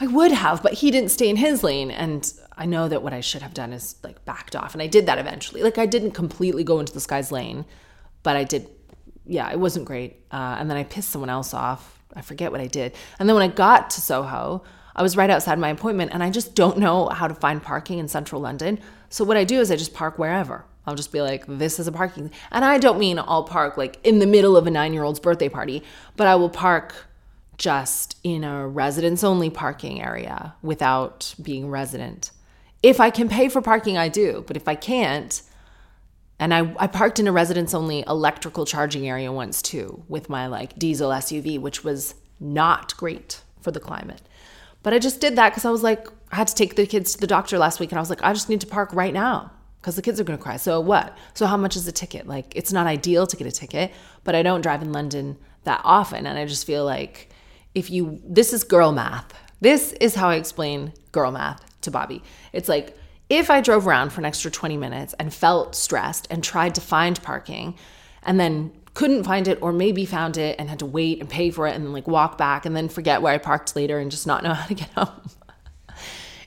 I 0.00 0.06
would 0.08 0.32
have, 0.32 0.62
but 0.62 0.74
he 0.74 0.90
didn't 0.90 1.10
stay 1.10 1.28
in 1.28 1.36
his 1.36 1.62
lane. 1.62 1.90
And 1.90 2.32
I 2.56 2.66
know 2.66 2.88
that 2.88 3.02
what 3.02 3.12
I 3.12 3.20
should 3.20 3.42
have 3.42 3.54
done 3.54 3.72
is 3.72 3.96
like 4.02 4.24
backed 4.24 4.54
off. 4.54 4.74
And 4.74 4.82
I 4.82 4.86
did 4.86 5.06
that 5.06 5.18
eventually. 5.18 5.62
Like 5.62 5.78
I 5.78 5.86
didn't 5.86 6.12
completely 6.12 6.64
go 6.64 6.78
into 6.80 6.92
this 6.92 7.06
guy's 7.06 7.32
lane, 7.32 7.64
but 8.22 8.36
I 8.36 8.44
did. 8.44 8.68
Yeah, 9.26 9.50
it 9.50 9.58
wasn't 9.58 9.86
great. 9.86 10.24
Uh, 10.30 10.56
and 10.58 10.70
then 10.70 10.76
I 10.76 10.84
pissed 10.84 11.10
someone 11.10 11.30
else 11.30 11.54
off. 11.54 12.02
I 12.14 12.20
forget 12.22 12.52
what 12.52 12.60
I 12.60 12.66
did. 12.66 12.94
And 13.18 13.28
then 13.28 13.34
when 13.34 13.48
I 13.48 13.52
got 13.52 13.90
to 13.90 14.00
Soho, 14.00 14.62
I 14.94 15.02
was 15.02 15.16
right 15.16 15.30
outside 15.30 15.58
my 15.58 15.70
appointment 15.70 16.12
and 16.14 16.22
I 16.22 16.30
just 16.30 16.54
don't 16.54 16.78
know 16.78 17.08
how 17.08 17.26
to 17.26 17.34
find 17.34 17.62
parking 17.62 17.98
in 17.98 18.06
central 18.06 18.40
London. 18.40 18.78
So 19.08 19.24
what 19.24 19.36
I 19.36 19.44
do 19.44 19.60
is 19.60 19.70
I 19.70 19.76
just 19.76 19.94
park 19.94 20.18
wherever. 20.18 20.64
I'll 20.86 20.94
just 20.94 21.12
be 21.12 21.22
like, 21.22 21.44
this 21.46 21.80
is 21.80 21.86
a 21.86 21.92
parking. 21.92 22.30
And 22.50 22.64
I 22.64 22.78
don't 22.78 22.98
mean 22.98 23.18
I'll 23.18 23.44
park 23.44 23.76
like 23.76 23.98
in 24.04 24.18
the 24.18 24.26
middle 24.26 24.56
of 24.56 24.66
a 24.66 24.70
nine 24.70 24.92
year 24.92 25.02
old's 25.02 25.18
birthday 25.18 25.48
party, 25.48 25.82
but 26.16 26.26
I 26.26 26.36
will 26.36 26.50
park 26.50 26.94
just 27.56 28.18
in 28.22 28.44
a 28.44 28.66
residence 28.68 29.24
only 29.24 29.50
parking 29.50 30.02
area 30.02 30.54
without 30.62 31.34
being 31.42 31.70
resident. 31.70 32.30
If 32.84 33.00
I 33.00 33.08
can 33.08 33.30
pay 33.30 33.48
for 33.48 33.62
parking, 33.62 33.96
I 33.96 34.10
do. 34.10 34.44
But 34.46 34.58
if 34.58 34.68
I 34.68 34.74
can't, 34.74 35.40
and 36.38 36.52
I, 36.52 36.70
I 36.78 36.86
parked 36.86 37.18
in 37.18 37.26
a 37.26 37.32
residence 37.32 37.72
only 37.72 38.04
electrical 38.06 38.66
charging 38.66 39.08
area 39.08 39.32
once 39.32 39.62
too 39.62 40.04
with 40.06 40.28
my 40.28 40.48
like 40.48 40.78
diesel 40.78 41.08
SUV, 41.08 41.58
which 41.58 41.82
was 41.82 42.14
not 42.38 42.94
great 42.98 43.40
for 43.62 43.70
the 43.70 43.80
climate. 43.80 44.20
But 44.82 44.92
I 44.92 44.98
just 44.98 45.18
did 45.18 45.34
that 45.36 45.48
because 45.48 45.64
I 45.64 45.70
was 45.70 45.82
like, 45.82 46.06
I 46.30 46.36
had 46.36 46.46
to 46.48 46.54
take 46.54 46.76
the 46.76 46.86
kids 46.86 47.14
to 47.14 47.20
the 47.20 47.26
doctor 47.26 47.56
last 47.56 47.80
week 47.80 47.90
and 47.90 47.98
I 47.98 48.02
was 48.02 48.10
like, 48.10 48.22
I 48.22 48.34
just 48.34 48.50
need 48.50 48.60
to 48.60 48.66
park 48.66 48.92
right 48.92 49.14
now 49.14 49.50
because 49.80 49.96
the 49.96 50.02
kids 50.02 50.20
are 50.20 50.24
going 50.24 50.38
to 50.38 50.42
cry. 50.42 50.58
So 50.58 50.78
what? 50.78 51.16
So 51.32 51.46
how 51.46 51.56
much 51.56 51.76
is 51.76 51.86
the 51.86 51.92
ticket? 51.92 52.26
Like, 52.26 52.54
it's 52.54 52.70
not 52.70 52.86
ideal 52.86 53.26
to 53.28 53.36
get 53.36 53.46
a 53.46 53.50
ticket, 53.50 53.92
but 54.24 54.34
I 54.34 54.42
don't 54.42 54.60
drive 54.60 54.82
in 54.82 54.92
London 54.92 55.38
that 55.62 55.80
often. 55.84 56.26
And 56.26 56.38
I 56.38 56.44
just 56.44 56.66
feel 56.66 56.84
like 56.84 57.30
if 57.74 57.88
you, 57.88 58.20
this 58.22 58.52
is 58.52 58.62
girl 58.62 58.92
math. 58.92 59.32
This 59.62 59.92
is 59.92 60.16
how 60.16 60.28
I 60.28 60.34
explain 60.34 60.92
girl 61.12 61.30
math 61.30 61.64
to 61.84 61.90
Bobby. 61.90 62.22
It's 62.52 62.68
like 62.68 62.96
if 63.30 63.50
I 63.50 63.60
drove 63.60 63.86
around 63.86 64.10
for 64.10 64.20
an 64.20 64.26
extra 64.26 64.50
20 64.50 64.76
minutes 64.76 65.14
and 65.18 65.32
felt 65.32 65.74
stressed 65.74 66.26
and 66.30 66.42
tried 66.44 66.74
to 66.74 66.80
find 66.80 67.22
parking 67.22 67.76
and 68.22 68.38
then 68.38 68.72
couldn't 68.92 69.24
find 69.24 69.48
it 69.48 69.58
or 69.60 69.72
maybe 69.72 70.04
found 70.04 70.36
it 70.36 70.56
and 70.58 70.68
had 70.68 70.78
to 70.78 70.86
wait 70.86 71.20
and 71.20 71.28
pay 71.28 71.50
for 71.50 71.66
it 71.66 71.74
and 71.74 71.84
then 71.84 71.92
like 71.92 72.06
walk 72.06 72.38
back 72.38 72.64
and 72.64 72.76
then 72.76 72.88
forget 72.88 73.22
where 73.22 73.32
I 73.32 73.38
parked 73.38 73.74
later 73.74 73.98
and 73.98 74.10
just 74.10 74.26
not 74.26 74.42
know 74.42 74.54
how 74.54 74.66
to 74.66 74.74
get 74.74 74.90
home. 74.90 75.28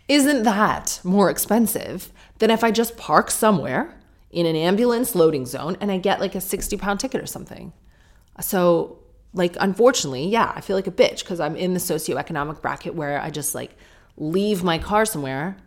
Isn't 0.07 0.43
that 0.43 1.01
more 1.03 1.29
expensive 1.29 2.11
than 2.39 2.51
if 2.51 2.63
I 2.63 2.71
just 2.71 2.95
park 2.95 3.31
somewhere 3.31 3.97
in 4.31 4.45
an 4.45 4.55
ambulance 4.55 5.15
loading 5.15 5.45
zone 5.45 5.77
and 5.81 5.91
I 5.91 5.97
get 5.97 6.19
like 6.19 6.35
a 6.35 6.41
60 6.41 6.77
pound 6.77 6.99
ticket 6.99 7.21
or 7.21 7.25
something. 7.25 7.73
So, 8.39 8.99
like, 9.33 9.55
unfortunately, 9.59 10.27
yeah, 10.27 10.51
I 10.55 10.61
feel 10.61 10.75
like 10.75 10.88
a 10.88 10.91
bitch 10.91 11.19
because 11.19 11.39
I'm 11.39 11.55
in 11.55 11.73
the 11.73 11.79
socioeconomic 11.79 12.61
bracket 12.61 12.95
where 12.95 13.19
I 13.19 13.29
just 13.29 13.55
like 13.55 13.75
leave 14.18 14.63
my 14.63 14.78
car 14.78 15.05
somewhere 15.05 15.57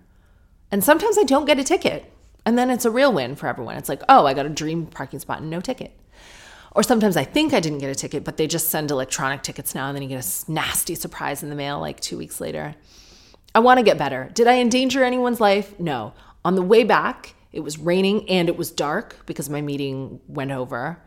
and 0.71 0.85
sometimes 0.85 1.19
I 1.19 1.25
don't 1.25 1.47
get 1.47 1.59
a 1.59 1.65
ticket. 1.65 2.13
And 2.47 2.57
then 2.57 2.71
it's 2.71 2.85
a 2.85 2.91
real 2.91 3.13
win 3.13 3.37
for 3.37 3.49
everyone. 3.49 3.77
It's 3.77 3.89
like, 3.89 4.03
oh, 4.09 4.27
I 4.27 4.35
got 4.35 4.47
a 4.47 4.51
dream 4.51 4.87
parking 4.87 5.19
spot 5.19 5.41
and 5.41 5.51
no 5.51 5.61
ticket. 5.61 5.93
Or 6.73 6.83
sometimes 6.83 7.17
I 7.17 7.25
think 7.25 7.53
I 7.53 7.61
didn't 7.61 7.79
get 7.79 7.91
a 7.91 7.95
ticket, 7.95 8.25
but 8.25 8.37
they 8.37 8.47
just 8.47 8.69
send 8.69 8.91
electronic 8.91 9.43
tickets 9.43 9.75
now 9.75 9.89
and 9.89 9.97
then 9.97 10.03
you 10.03 10.09
get 10.09 10.25
a 10.25 10.53
nasty 10.53 10.95
surprise 10.95 11.43
in 11.43 11.51
the 11.51 11.57
mail 11.57 11.81
like 11.81 12.01
two 12.01 12.17
weeks 12.17 12.41
later. 12.41 12.77
I 13.55 13.59
want 13.59 13.79
to 13.79 13.85
get 13.85 13.99
better. 13.99 14.31
Did 14.33 14.47
I 14.47 14.59
endanger 14.59 15.03
anyone's 15.03 15.41
life? 15.41 15.79
No. 15.81 16.15
On 16.45 16.55
the 16.55 16.63
way 16.63 16.85
back, 16.85 17.35
it 17.53 17.61
was 17.61 17.79
raining 17.79 18.29
and 18.31 18.49
it 18.49 18.57
was 18.57 18.71
dark 18.71 19.27
because 19.27 19.51
my 19.51 19.61
meeting 19.61 20.21
went 20.29 20.53
over. 20.53 21.03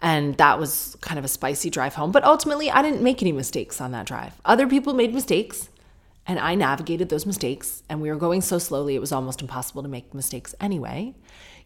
And 0.00 0.36
that 0.38 0.58
was 0.58 0.96
kind 1.02 1.18
of 1.18 1.24
a 1.24 1.28
spicy 1.28 1.70
drive 1.70 1.94
home. 1.94 2.10
But 2.10 2.24
ultimately, 2.24 2.70
I 2.70 2.82
didn't 2.82 3.02
make 3.02 3.22
any 3.22 3.32
mistakes 3.32 3.80
on 3.80 3.92
that 3.92 4.06
drive. 4.06 4.40
Other 4.44 4.66
people 4.66 4.94
made 4.94 5.14
mistakes, 5.14 5.68
and 6.26 6.38
I 6.38 6.54
navigated 6.54 7.08
those 7.08 7.26
mistakes. 7.26 7.82
And 7.88 8.00
we 8.00 8.10
were 8.10 8.16
going 8.16 8.40
so 8.40 8.58
slowly, 8.58 8.94
it 8.94 9.00
was 9.00 9.12
almost 9.12 9.40
impossible 9.42 9.82
to 9.82 9.88
make 9.88 10.14
mistakes 10.14 10.54
anyway. 10.60 11.14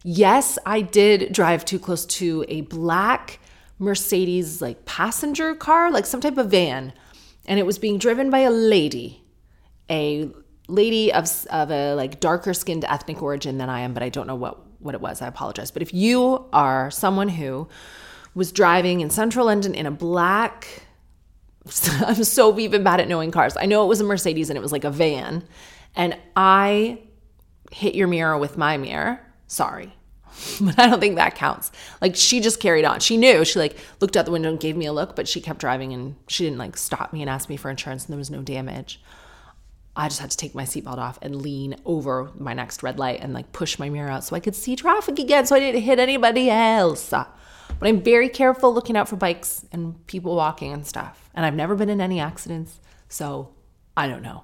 Yes, 0.03 0.57
I 0.65 0.81
did 0.81 1.33
drive 1.33 1.65
too 1.65 1.79
close 1.79 2.05
to 2.05 2.45
a 2.47 2.61
black 2.61 3.39
Mercedes, 3.79 4.61
like 4.61 4.85
passenger 4.85 5.55
car, 5.55 5.91
like 5.91 6.05
some 6.05 6.21
type 6.21 6.37
of 6.37 6.51
van. 6.51 6.93
And 7.47 7.59
it 7.59 7.65
was 7.65 7.79
being 7.79 7.97
driven 7.97 8.29
by 8.29 8.39
a 8.39 8.51
lady, 8.51 9.23
a 9.89 10.29
lady 10.67 11.11
of, 11.11 11.29
of 11.49 11.71
a 11.71 11.95
like 11.95 12.19
darker 12.19 12.53
skinned 12.53 12.85
ethnic 12.85 13.21
origin 13.21 13.57
than 13.57 13.69
I 13.69 13.81
am, 13.81 13.93
but 13.93 14.03
I 14.03 14.09
don't 14.09 14.27
know 14.27 14.35
what, 14.35 14.59
what 14.79 14.93
it 14.93 15.01
was. 15.01 15.21
I 15.21 15.27
apologize. 15.27 15.71
But 15.71 15.81
if 15.81 15.93
you 15.93 16.45
are 16.53 16.91
someone 16.91 17.29
who 17.29 17.67
was 18.35 18.51
driving 18.51 18.99
in 19.01 19.09
central 19.09 19.47
London 19.47 19.73
in 19.73 19.85
a 19.85 19.91
black, 19.91 20.83
I'm 22.05 22.23
so 22.23 22.57
even 22.59 22.83
bad 22.83 22.99
at 22.99 23.07
knowing 23.07 23.31
cars. 23.31 23.55
I 23.57 23.65
know 23.65 23.83
it 23.83 23.87
was 23.87 24.01
a 24.01 24.03
Mercedes 24.03 24.49
and 24.49 24.57
it 24.57 24.61
was 24.61 24.71
like 24.71 24.83
a 24.83 24.91
van. 24.91 25.43
And 25.95 26.17
I 26.35 26.99
hit 27.71 27.95
your 27.95 28.07
mirror 28.07 28.37
with 28.37 28.57
my 28.57 28.77
mirror. 28.77 29.21
Sorry. 29.47 29.95
But 30.61 30.79
I 30.79 30.87
don't 30.87 30.99
think 30.99 31.15
that 31.15 31.35
counts. 31.35 31.71
Like 32.01 32.15
she 32.15 32.39
just 32.39 32.59
carried 32.59 32.85
on. 32.85 32.99
She 33.01 33.17
knew. 33.17 33.43
She 33.43 33.59
like 33.59 33.77
looked 33.99 34.15
out 34.15 34.25
the 34.25 34.31
window 34.31 34.49
and 34.49 34.59
gave 34.59 34.77
me 34.77 34.85
a 34.85 34.93
look, 34.93 35.15
but 35.15 35.27
she 35.27 35.41
kept 35.41 35.59
driving 35.59 35.91
and 35.91 36.15
she 36.27 36.45
didn't 36.45 36.59
like 36.59 36.77
stop 36.77 37.11
me 37.11 37.21
and 37.21 37.29
ask 37.29 37.49
me 37.49 37.57
for 37.57 37.69
insurance 37.69 38.05
and 38.05 38.13
there 38.13 38.17
was 38.17 38.31
no 38.31 38.41
damage. 38.41 39.01
I 39.95 40.07
just 40.07 40.21
had 40.21 40.31
to 40.31 40.37
take 40.37 40.55
my 40.55 40.63
seatbelt 40.63 40.97
off 40.97 41.19
and 41.21 41.41
lean 41.41 41.75
over 41.83 42.31
my 42.37 42.53
next 42.53 42.83
red 42.83 42.99
light 42.99 43.19
and 43.21 43.33
like 43.33 43.51
push 43.51 43.77
my 43.79 43.89
mirror 43.89 44.09
out 44.09 44.23
so 44.23 44.35
I 44.35 44.39
could 44.39 44.55
see 44.55 44.75
traffic 44.77 45.19
again 45.19 45.45
so 45.45 45.55
I 45.55 45.59
didn't 45.59 45.81
hit 45.81 45.99
anybody 45.99 46.49
else. 46.49 47.11
But 47.77 47.87
I'm 47.87 48.01
very 48.01 48.29
careful 48.29 48.73
looking 48.73 48.97
out 48.97 49.07
for 49.07 49.15
bikes 49.15 49.65
and 49.71 50.05
people 50.07 50.35
walking 50.35 50.73
and 50.73 50.85
stuff. 50.85 51.29
And 51.33 51.45
I've 51.45 51.55
never 51.55 51.75
been 51.75 51.89
in 51.89 52.01
any 52.01 52.19
accidents. 52.19 52.79
So 53.07 53.53
I 53.95 54.07
don't 54.07 54.23
know. 54.23 54.43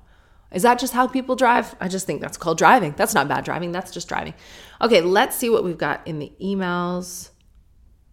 Is 0.51 0.61
that 0.61 0.79
just 0.79 0.93
how 0.93 1.07
people 1.07 1.35
drive? 1.35 1.75
I 1.81 1.87
just 1.87 2.05
think 2.05 2.21
that's 2.21 2.37
called 2.37 2.57
driving. 2.57 2.93
That's 2.95 3.13
not 3.13 3.27
bad 3.27 3.43
driving. 3.43 3.71
That's 3.71 3.91
just 3.91 4.07
driving. 4.07 4.33
Okay, 4.81 5.01
let's 5.01 5.35
see 5.35 5.49
what 5.49 5.63
we've 5.63 5.77
got 5.77 6.05
in 6.07 6.19
the 6.19 6.31
emails 6.41 7.31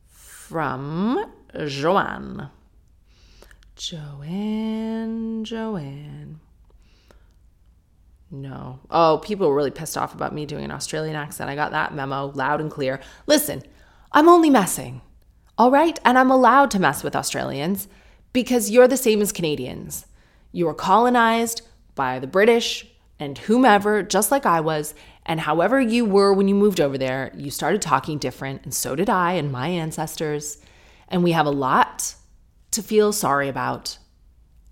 from 0.09 1.25
Joanne. 1.67 2.51
Joanne, 3.77 5.45
Joanne. 5.45 6.41
No. 8.31 8.81
Oh, 8.91 9.21
people 9.23 9.49
were 9.49 9.55
really 9.55 9.71
pissed 9.71 9.99
off 9.99 10.15
about 10.15 10.35
me 10.35 10.47
doing 10.47 10.65
an 10.65 10.71
Australian 10.71 11.17
accent. 11.17 11.51
I 11.51 11.55
got 11.55 11.73
that 11.73 11.95
memo 11.95 12.33
loud 12.35 12.61
and 12.61 12.71
clear. 12.71 13.01
Listen, 13.27 13.63
I'm 14.13 14.29
only 14.29 14.51
messing. 14.51 15.03
All 15.59 15.71
right? 15.71 15.99
And 16.05 16.19
I'm 16.19 16.31
allowed 16.31 16.71
to 16.73 16.81
mess 16.81 17.03
with 17.03 17.17
Australians 17.17 17.89
because 18.33 18.71
you're 18.71 18.89
the 18.89 18.97
same 18.97 19.21
as 19.21 19.33
Canadians. 19.33 20.07
You 20.53 20.67
were 20.67 20.75
colonized 20.75 21.63
by 21.95 22.19
the 22.19 22.27
British 22.27 22.87
and 23.19 23.39
whomever, 23.39 24.03
just 24.03 24.31
like 24.31 24.47
I 24.47 24.61
was. 24.61 24.95
And 25.25 25.41
however 25.41 25.81
you 25.81 26.05
were 26.05 26.33
when 26.33 26.49
you 26.49 26.55
moved 26.55 26.81
over 26.81 26.99
there, 26.99 27.33
you 27.37 27.51
started 27.51 27.83
talking 27.83 28.19
different. 28.19 28.65
And 28.65 28.75
so 28.75 28.97
did 28.97 29.11
I 29.11 29.33
and 29.33 29.53
my 29.53 29.69
ancestors. 29.69 30.59
And 31.09 31.23
we 31.23 31.33
have 31.33 31.47
a 31.47 31.51
lot 31.51 32.15
to 32.73 32.83
feel 32.83 33.13
sorry 33.13 33.49
about 33.49 33.99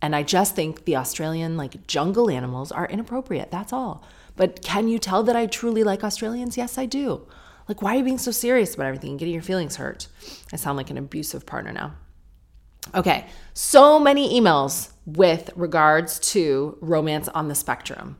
and 0.03 0.17
I 0.17 0.23
just 0.23 0.55
think 0.55 0.85
the 0.85 0.97
Australian 0.97 1.57
like 1.57 1.87
jungle 1.87 2.31
animals 2.31 2.73
are 2.73 2.87
inappropriate. 2.87 3.51
That's 3.51 3.73
all. 3.73 4.03
But 4.37 4.63
can 4.63 4.89
you 4.89 4.99
tell 4.99 5.23
that 5.25 5.37
I 5.37 5.47
truly 5.47 5.85
like 5.85 6.03
Australians? 6.03 6.57
Yes, 6.57 6.79
I 6.79 6.87
do. 6.87 7.27
Like, 7.71 7.83
why 7.83 7.95
are 7.95 7.99
you 7.99 8.03
being 8.03 8.19
so 8.19 8.33
serious 8.33 8.75
about 8.75 8.89
everything 8.89 9.11
and 9.11 9.19
getting 9.21 9.33
your 9.33 9.45
feelings 9.45 9.77
hurt? 9.77 10.09
I 10.53 10.57
sound 10.57 10.77
like 10.77 10.91
an 10.91 10.99
abusive 10.99 11.47
partner 11.47 11.71
now. 11.71 11.93
Okay, 12.97 13.27
so 13.55 14.01
many 14.01 14.41
emails 14.41 14.91
with 15.07 15.51
regards 15.55 16.19
to 16.33 16.77
romance 16.81 17.29
on 17.29 17.47
the 17.47 17.55
spectrum. 17.55 18.17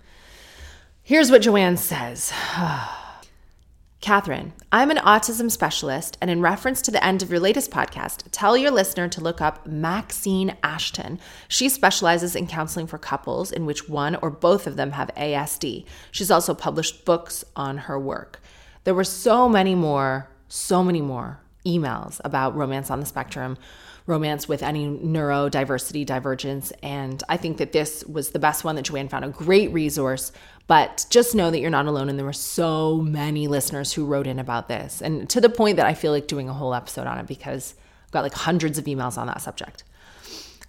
Here's 1.03 1.33
what 1.33 1.43
Joanne 1.43 1.79
says. 1.79 2.33
Katherine, 4.01 4.53
I'm 4.71 4.93
an 4.93 4.99
autism 4.99 5.51
specialist, 5.51 6.17
and 6.21 6.31
in 6.31 6.41
reference 6.41 6.81
to 6.83 6.93
the 6.93 7.05
end 7.05 7.21
of 7.21 7.29
your 7.29 7.41
latest 7.41 7.73
podcast, 7.73 8.29
tell 8.31 8.57
your 8.57 8.71
listener 8.71 9.09
to 9.09 9.21
look 9.21 9.41
up 9.41 9.67
Maxine 9.67 10.57
Aston. 10.63 11.19
She 11.49 11.69
specializes 11.69 12.37
in 12.37 12.47
counseling 12.47 12.87
for 12.87 12.99
couples 12.99 13.51
in 13.51 13.67
which 13.67 13.89
one 13.89 14.15
or 14.23 14.31
both 14.31 14.69
of 14.69 14.77
them 14.77 14.93
have 14.93 15.11
ASD. 15.17 15.87
She's 16.13 16.31
also 16.31 16.55
published 16.55 17.05
books 17.05 17.45
on 17.57 17.79
her 17.79 17.99
work. 17.99 18.41
There 18.85 18.95
were 18.95 19.05
so 19.05 19.49
many 19.49 19.75
more, 19.75 20.29
so 20.49 20.83
many 20.83 21.01
more 21.01 21.41
emails 21.67 22.21
about 22.25 22.57
romance 22.57 22.91
on 22.91 23.01
the 23.01 23.07
spectrum 23.07 23.59
romance 24.07 24.49
with 24.49 24.63
any 24.63 24.87
neurodiversity 24.87 26.05
divergence. 26.05 26.73
And 26.83 27.23
I 27.29 27.37
think 27.37 27.59
that 27.59 27.73
this 27.73 28.05
was 28.05 28.31
the 28.31 28.39
best 28.39 28.65
one 28.65 28.77
that 28.77 28.83
Joanne 28.83 29.09
found, 29.09 29.25
a 29.25 29.29
great 29.29 29.73
resource. 29.73 30.33
But 30.67 31.07
just 31.11 31.35
know 31.35 31.51
that 31.51 31.61
you're 31.61 31.71
not 31.71 31.87
alone. 31.87 32.09
And 32.09 32.19
there 32.19 32.27
were 32.27 32.33
so 32.33 32.99
many 32.99 33.49
listeners 33.49 33.93
who 33.93 34.05
wrote 34.05 34.27
in 34.27 34.39
about 34.39 34.69
this. 34.69 35.01
And 35.01 35.29
to 35.31 35.41
the 35.41 35.49
point 35.49 35.77
that 35.77 35.87
I 35.87 35.95
feel 35.95 36.13
like 36.13 36.27
doing 36.27 36.49
a 36.49 36.55
whole 36.55 36.75
episode 36.75 37.07
on 37.07 37.19
it 37.19 37.27
because 37.27 37.75
I've 38.07 38.11
got 38.11 38.23
like 38.23 38.35
hundreds 38.35 38.79
of 38.79 38.85
emails 38.85 39.17
on 39.17 39.27
that 39.29 39.41
subject. 39.41 39.85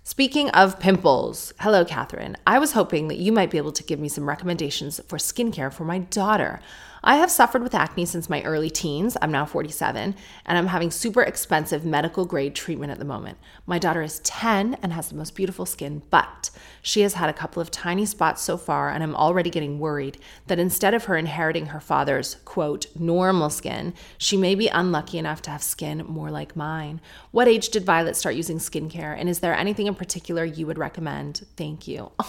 Speaking 0.03 0.49
of 0.49 0.79
pimples, 0.79 1.53
hello, 1.59 1.85
Katherine. 1.85 2.35
I 2.47 2.57
was 2.57 2.71
hoping 2.71 3.07
that 3.09 3.17
you 3.17 3.31
might 3.31 3.51
be 3.51 3.57
able 3.57 3.71
to 3.73 3.83
give 3.83 3.99
me 3.99 4.09
some 4.09 4.27
recommendations 4.27 4.99
for 5.07 5.17
skincare 5.17 5.71
for 5.71 5.85
my 5.85 5.99
daughter. 5.99 6.59
I 7.03 7.15
have 7.15 7.31
suffered 7.31 7.63
with 7.63 7.73
acne 7.73 8.05
since 8.05 8.29
my 8.29 8.43
early 8.43 8.69
teens. 8.69 9.17
I'm 9.21 9.31
now 9.31 9.45
47, 9.45 10.15
and 10.45 10.57
I'm 10.57 10.67
having 10.67 10.91
super 10.91 11.23
expensive 11.23 11.83
medical 11.83 12.25
grade 12.25 12.53
treatment 12.53 12.91
at 12.91 12.99
the 12.99 13.05
moment. 13.05 13.39
My 13.65 13.79
daughter 13.79 14.03
is 14.03 14.19
10 14.19 14.77
and 14.83 14.93
has 14.93 15.09
the 15.09 15.15
most 15.15 15.35
beautiful 15.35 15.65
skin, 15.65 16.03
but 16.11 16.51
she 16.83 17.01
has 17.01 17.15
had 17.15 17.29
a 17.29 17.33
couple 17.33 17.59
of 17.59 17.71
tiny 17.71 18.05
spots 18.05 18.43
so 18.43 18.55
far, 18.55 18.89
and 18.89 19.01
I'm 19.01 19.15
already 19.15 19.49
getting 19.49 19.79
worried 19.79 20.19
that 20.45 20.59
instead 20.59 20.93
of 20.93 21.05
her 21.05 21.17
inheriting 21.17 21.67
her 21.67 21.79
father's 21.79 22.35
quote, 22.45 22.85
normal 22.95 23.49
skin, 23.49 23.95
she 24.19 24.37
may 24.37 24.53
be 24.53 24.67
unlucky 24.67 25.17
enough 25.17 25.41
to 25.43 25.49
have 25.49 25.63
skin 25.63 26.05
more 26.07 26.29
like 26.29 26.55
mine. 26.55 27.01
What 27.31 27.47
age 27.47 27.69
did 27.69 27.83
Violet 27.83 28.15
start 28.15 28.35
using 28.35 28.59
skincare, 28.59 29.17
and 29.17 29.27
is 29.27 29.39
there 29.39 29.55
anything 29.55 29.87
in 29.87 29.95
particular 29.95 30.45
you 30.45 30.67
would 30.67 30.77
recommend? 30.77 31.47
Thank 31.57 31.87
you. 31.87 32.11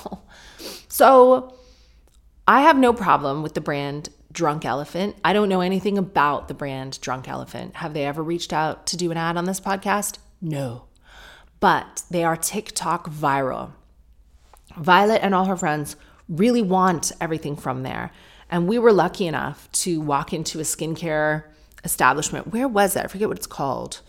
So, 0.88 1.54
I 2.46 2.62
have 2.62 2.76
no 2.76 2.92
problem 2.92 3.42
with 3.42 3.54
the 3.54 3.60
brand 3.60 4.10
Drunk 4.32 4.64
Elephant. 4.64 5.16
I 5.24 5.32
don't 5.32 5.48
know 5.48 5.60
anything 5.60 5.98
about 5.98 6.48
the 6.48 6.54
brand 6.54 7.00
Drunk 7.00 7.28
Elephant. 7.28 7.76
Have 7.76 7.94
they 7.94 8.06
ever 8.06 8.22
reached 8.22 8.52
out 8.52 8.86
to 8.86 8.96
do 8.96 9.10
an 9.10 9.16
ad 9.16 9.36
on 9.36 9.44
this 9.44 9.60
podcast? 9.60 10.18
No. 10.40 10.86
But 11.60 12.02
they 12.10 12.24
are 12.24 12.36
TikTok 12.36 13.08
viral. 13.10 13.72
Violet 14.76 15.22
and 15.22 15.34
all 15.34 15.44
her 15.44 15.56
friends 15.56 15.96
really 16.28 16.62
want 16.62 17.12
everything 17.20 17.56
from 17.56 17.82
there. 17.82 18.10
And 18.50 18.66
we 18.66 18.78
were 18.78 18.92
lucky 18.92 19.26
enough 19.26 19.70
to 19.72 20.00
walk 20.00 20.32
into 20.32 20.60
a 20.60 20.62
skincare 20.62 21.44
establishment. 21.84 22.52
Where 22.52 22.68
was 22.68 22.96
it? 22.96 23.04
I 23.04 23.08
forget 23.08 23.28
what 23.28 23.36
it's 23.36 23.46
called. 23.46 24.00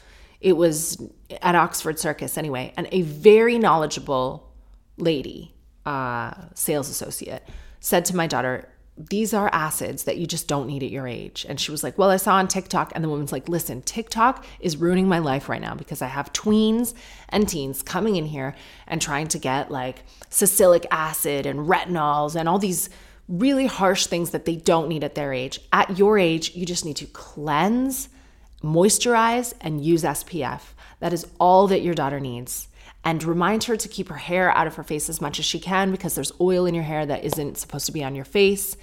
It 0.41 0.53
was 0.53 1.01
at 1.41 1.55
Oxford 1.55 1.99
Circus 1.99 2.38
anyway. 2.38 2.74
And 2.78 2.88
a 2.91 3.01
very 3.01 3.57
knowledgeable 3.57 4.51
lady, 4.97 5.53
uh, 5.86 6.34
sales 6.53 6.89
associate, 6.89 7.47
said 7.80 8.05
to 8.05 8.15
my 8.15 8.28
daughter, 8.28 8.69
these 8.95 9.33
are 9.33 9.49
acids 9.51 10.03
that 10.03 10.17
you 10.17 10.27
just 10.27 10.47
don't 10.47 10.67
need 10.67 10.83
at 10.83 10.91
your 10.91 11.07
age. 11.07 11.45
And 11.49 11.59
she 11.59 11.71
was 11.71 11.83
like, 11.83 11.97
Well, 11.97 12.11
I 12.11 12.17
saw 12.17 12.35
on 12.35 12.47
TikTok. 12.47 12.91
And 12.93 13.03
the 13.03 13.09
woman's 13.09 13.31
like, 13.31 13.49
Listen, 13.49 13.81
TikTok 13.81 14.45
is 14.59 14.77
ruining 14.77 15.07
my 15.07 15.19
life 15.19 15.49
right 15.49 15.61
now 15.61 15.73
because 15.73 16.01
I 16.01 16.07
have 16.07 16.31
tweens 16.33 16.93
and 17.29 17.49
teens 17.49 17.81
coming 17.81 18.17
in 18.17 18.25
here 18.25 18.55
and 18.87 19.01
trying 19.01 19.27
to 19.29 19.39
get 19.39 19.71
like 19.71 20.03
salicylic 20.29 20.85
acid 20.91 21.45
and 21.45 21.61
retinols 21.61 22.35
and 22.35 22.47
all 22.47 22.59
these 22.59 22.89
really 23.27 23.65
harsh 23.65 24.05
things 24.05 24.29
that 24.31 24.45
they 24.45 24.55
don't 24.55 24.89
need 24.89 25.03
at 25.03 25.15
their 25.15 25.33
age. 25.33 25.59
At 25.71 25.97
your 25.97 26.19
age, 26.19 26.55
you 26.55 26.65
just 26.65 26.85
need 26.85 26.97
to 26.97 27.05
cleanse, 27.07 28.09
moisturize, 28.61 29.53
and 29.61 29.83
use 29.83 30.03
SPF. 30.03 30.61
That 30.99 31.13
is 31.13 31.25
all 31.39 31.67
that 31.67 31.81
your 31.81 31.95
daughter 31.95 32.19
needs 32.19 32.67
and 33.04 33.24
remind 33.24 33.66
her 33.66 33.76
to 33.76 33.88
keep 33.88 34.10
her 34.10 34.16
hair 34.18 34.51
out 34.51 34.68
of 34.68 34.76
her 34.76 34.84
face 34.84 35.10
as 35.10 35.20
much 35.20 35.39
as 35.39 35.45
she 35.45 35.60
can 35.60 35.91
because 35.91 36.16
there's 36.16 36.32
oil 36.39 36.66
in 36.66 36.74
your 36.74 36.84
hair 36.84 37.06
that 37.06 37.24
isn't 37.24 37.58
supposed 37.58 37.86
to 37.86 37.91
be 37.91 38.04
on 38.04 38.16
your 38.16 38.26
face. 38.26 38.78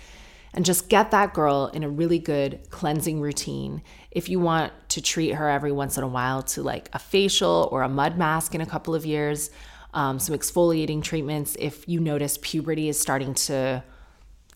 and 0.52 0.64
just 0.64 0.88
get 0.88 1.12
that 1.12 1.32
girl 1.32 1.70
in 1.72 1.84
a 1.84 1.88
really 1.88 2.18
good 2.18 2.58
cleansing 2.70 3.20
routine. 3.20 3.82
If 4.10 4.28
you 4.28 4.40
want 4.40 4.72
to 4.90 5.00
treat 5.00 5.30
her 5.34 5.48
every 5.48 5.70
once 5.70 5.96
in 5.96 6.02
a 6.02 6.08
while 6.08 6.42
to 6.42 6.62
like 6.62 6.90
a 6.92 6.98
facial 6.98 7.68
or 7.70 7.82
a 7.82 7.88
mud 7.88 8.18
mask 8.18 8.54
in 8.54 8.60
a 8.60 8.66
couple 8.66 8.94
of 8.94 9.06
years, 9.06 9.50
um, 9.94 10.18
some 10.18 10.36
exfoliating 10.36 11.02
treatments. 11.02 11.56
If 11.58 11.88
you 11.88 12.00
notice 12.00 12.38
puberty 12.40 12.88
is 12.88 12.98
starting 12.98 13.34
to 13.34 13.84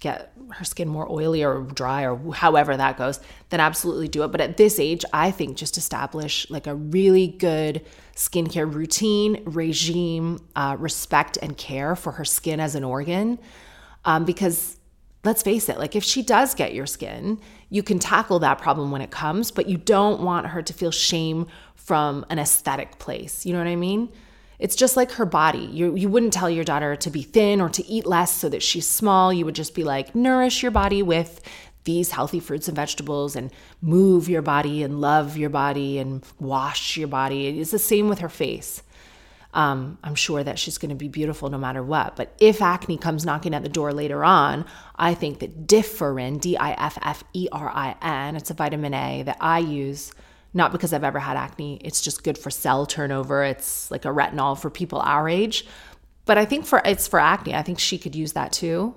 get 0.05 0.32
her 0.50 0.64
skin 0.64 0.86
more 0.86 1.11
oily 1.11 1.42
or 1.42 1.62
dry 1.62 2.02
or 2.02 2.32
however 2.34 2.76
that 2.76 2.98
goes, 2.98 3.20
then 3.48 3.59
absolutely 3.59 4.07
do 4.07 4.22
it. 4.22 4.30
But 4.30 4.42
at 4.42 4.59
this 4.59 4.78
age, 4.78 5.02
I 5.14 5.30
think 5.30 5.57
just 5.57 5.78
establish 5.78 6.48
like 6.50 6.66
a 6.66 6.74
really 6.74 7.26
good 7.26 7.84
skincare 8.14 8.72
routine, 8.72 9.42
regime, 9.46 10.38
uh, 10.55 10.76
respect, 10.78 11.38
and 11.40 11.57
care 11.57 11.96
for 11.96 12.12
her 12.12 12.24
skin 12.24 12.61
as 12.61 12.74
an 12.74 12.84
organ. 12.84 13.38
Um, 14.05 14.26
because 14.26 14.76
let's 15.24 15.42
face 15.42 15.70
it, 15.70 15.78
like 15.78 15.96
if 15.96 16.05
she 16.05 16.22
does 16.22 16.55
get 16.55 16.74
your 16.74 16.86
skin, 16.86 17.40
you 17.70 17.82
can 17.82 17.98
tackle 17.98 18.38
that 18.40 18.59
problem 18.59 18.90
when 18.90 19.00
it 19.00 19.11
comes, 19.11 19.50
but 19.50 19.70
you 19.70 19.78
don't 19.78 20.20
want 20.20 20.48
her 20.48 20.61
to 20.61 20.72
feel 20.74 20.90
shame 20.90 21.46
from 21.74 22.26
an 22.28 22.38
aesthetic 22.38 22.98
place. 22.98 23.46
You 23.46 23.55
know 23.55 23.59
what 23.59 23.68
I 23.68 23.76
mean? 23.76 24.11
It's 24.59 24.76
just 24.76 24.96
like 24.96 25.12
her 25.12 25.26
body. 25.26 25.68
You, 25.72 25.96
you 25.96 26.09
wouldn't 26.09 26.32
tell 26.32 26.50
your 26.50 26.64
daughter 26.64 26.96
to 26.96 27.11
be 27.11 27.22
thin 27.22 27.61
or 27.61 27.68
to 27.70 27.84
eat 27.86 28.07
less 28.07 28.32
so 28.32 28.48
that 28.48 28.62
she's 28.62 28.86
small. 28.86 29.32
You 29.32 29.44
would 29.44 29.55
just 29.55 29.74
be 29.74 29.84
like, 29.84 30.14
nourish 30.14 30.62
your 30.62 30.70
body 30.70 31.02
with 31.02 31.40
these 31.84 32.11
healthy 32.11 32.40
fruits 32.40 32.68
and 32.68 32.76
vegetables 32.76 33.36
and 33.36 33.50
move 33.82 34.28
your 34.28 34.42
body 34.42 34.82
and 34.82 35.00
love 35.00 35.36
your 35.36 35.50
body 35.50 35.98
and 35.98 36.24
wash 36.40 36.96
your 36.96 37.09
body. 37.09 37.61
It's 37.61 37.70
the 37.70 37.78
same 37.78 38.09
with 38.09 38.20
her 38.20 38.28
face. 38.28 38.82
Um, 39.52 39.98
I'm 40.02 40.16
sure 40.16 40.42
that 40.42 40.59
she's 40.59 40.78
going 40.78 40.88
to 40.88 40.96
be 40.96 41.07
beautiful 41.09 41.48
no 41.48 41.59
matter 41.59 41.82
what. 41.82 42.16
But 42.16 42.34
if 42.40 42.61
acne 42.61 42.96
comes 42.96 43.24
knocking 43.24 43.55
at 43.55 43.62
the 43.62 43.68
door 43.68 43.92
later 43.92 44.24
on, 44.24 44.64
I 44.96 45.14
think 45.14 45.38
that 45.38 45.68
Differin, 45.68 46.40
D 46.40 46.57
I 46.57 46.72
F 46.72 46.98
F 47.00 47.22
E 47.34 47.48
R 47.52 47.70
I 47.72 47.94
N, 48.02 48.34
it's 48.34 48.50
a 48.50 48.55
vitamin 48.55 48.94
A 48.94 49.22
that 49.22 49.36
I 49.40 49.61
use 49.61 50.12
not 50.55 50.72
because 50.72 50.92
I've 50.92 51.05
ever 51.05 51.18
had 51.18 51.36
acne. 51.36 51.80
It's 51.84 52.00
just 52.00 52.22
good 52.22 52.38
for 52.38 52.50
cell 52.50 52.86
turnover. 52.86 53.42
It's 53.42 53.90
like 53.90 54.05
a 54.05 54.09
retinol 54.09 54.59
for 54.59 54.70
people 54.70 55.00
our 55.00 55.28
age. 55.28 55.66
But 56.24 56.38
I 56.38 56.44
think 56.44 56.64
for 56.64 56.80
it's 56.84 57.09
for 57.09 57.20
acne. 57.20 57.55
I 57.55 57.62
think 57.62 57.78
she 57.78 57.98
could 57.98 58.14
use 58.14 58.32
that 58.32 58.52
too. 58.52 58.94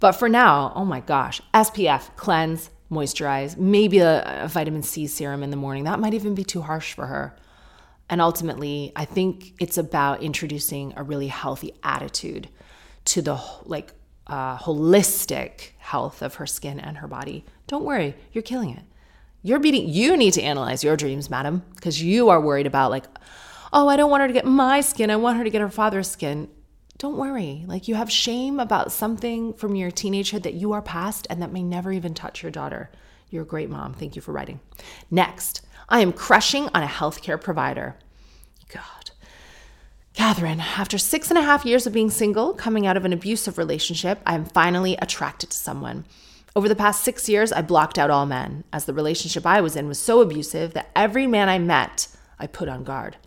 But 0.00 0.12
for 0.12 0.28
now, 0.28 0.72
oh 0.74 0.84
my 0.84 1.00
gosh, 1.00 1.40
SPF, 1.54 2.14
cleanse, 2.16 2.70
moisturize, 2.90 3.56
maybe 3.56 4.00
a, 4.00 4.44
a 4.44 4.48
vitamin 4.48 4.82
C 4.82 5.06
serum 5.06 5.42
in 5.42 5.50
the 5.50 5.56
morning. 5.56 5.84
That 5.84 6.00
might 6.00 6.12
even 6.12 6.34
be 6.34 6.44
too 6.44 6.60
harsh 6.60 6.92
for 6.92 7.06
her. 7.06 7.36
And 8.10 8.20
ultimately, 8.20 8.92
I 8.94 9.04
think 9.04 9.54
it's 9.58 9.78
about 9.78 10.22
introducing 10.22 10.92
a 10.96 11.02
really 11.02 11.28
healthy 11.28 11.72
attitude 11.82 12.48
to 13.06 13.22
the 13.22 13.40
like 13.64 13.92
uh, 14.26 14.58
holistic 14.58 15.70
health 15.78 16.22
of 16.22 16.34
her 16.34 16.46
skin 16.46 16.78
and 16.78 16.98
her 16.98 17.08
body. 17.08 17.44
Don't 17.66 17.84
worry, 17.84 18.14
you're 18.32 18.42
killing 18.42 18.70
it. 18.70 18.82
You're 19.46 19.60
beating, 19.60 19.88
you 19.88 20.16
need 20.16 20.32
to 20.32 20.42
analyze 20.42 20.82
your 20.82 20.96
dreams, 20.96 21.30
madam, 21.30 21.62
because 21.76 22.02
you 22.02 22.30
are 22.30 22.40
worried 22.40 22.66
about, 22.66 22.90
like, 22.90 23.04
oh, 23.72 23.86
I 23.86 23.96
don't 23.96 24.10
want 24.10 24.22
her 24.22 24.26
to 24.26 24.32
get 24.32 24.44
my 24.44 24.80
skin. 24.80 25.08
I 25.08 25.14
want 25.14 25.38
her 25.38 25.44
to 25.44 25.50
get 25.50 25.60
her 25.60 25.70
father's 25.70 26.10
skin. 26.10 26.48
Don't 26.98 27.16
worry. 27.16 27.62
Like, 27.68 27.86
you 27.86 27.94
have 27.94 28.10
shame 28.10 28.58
about 28.58 28.90
something 28.90 29.52
from 29.52 29.76
your 29.76 29.92
teenagehood 29.92 30.42
that 30.42 30.54
you 30.54 30.72
are 30.72 30.82
past 30.82 31.28
and 31.30 31.40
that 31.42 31.52
may 31.52 31.62
never 31.62 31.92
even 31.92 32.12
touch 32.12 32.42
your 32.42 32.50
daughter. 32.50 32.90
You're 33.30 33.44
a 33.44 33.46
great 33.46 33.70
mom. 33.70 33.94
Thank 33.94 34.16
you 34.16 34.22
for 34.22 34.32
writing. 34.32 34.58
Next, 35.12 35.64
I 35.88 36.00
am 36.00 36.12
crushing 36.12 36.68
on 36.74 36.82
a 36.82 36.88
healthcare 36.88 37.40
provider. 37.40 37.94
God. 38.74 39.12
Katherine, 40.12 40.58
after 40.58 40.98
six 40.98 41.30
and 41.30 41.38
a 41.38 41.42
half 41.42 41.64
years 41.64 41.86
of 41.86 41.92
being 41.92 42.10
single, 42.10 42.52
coming 42.52 42.84
out 42.84 42.96
of 42.96 43.04
an 43.04 43.12
abusive 43.12 43.58
relationship, 43.58 44.18
I 44.26 44.34
am 44.34 44.44
finally 44.44 44.96
attracted 44.96 45.50
to 45.50 45.56
someone. 45.56 46.04
Over 46.56 46.70
the 46.70 46.74
past 46.74 47.04
six 47.04 47.28
years, 47.28 47.52
I 47.52 47.60
blocked 47.60 47.98
out 47.98 48.08
all 48.08 48.24
men, 48.24 48.64
as 48.72 48.86
the 48.86 48.94
relationship 48.94 49.44
I 49.44 49.60
was 49.60 49.76
in 49.76 49.88
was 49.88 49.98
so 49.98 50.22
abusive 50.22 50.72
that 50.72 50.90
every 50.96 51.26
man 51.26 51.50
I 51.50 51.58
met, 51.58 52.08
I 52.38 52.46
put 52.46 52.66
on 52.66 52.82
guard. 52.82 53.18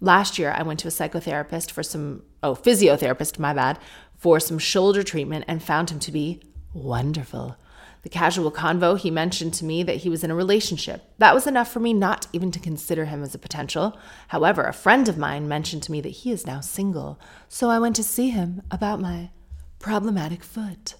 Last 0.00 0.40
year, 0.40 0.50
I 0.50 0.64
went 0.64 0.80
to 0.80 0.88
a 0.88 0.90
psychotherapist 0.90 1.70
for 1.70 1.84
some, 1.84 2.24
oh, 2.42 2.56
physiotherapist, 2.56 3.38
my 3.38 3.54
bad, 3.54 3.78
for 4.16 4.40
some 4.40 4.58
shoulder 4.58 5.04
treatment 5.04 5.44
and 5.46 5.62
found 5.62 5.90
him 5.90 6.00
to 6.00 6.10
be 6.10 6.42
wonderful. 6.72 7.56
The 8.02 8.08
casual 8.08 8.50
convo, 8.50 8.98
he 8.98 9.08
mentioned 9.08 9.54
to 9.54 9.64
me 9.64 9.84
that 9.84 9.98
he 9.98 10.10
was 10.10 10.24
in 10.24 10.32
a 10.32 10.34
relationship. 10.34 11.04
That 11.18 11.32
was 11.32 11.46
enough 11.46 11.70
for 11.70 11.78
me 11.78 11.92
not 11.92 12.26
even 12.32 12.50
to 12.50 12.58
consider 12.58 13.04
him 13.04 13.22
as 13.22 13.36
a 13.36 13.38
potential. 13.38 13.96
However, 14.28 14.64
a 14.64 14.72
friend 14.72 15.08
of 15.08 15.16
mine 15.16 15.46
mentioned 15.46 15.84
to 15.84 15.92
me 15.92 16.00
that 16.00 16.08
he 16.08 16.32
is 16.32 16.44
now 16.44 16.58
single, 16.58 17.20
so 17.48 17.70
I 17.70 17.78
went 17.78 17.94
to 17.94 18.02
see 18.02 18.30
him 18.30 18.62
about 18.68 18.98
my 18.98 19.30
problematic 19.78 20.42
foot 20.42 20.96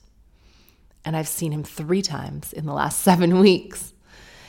and 1.04 1.16
I've 1.16 1.28
seen 1.28 1.52
him 1.52 1.64
three 1.64 2.02
times 2.02 2.52
in 2.52 2.66
the 2.66 2.72
last 2.72 3.00
seven 3.02 3.38
weeks. 3.38 3.92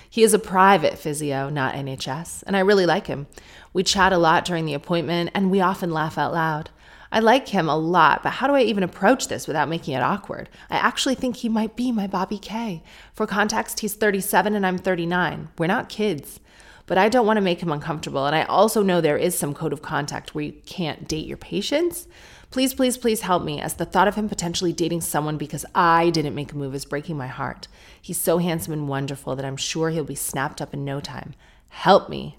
He 0.09 0.23
is 0.23 0.33
a 0.33 0.39
private 0.39 0.97
physio, 0.97 1.49
not 1.49 1.75
NHS, 1.75 2.43
and 2.47 2.55
I 2.55 2.61
really 2.61 2.85
like 2.85 3.07
him. 3.07 3.27
We 3.73 3.83
chat 3.83 4.13
a 4.13 4.17
lot 4.17 4.45
during 4.45 4.65
the 4.65 4.73
appointment, 4.73 5.31
and 5.33 5.51
we 5.51 5.59
often 5.59 5.91
laugh 5.91 6.17
out 6.17 6.31
loud. 6.31 6.69
I 7.11 7.19
like 7.19 7.49
him 7.49 7.69
a 7.69 7.77
lot, 7.77 8.23
but 8.23 8.31
how 8.31 8.47
do 8.47 8.53
I 8.53 8.61
even 8.61 8.83
approach 8.83 9.27
this 9.27 9.47
without 9.47 9.69
making 9.69 9.93
it 9.93 10.01
awkward? 10.01 10.49
I 10.69 10.77
actually 10.77 11.15
think 11.15 11.37
he 11.37 11.49
might 11.49 11.75
be 11.75 11.91
my 11.91 12.07
Bobby 12.07 12.37
K. 12.37 12.83
For 13.13 13.27
context, 13.27 13.79
he's 13.81 13.93
37 13.93 14.55
and 14.55 14.65
I'm 14.65 14.77
39. 14.77 15.49
We're 15.57 15.67
not 15.67 15.89
kids, 15.89 16.39
but 16.85 16.97
I 16.97 17.09
don't 17.09 17.25
want 17.25 17.37
to 17.37 17.41
make 17.41 17.61
him 17.61 17.71
uncomfortable. 17.71 18.25
And 18.25 18.35
I 18.35 18.43
also 18.43 18.83
know 18.83 19.01
there 19.01 19.17
is 19.17 19.37
some 19.37 19.53
code 19.53 19.73
of 19.73 19.81
contact 19.81 20.35
where 20.35 20.45
you 20.45 20.53
can't 20.65 21.07
date 21.07 21.27
your 21.27 21.37
patients. 21.37 22.07
Please, 22.55 22.73
please, 22.73 22.97
please 22.97 23.19
help 23.19 23.43
me, 23.43 23.59
as 23.59 23.73
the 23.73 23.83
thought 23.83 24.07
of 24.07 24.15
him 24.15 24.29
potentially 24.29 24.71
dating 24.71 25.01
someone 25.01 25.35
because 25.35 25.65
I 25.75 26.09
didn't 26.09 26.35
make 26.35 26.53
a 26.53 26.55
move 26.55 26.73
is 26.73 26.85
breaking 26.85 27.17
my 27.17 27.27
heart. 27.27 27.67
He's 28.01 28.17
so 28.17 28.37
handsome 28.37 28.71
and 28.71 28.87
wonderful 28.87 29.35
that 29.35 29.43
I'm 29.43 29.57
sure 29.57 29.89
he'll 29.89 30.05
be 30.05 30.15
snapped 30.15 30.61
up 30.61 30.73
in 30.73 30.85
no 30.85 31.01
time. 31.01 31.33
Help 31.67 32.07
me. 32.07 32.37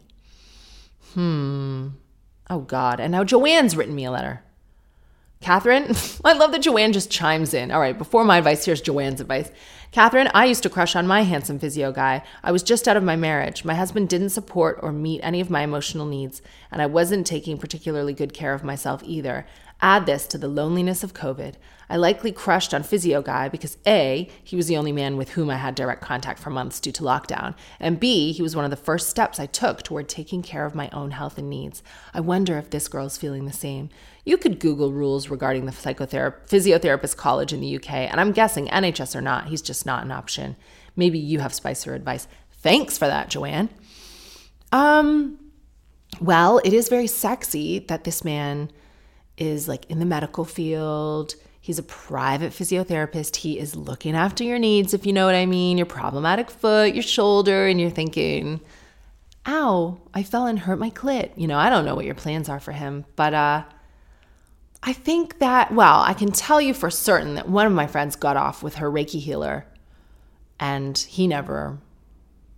Hmm. 1.12 1.88
Oh, 2.48 2.60
God. 2.60 2.98
And 2.98 3.12
now 3.12 3.24
Joanne's 3.24 3.76
written 3.76 3.94
me 3.94 4.06
a 4.06 4.10
letter. 4.10 4.42
Katherine, 5.42 5.94
I 6.24 6.32
love 6.32 6.52
that 6.52 6.62
Joanne 6.62 6.94
just 6.94 7.10
chimes 7.10 7.52
in. 7.52 7.70
All 7.70 7.80
right, 7.80 7.96
before 7.96 8.24
my 8.24 8.38
advice, 8.38 8.64
here's 8.64 8.80
Joanne's 8.80 9.20
advice. 9.20 9.50
Katherine, 9.92 10.30
I 10.34 10.46
used 10.46 10.62
to 10.62 10.70
crush 10.70 10.96
on 10.96 11.06
my 11.06 11.22
handsome 11.22 11.58
physio 11.58 11.92
guy. 11.92 12.22
I 12.42 12.52
was 12.52 12.62
just 12.62 12.88
out 12.88 12.96
of 12.96 13.04
my 13.04 13.16
marriage. 13.16 13.64
My 13.64 13.74
husband 13.74 14.08
didn't 14.08 14.30
support 14.30 14.78
or 14.82 14.92
meet 14.92 15.20
any 15.22 15.40
of 15.40 15.50
my 15.50 15.62
emotional 15.62 16.06
needs, 16.06 16.42
and 16.70 16.82
I 16.82 16.86
wasn't 16.86 17.26
taking 17.26 17.58
particularly 17.58 18.12
good 18.12 18.32
care 18.32 18.54
of 18.54 18.64
myself 18.64 19.02
either. 19.04 19.46
Add 19.80 20.06
this 20.06 20.26
to 20.28 20.38
the 20.38 20.48
loneliness 20.48 21.04
of 21.04 21.12
COVID. 21.12 21.54
I 21.88 21.96
likely 21.96 22.32
crushed 22.32 22.74
on 22.74 22.82
Physio 22.82 23.22
Guy 23.22 23.48
because 23.48 23.76
A, 23.86 24.28
he 24.42 24.56
was 24.56 24.66
the 24.66 24.76
only 24.76 24.90
man 24.90 25.16
with 25.16 25.30
whom 25.30 25.50
I 25.50 25.56
had 25.56 25.74
direct 25.74 26.02
contact 26.02 26.40
for 26.40 26.50
months 26.50 26.80
due 26.80 26.92
to 26.92 27.02
lockdown, 27.02 27.54
and 27.78 28.00
B, 28.00 28.32
he 28.32 28.42
was 28.42 28.56
one 28.56 28.64
of 28.64 28.70
the 28.70 28.76
first 28.76 29.08
steps 29.08 29.38
I 29.38 29.46
took 29.46 29.82
toward 29.82 30.08
taking 30.08 30.42
care 30.42 30.66
of 30.66 30.74
my 30.74 30.88
own 30.90 31.12
health 31.12 31.38
and 31.38 31.48
needs. 31.48 31.82
I 32.12 32.20
wonder 32.20 32.58
if 32.58 32.70
this 32.70 32.88
girl's 32.88 33.16
feeling 33.16 33.44
the 33.44 33.52
same. 33.52 33.88
You 34.24 34.36
could 34.36 34.58
Google 34.58 34.92
rules 34.92 35.28
regarding 35.28 35.66
the 35.66 35.72
psychotherapist, 35.72 36.48
physiotherapist 36.48 37.16
college 37.16 37.52
in 37.52 37.60
the 37.60 37.76
UK, 37.76 37.90
and 37.92 38.20
I'm 38.20 38.32
guessing 38.32 38.66
NHS 38.66 39.14
or 39.14 39.20
not, 39.20 39.46
he's 39.46 39.62
just 39.62 39.86
not 39.86 40.02
an 40.02 40.10
option. 40.10 40.56
Maybe 40.96 41.18
you 41.18 41.38
have 41.38 41.54
spicer 41.54 41.94
advice. 41.94 42.26
Thanks 42.50 42.98
for 42.98 43.06
that, 43.06 43.28
Joanne. 43.28 43.68
Um, 44.72 45.38
well, 46.20 46.58
it 46.64 46.72
is 46.72 46.88
very 46.88 47.06
sexy 47.06 47.78
that 47.80 48.04
this 48.04 48.24
man 48.24 48.70
is 49.38 49.68
like 49.68 49.84
in 49.90 49.98
the 49.98 50.04
medical 50.04 50.44
field. 50.44 51.34
He's 51.60 51.78
a 51.78 51.82
private 51.82 52.52
physiotherapist. 52.52 53.36
He 53.36 53.58
is 53.58 53.74
looking 53.74 54.14
after 54.14 54.44
your 54.44 54.58
needs, 54.58 54.94
if 54.94 55.04
you 55.04 55.12
know 55.12 55.26
what 55.26 55.34
I 55.34 55.46
mean, 55.46 55.76
your 55.76 55.86
problematic 55.86 56.50
foot, 56.50 56.94
your 56.94 57.02
shoulder, 57.02 57.66
and 57.66 57.80
you're 57.80 57.90
thinking, 57.90 58.60
ow, 59.46 59.98
I 60.14 60.22
fell 60.22 60.46
and 60.46 60.58
hurt 60.60 60.78
my 60.78 60.90
clit. 60.90 61.30
You 61.36 61.48
know, 61.48 61.58
I 61.58 61.70
don't 61.70 61.84
know 61.84 61.96
what 61.96 62.04
your 62.04 62.14
plans 62.14 62.48
are 62.48 62.60
for 62.60 62.72
him, 62.72 63.04
but 63.16 63.34
uh, 63.34 63.64
I 64.82 64.92
think 64.92 65.40
that, 65.40 65.72
well, 65.72 66.00
I 66.02 66.14
can 66.14 66.30
tell 66.30 66.60
you 66.60 66.72
for 66.72 66.90
certain 66.90 67.34
that 67.34 67.48
one 67.48 67.66
of 67.66 67.72
my 67.72 67.88
friends 67.88 68.14
got 68.14 68.36
off 68.36 68.62
with 68.62 68.76
her 68.76 68.90
Reiki 68.90 69.20
healer 69.20 69.66
and 70.60 70.96
he 70.96 71.26
never 71.26 71.78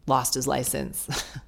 lost 0.06 0.34
his 0.34 0.46
license. 0.46 1.08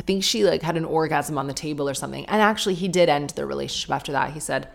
I 0.00 0.02
think 0.02 0.24
she 0.24 0.44
like 0.44 0.62
had 0.62 0.78
an 0.78 0.86
orgasm 0.86 1.36
on 1.36 1.46
the 1.46 1.52
table 1.52 1.86
or 1.86 1.92
something. 1.92 2.24
And 2.24 2.40
actually, 2.40 2.72
he 2.72 2.88
did 2.88 3.10
end 3.10 3.30
their 3.30 3.46
relationship 3.46 3.94
after 3.94 4.12
that. 4.12 4.32
He 4.32 4.40
said, 4.40 4.66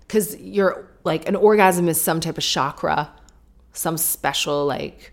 because 0.00 0.40
you're 0.40 0.88
like 1.04 1.28
an 1.28 1.36
orgasm 1.36 1.86
is 1.86 2.00
some 2.00 2.18
type 2.18 2.38
of 2.38 2.44
chakra, 2.44 3.12
some 3.74 3.98
special 3.98 4.64
like 4.64 5.12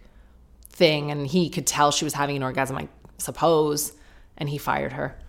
thing. 0.69 1.11
And 1.11 1.27
he 1.27 1.49
could 1.49 1.67
tell 1.67 1.91
she 1.91 2.05
was 2.05 2.13
having 2.13 2.37
an 2.37 2.43
orgasm, 2.43 2.77
I 2.77 2.87
suppose. 3.17 3.91
And 4.37 4.47
he 4.47 4.57
fired 4.57 4.93
her. 4.93 5.19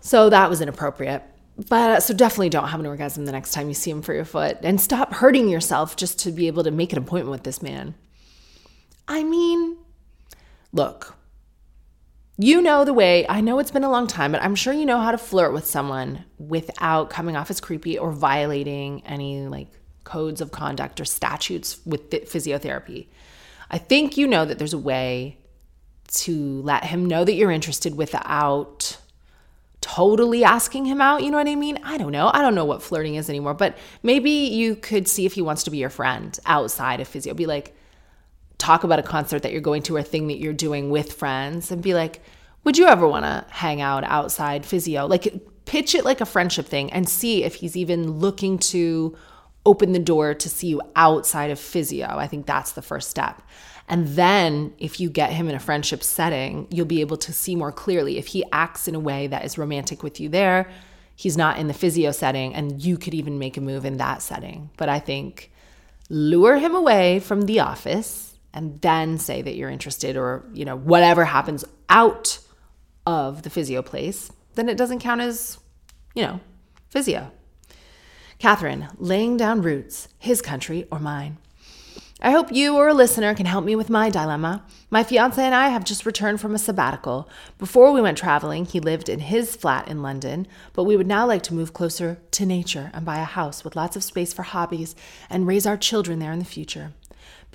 So 0.00 0.30
that 0.30 0.48
was 0.48 0.62
inappropriate. 0.62 1.22
But 1.68 1.90
uh, 1.90 2.00
so 2.00 2.14
definitely 2.14 2.48
don't 2.48 2.68
have 2.68 2.80
an 2.80 2.86
orgasm 2.86 3.26
the 3.26 3.32
next 3.32 3.52
time 3.52 3.68
you 3.68 3.74
see 3.74 3.90
him 3.90 4.00
for 4.00 4.14
your 4.14 4.24
foot 4.24 4.56
and 4.62 4.80
stop 4.80 5.12
hurting 5.12 5.50
yourself 5.50 5.96
just 5.96 6.18
to 6.20 6.32
be 6.32 6.46
able 6.46 6.64
to 6.64 6.70
make 6.70 6.92
an 6.92 6.98
appointment 6.98 7.30
with 7.30 7.42
this 7.42 7.60
man. 7.60 7.94
I 9.06 9.22
mean, 9.22 9.76
look, 10.72 11.14
you 12.36 12.60
know 12.60 12.84
the 12.84 12.92
way, 12.92 13.26
I 13.28 13.40
know 13.40 13.58
it's 13.58 13.70
been 13.70 13.84
a 13.84 13.90
long 13.90 14.06
time, 14.06 14.32
but 14.32 14.42
I'm 14.42 14.54
sure 14.54 14.72
you 14.72 14.86
know 14.86 15.00
how 15.00 15.12
to 15.12 15.18
flirt 15.18 15.52
with 15.52 15.66
someone 15.66 16.24
without 16.38 17.10
coming 17.10 17.36
off 17.36 17.50
as 17.50 17.60
creepy 17.60 17.96
or 17.98 18.10
violating 18.10 19.02
any 19.06 19.46
like 19.46 19.68
codes 20.02 20.40
of 20.40 20.50
conduct 20.50 21.00
or 21.00 21.04
statutes 21.04 21.78
with 21.86 22.10
physiotherapy. 22.10 23.06
I 23.70 23.78
think 23.78 24.16
you 24.16 24.26
know 24.26 24.44
that 24.44 24.58
there's 24.58 24.72
a 24.72 24.78
way 24.78 25.38
to 26.08 26.60
let 26.62 26.84
him 26.84 27.06
know 27.06 27.24
that 27.24 27.34
you're 27.34 27.50
interested 27.50 27.96
without 27.96 28.98
totally 29.80 30.44
asking 30.44 30.86
him 30.86 31.00
out. 31.00 31.22
You 31.22 31.30
know 31.30 31.36
what 31.36 31.48
I 31.48 31.54
mean? 31.54 31.78
I 31.82 31.98
don't 31.98 32.12
know. 32.12 32.30
I 32.32 32.42
don't 32.42 32.54
know 32.54 32.64
what 32.64 32.82
flirting 32.82 33.16
is 33.16 33.28
anymore, 33.28 33.54
but 33.54 33.76
maybe 34.02 34.30
you 34.30 34.76
could 34.76 35.06
see 35.08 35.26
if 35.26 35.34
he 35.34 35.42
wants 35.42 35.62
to 35.64 35.70
be 35.70 35.78
your 35.78 35.90
friend 35.90 36.38
outside 36.46 37.00
of 37.00 37.08
physio. 37.08 37.34
Be 37.34 37.46
like, 37.46 37.73
talk 38.58 38.84
about 38.84 38.98
a 38.98 39.02
concert 39.02 39.42
that 39.42 39.52
you're 39.52 39.60
going 39.60 39.82
to 39.82 39.96
or 39.96 40.00
a 40.00 40.04
thing 40.04 40.28
that 40.28 40.38
you're 40.38 40.52
doing 40.52 40.90
with 40.90 41.12
friends 41.12 41.70
and 41.70 41.82
be 41.82 41.94
like, 41.94 42.22
would 42.64 42.78
you 42.78 42.86
ever 42.86 43.06
want 43.06 43.24
to 43.24 43.44
hang 43.50 43.80
out 43.80 44.04
outside 44.04 44.64
physio? 44.64 45.06
Like, 45.06 45.32
pitch 45.64 45.94
it 45.94 46.04
like 46.04 46.20
a 46.20 46.26
friendship 46.26 46.66
thing 46.66 46.92
and 46.92 47.08
see 47.08 47.44
if 47.44 47.56
he's 47.56 47.76
even 47.76 48.18
looking 48.18 48.58
to 48.58 49.16
open 49.66 49.92
the 49.92 49.98
door 49.98 50.34
to 50.34 50.48
see 50.48 50.68
you 50.68 50.80
outside 50.94 51.50
of 51.50 51.58
physio. 51.58 52.06
I 52.06 52.26
think 52.26 52.46
that's 52.46 52.72
the 52.72 52.82
first 52.82 53.10
step. 53.10 53.42
And 53.88 54.08
then 54.08 54.72
if 54.78 55.00
you 55.00 55.10
get 55.10 55.32
him 55.32 55.48
in 55.48 55.54
a 55.54 55.60
friendship 55.60 56.02
setting, 56.02 56.66
you'll 56.70 56.86
be 56.86 57.00
able 57.00 57.16
to 57.18 57.32
see 57.32 57.54
more 57.54 57.72
clearly 57.72 58.18
if 58.18 58.28
he 58.28 58.44
acts 58.52 58.88
in 58.88 58.94
a 58.94 59.00
way 59.00 59.26
that 59.26 59.44
is 59.44 59.58
romantic 59.58 60.02
with 60.02 60.20
you 60.20 60.28
there, 60.28 60.70
he's 61.16 61.36
not 61.36 61.58
in 61.58 61.68
the 61.68 61.74
physio 61.74 62.10
setting, 62.10 62.54
and 62.54 62.82
you 62.82 62.96
could 62.96 63.14
even 63.14 63.38
make 63.38 63.56
a 63.56 63.60
move 63.60 63.84
in 63.84 63.98
that 63.98 64.22
setting. 64.22 64.70
But 64.76 64.88
I 64.88 65.00
think 65.00 65.50
lure 66.08 66.56
him 66.56 66.74
away 66.74 67.20
from 67.20 67.42
the 67.42 67.60
office 67.60 68.23
and 68.54 68.80
then 68.80 69.18
say 69.18 69.42
that 69.42 69.56
you're 69.56 69.68
interested 69.68 70.16
or, 70.16 70.46
you 70.54 70.64
know, 70.64 70.76
whatever 70.76 71.24
happens 71.24 71.64
out 71.90 72.38
of 73.04 73.42
the 73.42 73.50
physio 73.50 73.82
place, 73.82 74.30
then 74.54 74.68
it 74.68 74.78
doesn't 74.78 75.00
count 75.00 75.20
as, 75.20 75.58
you 76.14 76.22
know, 76.22 76.40
physio. 76.88 77.30
Katherine, 78.38 78.88
laying 78.96 79.36
down 79.36 79.60
roots, 79.60 80.08
his 80.18 80.40
country 80.40 80.86
or 80.90 80.98
mine. 80.98 81.38
I 82.20 82.30
hope 82.30 82.52
you 82.52 82.76
or 82.76 82.88
a 82.88 82.94
listener 82.94 83.34
can 83.34 83.44
help 83.44 83.64
me 83.64 83.76
with 83.76 83.90
my 83.90 84.08
dilemma. 84.08 84.64
My 84.88 85.02
fiance 85.02 85.42
and 85.42 85.54
I 85.54 85.68
have 85.68 85.84
just 85.84 86.06
returned 86.06 86.40
from 86.40 86.54
a 86.54 86.58
sabbatical. 86.58 87.28
Before 87.58 87.92
we 87.92 88.00
went 88.00 88.16
traveling, 88.16 88.64
he 88.64 88.80
lived 88.80 89.08
in 89.08 89.18
his 89.18 89.56
flat 89.56 89.88
in 89.88 90.00
London, 90.00 90.46
but 90.72 90.84
we 90.84 90.96
would 90.96 91.06
now 91.06 91.26
like 91.26 91.42
to 91.42 91.54
move 91.54 91.74
closer 91.74 92.18
to 92.30 92.46
nature 92.46 92.90
and 92.94 93.04
buy 93.04 93.18
a 93.18 93.24
house 93.24 93.62
with 93.62 93.76
lots 93.76 93.96
of 93.96 94.04
space 94.04 94.32
for 94.32 94.42
hobbies 94.42 94.94
and 95.28 95.46
raise 95.46 95.66
our 95.66 95.76
children 95.76 96.18
there 96.18 96.32
in 96.32 96.38
the 96.38 96.44
future. 96.44 96.92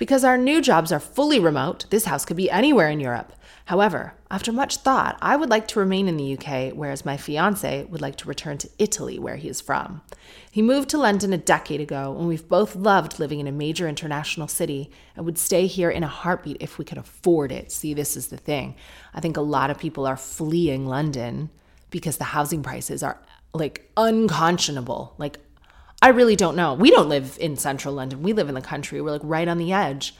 Because 0.00 0.24
our 0.24 0.38
new 0.38 0.62
jobs 0.62 0.92
are 0.92 0.98
fully 0.98 1.38
remote, 1.38 1.84
this 1.90 2.06
house 2.06 2.24
could 2.24 2.38
be 2.38 2.50
anywhere 2.50 2.88
in 2.88 3.00
Europe. 3.00 3.34
However, 3.66 4.14
after 4.30 4.50
much 4.50 4.78
thought, 4.78 5.18
I 5.20 5.36
would 5.36 5.50
like 5.50 5.68
to 5.68 5.78
remain 5.78 6.08
in 6.08 6.16
the 6.16 6.38
UK, 6.38 6.72
whereas 6.72 7.04
my 7.04 7.18
fiance 7.18 7.84
would 7.84 8.00
like 8.00 8.16
to 8.16 8.26
return 8.26 8.56
to 8.58 8.70
Italy, 8.78 9.18
where 9.18 9.36
he 9.36 9.46
is 9.46 9.60
from. 9.60 10.00
He 10.50 10.62
moved 10.62 10.88
to 10.88 10.98
London 10.98 11.34
a 11.34 11.36
decade 11.36 11.82
ago, 11.82 12.16
and 12.18 12.26
we've 12.26 12.48
both 12.48 12.74
loved 12.74 13.20
living 13.20 13.40
in 13.40 13.46
a 13.46 13.52
major 13.52 13.86
international 13.86 14.48
city 14.48 14.90
and 15.14 15.26
would 15.26 15.36
stay 15.36 15.66
here 15.66 15.90
in 15.90 16.02
a 16.02 16.08
heartbeat 16.08 16.56
if 16.60 16.78
we 16.78 16.84
could 16.86 16.96
afford 16.96 17.52
it. 17.52 17.70
See, 17.70 17.92
this 17.92 18.16
is 18.16 18.28
the 18.28 18.38
thing. 18.38 18.76
I 19.12 19.20
think 19.20 19.36
a 19.36 19.42
lot 19.42 19.68
of 19.68 19.78
people 19.78 20.06
are 20.06 20.16
fleeing 20.16 20.86
London 20.86 21.50
because 21.90 22.16
the 22.16 22.24
housing 22.24 22.62
prices 22.62 23.02
are 23.02 23.20
like 23.52 23.90
unconscionable. 23.98 25.14
Like, 25.18 25.40
I 26.02 26.08
really 26.08 26.36
don't 26.36 26.56
know. 26.56 26.74
We 26.74 26.90
don't 26.90 27.08
live 27.08 27.36
in 27.40 27.56
central 27.56 27.94
London, 27.94 28.22
we 28.22 28.32
live 28.32 28.48
in 28.48 28.54
the 28.54 28.60
country. 28.60 29.00
We're 29.00 29.10
like 29.10 29.20
right 29.24 29.48
on 29.48 29.58
the 29.58 29.72
edge. 29.72 30.14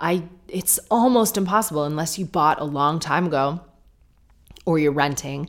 I 0.00 0.24
it's 0.48 0.78
almost 0.90 1.36
impossible 1.36 1.84
unless 1.84 2.18
you 2.18 2.26
bought 2.26 2.60
a 2.60 2.64
long 2.64 2.98
time 2.98 3.26
ago 3.26 3.60
or 4.66 4.78
you're 4.78 4.92
renting 4.92 5.48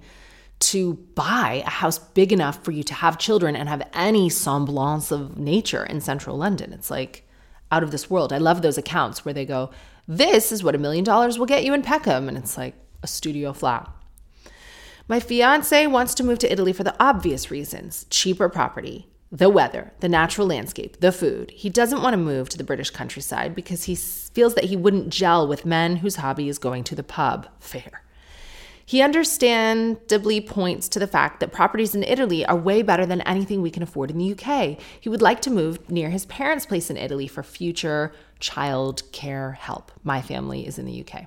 to 0.59 0.93
buy 1.15 1.61
a 1.65 1.69
house 1.69 1.99
big 1.99 2.31
enough 2.31 2.63
for 2.63 2.71
you 2.71 2.83
to 2.83 2.93
have 2.93 3.17
children 3.17 3.55
and 3.55 3.67
have 3.67 3.87
any 3.93 4.29
semblance 4.29 5.11
of 5.11 5.37
nature 5.37 5.83
in 5.83 5.99
central 5.99 6.37
London. 6.37 6.71
It's 6.71 6.89
like 6.89 7.27
out 7.71 7.83
of 7.83 7.91
this 7.91 8.09
world. 8.09 8.31
I 8.31 8.37
love 8.37 8.61
those 8.61 8.77
accounts 8.77 9.25
where 9.25 9.33
they 9.33 9.45
go, 9.45 9.71
This 10.07 10.51
is 10.51 10.63
what 10.63 10.75
a 10.75 10.77
million 10.77 11.03
dollars 11.03 11.37
will 11.37 11.45
get 11.45 11.65
you 11.65 11.73
in 11.73 11.81
Peckham. 11.81 12.29
And 12.29 12.37
it's 12.37 12.57
like 12.57 12.75
a 13.01 13.07
studio 13.07 13.51
flat. 13.51 13.89
My 15.07 15.19
fiance 15.19 15.85
wants 15.87 16.13
to 16.15 16.23
move 16.23 16.39
to 16.39 16.51
Italy 16.51 16.71
for 16.71 16.83
the 16.85 16.95
obvious 17.03 17.51
reasons 17.51 18.05
cheaper 18.09 18.47
property, 18.47 19.07
the 19.33 19.49
weather, 19.49 19.91
the 19.99 20.07
natural 20.07 20.45
landscape, 20.45 20.99
the 20.99 21.11
food. 21.11 21.49
He 21.49 21.67
doesn't 21.67 22.03
want 22.03 22.13
to 22.13 22.17
move 22.17 22.49
to 22.49 22.57
the 22.57 22.63
British 22.63 22.91
countryside 22.91 23.55
because 23.55 23.85
he 23.85 23.95
feels 23.95 24.53
that 24.53 24.65
he 24.65 24.77
wouldn't 24.77 25.09
gel 25.09 25.47
with 25.47 25.65
men 25.65 25.97
whose 25.97 26.17
hobby 26.17 26.47
is 26.47 26.59
going 26.59 26.83
to 26.83 26.95
the 26.95 27.03
pub. 27.03 27.47
Fair. 27.59 28.03
He 28.85 29.01
understandably 29.01 30.39
points 30.39 30.87
to 30.89 30.99
the 30.99 31.07
fact 31.07 31.39
that 31.39 31.51
properties 31.51 31.95
in 31.95 32.03
Italy 32.03 32.45
are 32.45 32.55
way 32.55 32.83
better 32.83 33.07
than 33.07 33.21
anything 33.21 33.63
we 33.63 33.71
can 33.71 33.81
afford 33.81 34.11
in 34.11 34.19
the 34.19 34.33
UK. 34.33 34.77
He 34.99 35.09
would 35.09 35.21
like 35.21 35.41
to 35.41 35.49
move 35.49 35.89
near 35.89 36.11
his 36.11 36.27
parents' 36.27 36.67
place 36.67 36.91
in 36.91 36.97
Italy 36.97 37.27
for 37.27 37.41
future 37.41 38.13
child 38.39 39.01
care 39.11 39.53
help. 39.53 39.91
My 40.03 40.21
family 40.21 40.67
is 40.67 40.77
in 40.77 40.85
the 40.85 41.03
UK. 41.03 41.25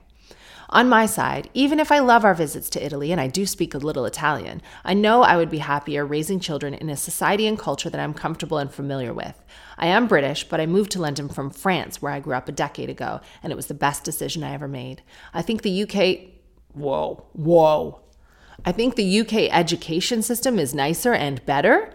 On 0.70 0.88
my 0.88 1.06
side, 1.06 1.48
even 1.54 1.78
if 1.78 1.92
I 1.92 2.00
love 2.00 2.24
our 2.24 2.34
visits 2.34 2.68
to 2.70 2.84
Italy 2.84 3.12
and 3.12 3.20
I 3.20 3.28
do 3.28 3.46
speak 3.46 3.72
a 3.72 3.78
little 3.78 4.04
Italian, 4.04 4.60
I 4.84 4.94
know 4.94 5.22
I 5.22 5.36
would 5.36 5.50
be 5.50 5.58
happier 5.58 6.04
raising 6.04 6.40
children 6.40 6.74
in 6.74 6.90
a 6.90 6.96
society 6.96 7.46
and 7.46 7.58
culture 7.58 7.88
that 7.88 8.00
I'm 8.00 8.12
comfortable 8.12 8.58
and 8.58 8.72
familiar 8.72 9.14
with. 9.14 9.44
I 9.78 9.86
am 9.86 10.08
British, 10.08 10.44
but 10.44 10.60
I 10.60 10.66
moved 10.66 10.90
to 10.92 11.00
London 11.00 11.28
from 11.28 11.50
France, 11.50 12.02
where 12.02 12.12
I 12.12 12.20
grew 12.20 12.34
up 12.34 12.48
a 12.48 12.52
decade 12.52 12.90
ago, 12.90 13.20
and 13.42 13.52
it 13.52 13.56
was 13.56 13.66
the 13.66 13.74
best 13.74 14.02
decision 14.02 14.42
I 14.42 14.54
ever 14.54 14.66
made. 14.66 15.02
I 15.32 15.42
think 15.42 15.62
the 15.62 15.82
UK, 15.82 16.32
whoa, 16.72 17.26
whoa. 17.32 18.00
I 18.64 18.72
think 18.72 18.96
the 18.96 19.20
UK 19.20 19.48
education 19.52 20.22
system 20.22 20.58
is 20.58 20.74
nicer 20.74 21.12
and 21.12 21.44
better. 21.46 21.92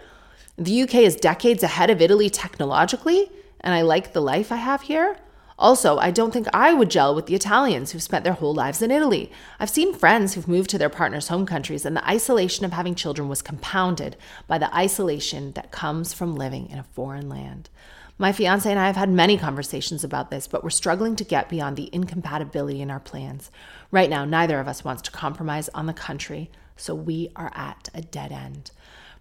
The 0.57 0.83
UK 0.83 0.95
is 0.95 1.15
decades 1.17 1.63
ahead 1.63 1.89
of 1.89 2.01
Italy 2.01 2.29
technologically, 2.29 3.29
and 3.59 3.73
I 3.73 3.81
like 3.81 4.13
the 4.13 4.21
life 4.21 4.51
I 4.51 4.57
have 4.57 4.83
here. 4.83 5.17
Also, 5.61 5.99
I 5.99 6.09
don't 6.09 6.33
think 6.33 6.47
I 6.55 6.73
would 6.73 6.89
gel 6.89 7.13
with 7.13 7.27
the 7.27 7.35
Italians 7.35 7.91
who've 7.91 8.01
spent 8.01 8.23
their 8.23 8.33
whole 8.33 8.55
lives 8.55 8.81
in 8.81 8.89
Italy. 8.89 9.31
I've 9.59 9.69
seen 9.69 9.93
friends 9.93 10.33
who've 10.33 10.47
moved 10.47 10.71
to 10.71 10.79
their 10.79 10.89
partners' 10.89 11.27
home 11.27 11.45
countries, 11.45 11.85
and 11.85 11.95
the 11.95 12.09
isolation 12.09 12.65
of 12.65 12.73
having 12.73 12.95
children 12.95 13.29
was 13.29 13.43
compounded 13.43 14.17
by 14.47 14.57
the 14.57 14.75
isolation 14.75 15.51
that 15.51 15.71
comes 15.71 16.13
from 16.13 16.35
living 16.35 16.67
in 16.71 16.79
a 16.79 16.83
foreign 16.83 17.29
land. 17.29 17.69
My 18.17 18.31
fiance 18.31 18.67
and 18.67 18.79
I 18.79 18.87
have 18.87 18.95
had 18.95 19.11
many 19.11 19.37
conversations 19.37 20.03
about 20.03 20.31
this, 20.31 20.47
but 20.47 20.63
we're 20.63 20.71
struggling 20.71 21.15
to 21.15 21.23
get 21.23 21.47
beyond 21.47 21.77
the 21.77 21.91
incompatibility 21.93 22.81
in 22.81 22.89
our 22.89 22.99
plans. 22.99 23.51
Right 23.91 24.09
now, 24.09 24.25
neither 24.25 24.59
of 24.59 24.67
us 24.67 24.83
wants 24.83 25.03
to 25.03 25.11
compromise 25.11 25.69
on 25.75 25.85
the 25.85 25.93
country, 25.93 26.49
so 26.75 26.95
we 26.95 27.29
are 27.35 27.51
at 27.53 27.87
a 27.93 28.01
dead 28.01 28.31
end. 28.31 28.71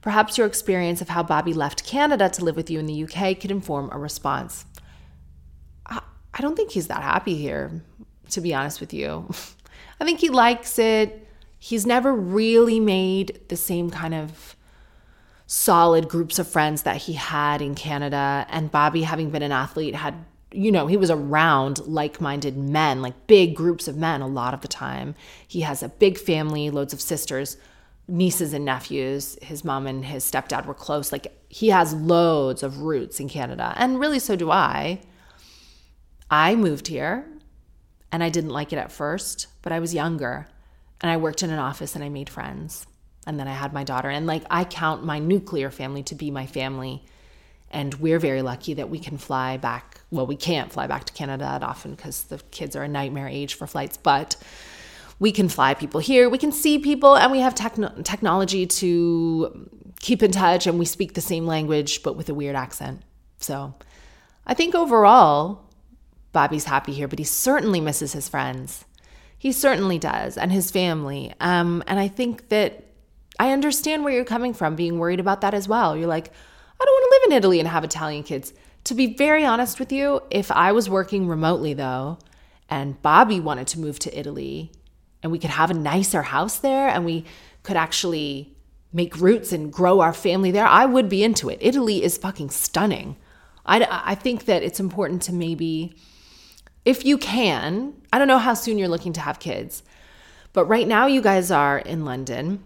Perhaps 0.01 0.39
your 0.39 0.47
experience 0.47 1.03
of 1.03 1.11
how 1.11 1.23
Bobby 1.23 1.53
left 1.53 1.85
Canada 1.85 2.31
to 2.31 2.43
live 2.43 2.57
with 2.57 2.71
you 2.71 2.79
in 2.79 2.87
the 2.87 3.05
UK 3.05 3.39
could 3.39 3.51
inform 3.51 3.91
a 3.93 3.99
response. 3.99 4.65
I 6.35 6.41
don't 6.41 6.57
think 6.57 6.71
he's 6.71 6.89
that 6.89 7.03
happy 7.03 7.37
here, 7.37 7.83
to 8.31 8.41
be 8.41 8.55
honest 8.55 8.81
with 8.81 8.93
you. 8.93 9.31
I 10.01 10.05
think 10.05 10.21
he 10.21 10.31
likes 10.31 10.79
it. 10.79 11.27
He's 11.59 11.87
never 11.87 12.15
really 12.15 12.81
made 12.81 13.41
the 13.49 13.57
same 13.57 13.91
kind 13.91 14.15
of 14.15 14.57
solid 15.47 16.09
groups 16.09 16.39
of 16.39 16.47
friends 16.49 16.83
that 16.83 16.97
he 16.97 17.13
had 17.13 17.61
in 17.61 17.75
Canada. 17.75 18.47
And 18.49 18.71
Bobby, 18.71 19.03
having 19.03 19.31
been 19.31 19.43
an 19.43 19.53
athlete, 19.53 19.95
had, 19.95 20.15
you 20.53 20.71
know, 20.71 20.87
he 20.87 20.97
was 20.97 21.11
around 21.11 21.87
like 21.87 22.21
minded 22.21 22.57
men, 22.57 23.03
like 23.03 23.27
big 23.27 23.55
groups 23.55 23.89
of 23.89 23.97
men 23.97 24.23
a 24.23 24.29
lot 24.29 24.55
of 24.55 24.61
the 24.61 24.69
time. 24.69 25.15
He 25.47 25.63
has 25.63 25.83
a 25.83 25.89
big 25.89 26.17
family, 26.17 26.71
loads 26.71 26.93
of 26.93 27.01
sisters, 27.01 27.57
nieces 28.07 28.53
and 28.53 28.65
nephews. 28.65 29.39
His 29.43 29.65
mom 29.65 29.87
and 29.87 30.05
his 30.05 30.25
stepdad 30.25 30.67
were 30.67 30.75
close. 30.75 31.11
Like 31.13 31.37
he 31.49 31.69
has 31.71 31.93
loads 31.95 32.63
of 32.63 32.83
roots 32.83 33.21
in 33.21 33.29
Canada. 33.29 33.75
And 33.77 33.99
really, 33.99 34.21
so 34.21 34.37
do 34.37 34.51
I. 34.51 35.01
I 36.31 36.55
moved 36.55 36.87
here 36.87 37.27
and 38.13 38.23
I 38.23 38.29
didn't 38.29 38.51
like 38.51 38.73
it 38.73 38.79
at 38.79 38.93
first, 38.93 39.49
but 39.63 39.73
I 39.73 39.81
was 39.81 39.93
younger 39.93 40.47
and 41.01 41.11
I 41.11 41.17
worked 41.17 41.43
in 41.43 41.51
an 41.51 41.59
office 41.59 41.95
and 41.95 42.05
I 42.05 42.09
made 42.09 42.31
friends. 42.31 42.87
And 43.27 43.39
then 43.39 43.49
I 43.49 43.53
had 43.53 43.73
my 43.73 43.85
daughter. 43.85 44.09
And 44.09 44.27
like, 44.27 44.45
I 44.51 44.65
count 44.65 45.05
my 45.05 45.19
nuclear 45.19 45.71
family 45.71 46.03
to 46.05 46.15
be 46.15 46.31
my 46.31 46.47
family. 46.47 47.05
And 47.71 47.95
we're 47.95 48.19
very 48.19 48.43
lucky 48.43 48.75
that 48.75 48.89
we 48.89 48.99
can 48.99 49.19
fly 49.19 49.57
back. 49.57 50.01
Well, 50.11 50.27
we 50.27 50.37
can't 50.37 50.73
fly 50.73 50.87
back 50.87 51.05
to 51.05 51.13
Canada 51.13 51.45
that 51.45 51.63
often 51.63 51.95
because 51.95 52.25
the 52.25 52.39
kids 52.51 52.75
are 52.75 52.83
a 52.83 52.89
nightmare 52.89 53.29
age 53.29 53.55
for 53.55 53.67
flights, 53.67 53.97
but 53.97 54.37
we 55.19 55.33
can 55.33 55.49
fly 55.49 55.75
people 55.75 56.01
here. 56.01 56.29
We 56.29 56.39
can 56.39 56.51
see 56.51 56.79
people, 56.79 57.15
and 57.15 57.31
we 57.31 57.41
have 57.41 57.55
techno- 57.55 57.95
technology 58.03 58.67
to 58.67 59.69
keep 60.01 60.23
in 60.23 60.33
touch. 60.33 60.67
And 60.67 60.79
we 60.79 60.87
speak 60.87 61.15
the 61.15 61.21
same 61.21 61.47
language, 61.47 62.03
but 62.03 62.17
with 62.17 62.29
a 62.31 62.35
weird 62.35 62.57
accent. 62.57 63.03
So 63.39 63.75
I 64.47 64.55
think 64.55 64.75
overall, 64.75 65.70
Bobby's 66.33 66.65
happy 66.65 66.93
here, 66.93 67.09
but 67.09 67.19
he 67.19 67.25
certainly 67.25 67.81
misses 67.81 68.13
his 68.13 68.29
friends. 68.29 68.85
He 69.39 69.53
certainly 69.53 69.99
does, 69.99 70.37
and 70.37 70.53
his 70.53 70.71
family. 70.71 71.33
Um, 71.41 71.83
and 71.87 71.99
I 71.99 72.09
think 72.09 72.51
that 72.51 72.85
I 73.39 73.53
understand 73.53 74.05
where 74.05 74.13
you're 74.13 74.25
coming 74.25 74.53
from, 74.53 74.77
being 74.77 74.99
worried 74.99 75.21
about 75.21 75.41
that 75.41 75.55
as 75.55 75.67
well. 75.67 75.97
You're 75.97 76.07
like, 76.07 76.29
I 76.29 76.85
don't 76.85 76.95
want 76.95 77.05
to 77.05 77.17
live 77.17 77.31
in 77.31 77.39
Italy 77.39 77.59
and 77.59 77.69
have 77.69 77.85
Italian 77.85 78.23
kids. 78.23 78.53
To 78.85 78.95
be 78.95 79.15
very 79.15 79.45
honest 79.45 79.79
with 79.81 79.93
you, 79.93 80.23
if 80.31 80.51
I 80.51 80.73
was 80.73 80.89
working 80.89 81.27
remotely 81.27 81.75
though, 81.75 82.19
and 82.69 83.01
Bobby 83.03 83.41
wanted 83.41 83.67
to 83.69 83.81
move 83.81 83.99
to 84.01 84.19
Italy, 84.19 84.73
and 85.23 85.33
we 85.33 85.39
could 85.39 85.51
have 85.51 85.71
a 85.71 85.75
nicer 85.75 86.23
house 86.23 86.59
there, 86.59 86.89
and 86.89 87.05
we 87.05 87.25
could 87.63 87.77
actually 87.77 88.55
make 88.93 89.17
roots 89.21 89.53
and 89.53 89.73
grow 89.73 90.01
our 90.01 90.13
family 90.13 90.51
there, 90.51 90.67
I 90.67 90.87
would 90.87 91.09
be 91.09 91.23
into 91.23 91.49
it. 91.49 91.59
Italy 91.61 92.03
is 92.03 92.19
fucking 92.19 92.51
stunning. 92.51 93.17
I, 93.67 93.87
I 94.05 94.15
think 94.15 94.47
that 94.47 94.63
it's 94.63 94.81
important 94.81 95.23
to 95.23 95.33
maybe 95.33 95.95
if 96.85 97.05
you 97.05 97.19
can, 97.19 97.95
I 98.13 98.19
don't 98.19 98.29
know 98.29 98.39
how 98.39 98.55
soon 98.55 98.79
you're 98.79 98.89
looking 98.89 99.13
to 99.15 99.21
have 99.21 99.39
kids, 99.39 99.83
but 100.53 100.65
right 100.67 100.89
now 100.89 101.07
you 101.07 101.21
guys 101.21 101.51
are 101.51 101.79
in 101.79 102.05
London. 102.05 102.65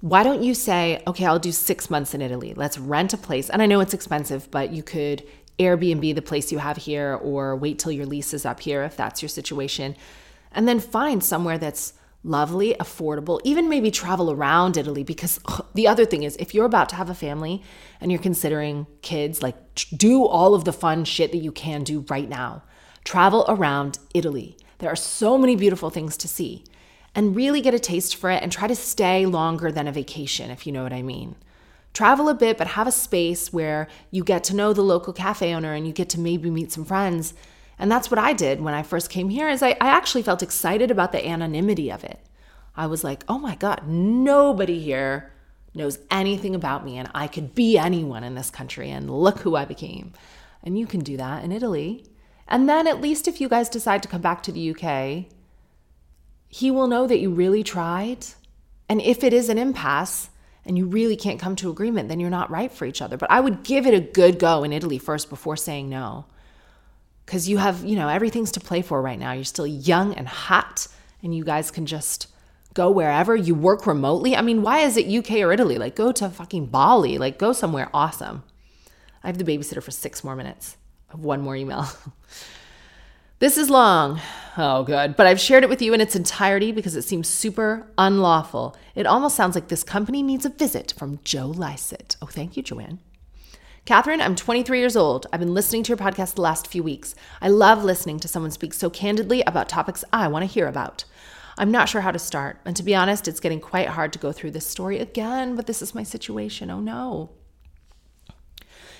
Why 0.00 0.22
don't 0.22 0.42
you 0.42 0.54
say, 0.54 1.02
okay, 1.06 1.24
I'll 1.24 1.38
do 1.38 1.52
six 1.52 1.88
months 1.88 2.14
in 2.14 2.20
Italy. 2.20 2.52
Let's 2.54 2.78
rent 2.78 3.14
a 3.14 3.16
place. 3.16 3.48
And 3.48 3.62
I 3.62 3.66
know 3.66 3.80
it's 3.80 3.94
expensive, 3.94 4.50
but 4.50 4.72
you 4.72 4.82
could 4.82 5.26
Airbnb 5.58 6.14
the 6.14 6.22
place 6.22 6.52
you 6.52 6.58
have 6.58 6.76
here 6.76 7.14
or 7.14 7.56
wait 7.56 7.78
till 7.78 7.92
your 7.92 8.06
lease 8.06 8.34
is 8.34 8.44
up 8.44 8.60
here 8.60 8.82
if 8.82 8.96
that's 8.96 9.22
your 9.22 9.28
situation. 9.28 9.96
And 10.52 10.68
then 10.68 10.80
find 10.80 11.24
somewhere 11.24 11.58
that's 11.58 11.94
lovely, 12.22 12.74
affordable, 12.74 13.40
even 13.44 13.68
maybe 13.68 13.90
travel 13.90 14.30
around 14.30 14.76
Italy. 14.76 15.02
Because 15.02 15.40
the 15.74 15.88
other 15.88 16.04
thing 16.04 16.24
is, 16.24 16.36
if 16.36 16.54
you're 16.54 16.66
about 16.66 16.88
to 16.90 16.96
have 16.96 17.08
a 17.08 17.14
family 17.14 17.62
and 18.00 18.10
you're 18.12 18.20
considering 18.20 18.86
kids, 19.00 19.42
like 19.42 19.56
do 19.96 20.24
all 20.24 20.54
of 20.54 20.64
the 20.64 20.72
fun 20.72 21.04
shit 21.04 21.32
that 21.32 21.38
you 21.38 21.52
can 21.52 21.84
do 21.84 22.04
right 22.10 22.28
now. 22.28 22.62
Travel 23.06 23.46
around 23.48 23.98
Italy. 24.12 24.58
There 24.78 24.90
are 24.90 24.96
so 24.96 25.38
many 25.38 25.56
beautiful 25.56 25.88
things 25.88 26.18
to 26.18 26.28
see. 26.28 26.64
And 27.14 27.34
really 27.34 27.62
get 27.62 27.72
a 27.72 27.78
taste 27.78 28.14
for 28.14 28.30
it 28.30 28.42
and 28.42 28.52
try 28.52 28.68
to 28.68 28.76
stay 28.76 29.24
longer 29.24 29.72
than 29.72 29.88
a 29.88 29.92
vacation, 29.92 30.50
if 30.50 30.66
you 30.66 30.72
know 30.72 30.82
what 30.82 30.92
I 30.92 31.00
mean. 31.00 31.36
Travel 31.94 32.28
a 32.28 32.34
bit, 32.34 32.58
but 32.58 32.66
have 32.66 32.86
a 32.86 32.92
space 32.92 33.50
where 33.50 33.88
you 34.10 34.22
get 34.22 34.44
to 34.44 34.54
know 34.54 34.74
the 34.74 34.82
local 34.82 35.14
cafe 35.14 35.54
owner 35.54 35.72
and 35.72 35.86
you 35.86 35.94
get 35.94 36.10
to 36.10 36.20
maybe 36.20 36.50
meet 36.50 36.72
some 36.72 36.84
friends 36.84 37.32
and 37.78 37.90
that's 37.90 38.10
what 38.10 38.18
I 38.18 38.32
did 38.32 38.60
when 38.60 38.74
I 38.74 38.82
first 38.82 39.10
came 39.10 39.28
here 39.28 39.48
is 39.48 39.62
I, 39.62 39.70
I 39.72 39.88
actually 39.88 40.22
felt 40.22 40.42
excited 40.42 40.90
about 40.90 41.12
the 41.12 41.26
anonymity 41.26 41.90
of 41.90 42.04
it. 42.04 42.18
I 42.74 42.86
was 42.86 43.04
like, 43.04 43.24
oh 43.28 43.38
my 43.38 43.54
God, 43.54 43.86
nobody 43.86 44.80
here 44.80 45.32
knows 45.74 45.98
anything 46.10 46.54
about 46.54 46.84
me 46.84 46.96
and 46.96 47.10
I 47.14 47.26
could 47.26 47.54
be 47.54 47.76
anyone 47.76 48.24
in 48.24 48.34
this 48.34 48.50
country 48.50 48.90
and 48.90 49.10
look 49.10 49.40
who 49.40 49.56
I 49.56 49.66
became. 49.66 50.12
And 50.62 50.78
you 50.78 50.86
can 50.86 51.00
do 51.00 51.16
that 51.18 51.44
in 51.44 51.52
Italy. 51.52 52.04
And 52.48 52.68
then 52.68 52.86
at 52.86 53.00
least 53.00 53.26
if 53.26 53.40
you 53.40 53.48
guys 53.48 53.68
decide 53.68 54.02
to 54.02 54.08
come 54.08 54.20
back 54.20 54.42
to 54.44 54.52
the 54.52 54.70
UK, 54.70 55.26
he 56.48 56.70
will 56.70 56.86
know 56.86 57.06
that 57.06 57.18
you 57.18 57.30
really 57.30 57.62
tried. 57.62 58.26
And 58.88 59.02
if 59.02 59.24
it 59.24 59.32
is 59.32 59.48
an 59.48 59.58
impasse 59.58 60.30
and 60.64 60.78
you 60.78 60.86
really 60.86 61.16
can't 61.16 61.40
come 61.40 61.56
to 61.56 61.70
agreement, 61.70 62.08
then 62.08 62.20
you're 62.20 62.30
not 62.30 62.50
right 62.50 62.70
for 62.70 62.84
each 62.84 63.02
other. 63.02 63.16
But 63.16 63.30
I 63.30 63.40
would 63.40 63.62
give 63.64 63.86
it 63.86 63.94
a 63.94 64.00
good 64.00 64.38
go 64.38 64.62
in 64.62 64.72
Italy 64.72 64.98
first 64.98 65.28
before 65.28 65.56
saying 65.56 65.88
no 65.88 66.26
because 67.26 67.48
you 67.48 67.58
have, 67.58 67.84
you 67.84 67.96
know, 67.96 68.08
everything's 68.08 68.52
to 68.52 68.60
play 68.60 68.80
for 68.80 69.02
right 69.02 69.18
now. 69.18 69.32
You're 69.32 69.44
still 69.44 69.66
young 69.66 70.14
and 70.14 70.28
hot, 70.28 70.86
and 71.22 71.34
you 71.34 71.44
guys 71.44 71.72
can 71.72 71.84
just 71.84 72.28
go 72.72 72.88
wherever. 72.90 73.34
You 73.34 73.54
work 73.56 73.86
remotely. 73.86 74.36
I 74.36 74.42
mean, 74.42 74.62
why 74.62 74.80
is 74.80 74.96
it 74.96 75.08
UK 75.08 75.40
or 75.40 75.52
Italy? 75.52 75.76
Like, 75.76 75.96
go 75.96 76.12
to 76.12 76.28
fucking 76.28 76.66
Bali. 76.66 77.18
Like, 77.18 77.36
go 77.36 77.52
somewhere 77.52 77.90
awesome. 77.92 78.44
I 79.24 79.26
have 79.26 79.38
the 79.38 79.44
babysitter 79.44 79.82
for 79.82 79.90
six 79.90 80.22
more 80.22 80.36
minutes. 80.36 80.76
One 81.12 81.40
more 81.40 81.56
email. 81.56 81.86
this 83.38 83.56
is 83.56 83.70
long. 83.70 84.20
Oh, 84.58 84.84
good. 84.84 85.16
But 85.16 85.26
I've 85.26 85.40
shared 85.40 85.64
it 85.64 85.70
with 85.70 85.82
you 85.82 85.92
in 85.94 86.00
its 86.00 86.16
entirety 86.16 86.72
because 86.72 86.96
it 86.96 87.02
seems 87.02 87.28
super 87.28 87.86
unlawful. 87.98 88.76
It 88.94 89.06
almost 89.06 89.36
sounds 89.36 89.54
like 89.54 89.68
this 89.68 89.84
company 89.84 90.22
needs 90.22 90.46
a 90.46 90.50
visit 90.50 90.94
from 90.96 91.20
Joe 91.24 91.46
Lycett. 91.46 92.16
Oh, 92.22 92.26
thank 92.26 92.56
you, 92.56 92.62
Joanne. 92.62 93.00
Katherine, 93.84 94.20
I'm 94.20 94.34
23 94.34 94.80
years 94.80 94.96
old. 94.96 95.26
I've 95.32 95.40
been 95.40 95.54
listening 95.54 95.84
to 95.84 95.90
your 95.90 95.96
podcast 95.96 96.34
the 96.34 96.40
last 96.40 96.66
few 96.66 96.82
weeks. 96.82 97.14
I 97.40 97.48
love 97.48 97.84
listening 97.84 98.18
to 98.20 98.28
someone 98.28 98.50
speak 98.50 98.74
so 98.74 98.90
candidly 98.90 99.42
about 99.42 99.68
topics 99.68 100.04
I 100.12 100.26
want 100.26 100.42
to 100.42 100.52
hear 100.52 100.66
about. 100.66 101.04
I'm 101.56 101.70
not 101.70 101.88
sure 101.88 102.00
how 102.00 102.10
to 102.10 102.18
start, 102.18 102.58
and 102.64 102.74
to 102.76 102.82
be 102.82 102.94
honest, 102.94 103.28
it's 103.28 103.40
getting 103.40 103.60
quite 103.60 103.88
hard 103.88 104.12
to 104.12 104.18
go 104.18 104.32
through 104.32 104.50
this 104.50 104.66
story 104.66 104.98
again, 104.98 105.54
but 105.56 105.66
this 105.66 105.80
is 105.80 105.94
my 105.94 106.02
situation. 106.02 106.70
Oh 106.70 106.80
no. 106.80 107.30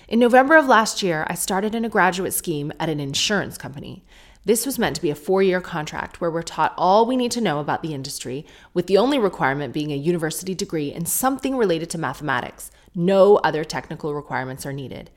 In 0.09 0.21
November 0.21 0.55
of 0.55 0.69
last 0.69 1.03
year, 1.03 1.27
I 1.29 1.35
started 1.35 1.75
in 1.75 1.85
a 1.85 1.89
graduate 1.89 2.33
scheme 2.33 2.73
at 2.79 2.89
an 2.89 3.01
insurance 3.01 3.59
company. 3.59 4.05
This 4.45 4.65
was 4.65 4.79
meant 4.79 4.95
to 4.95 5.03
be 5.03 5.11
a 5.11 5.17
four 5.17 5.43
year 5.43 5.61
contract 5.61 6.21
where 6.21 6.31
we're 6.31 6.43
taught 6.43 6.75
all 6.77 7.05
we 7.05 7.17
need 7.17 7.33
to 7.33 7.41
know 7.41 7.59
about 7.59 7.83
the 7.83 7.93
industry, 7.93 8.47
with 8.73 8.87
the 8.87 8.99
only 8.99 9.19
requirement 9.19 9.75
being 9.75 9.91
a 9.91 9.97
university 9.97 10.55
degree 10.55 10.93
and 10.93 11.09
something 11.09 11.57
related 11.57 11.91
to 11.91 11.99
mathematics. 11.99 12.71
No 12.95 13.39
other 13.39 13.65
technical 13.65 14.15
requirements 14.15 14.65
are 14.65 14.73
needed. 14.73 15.11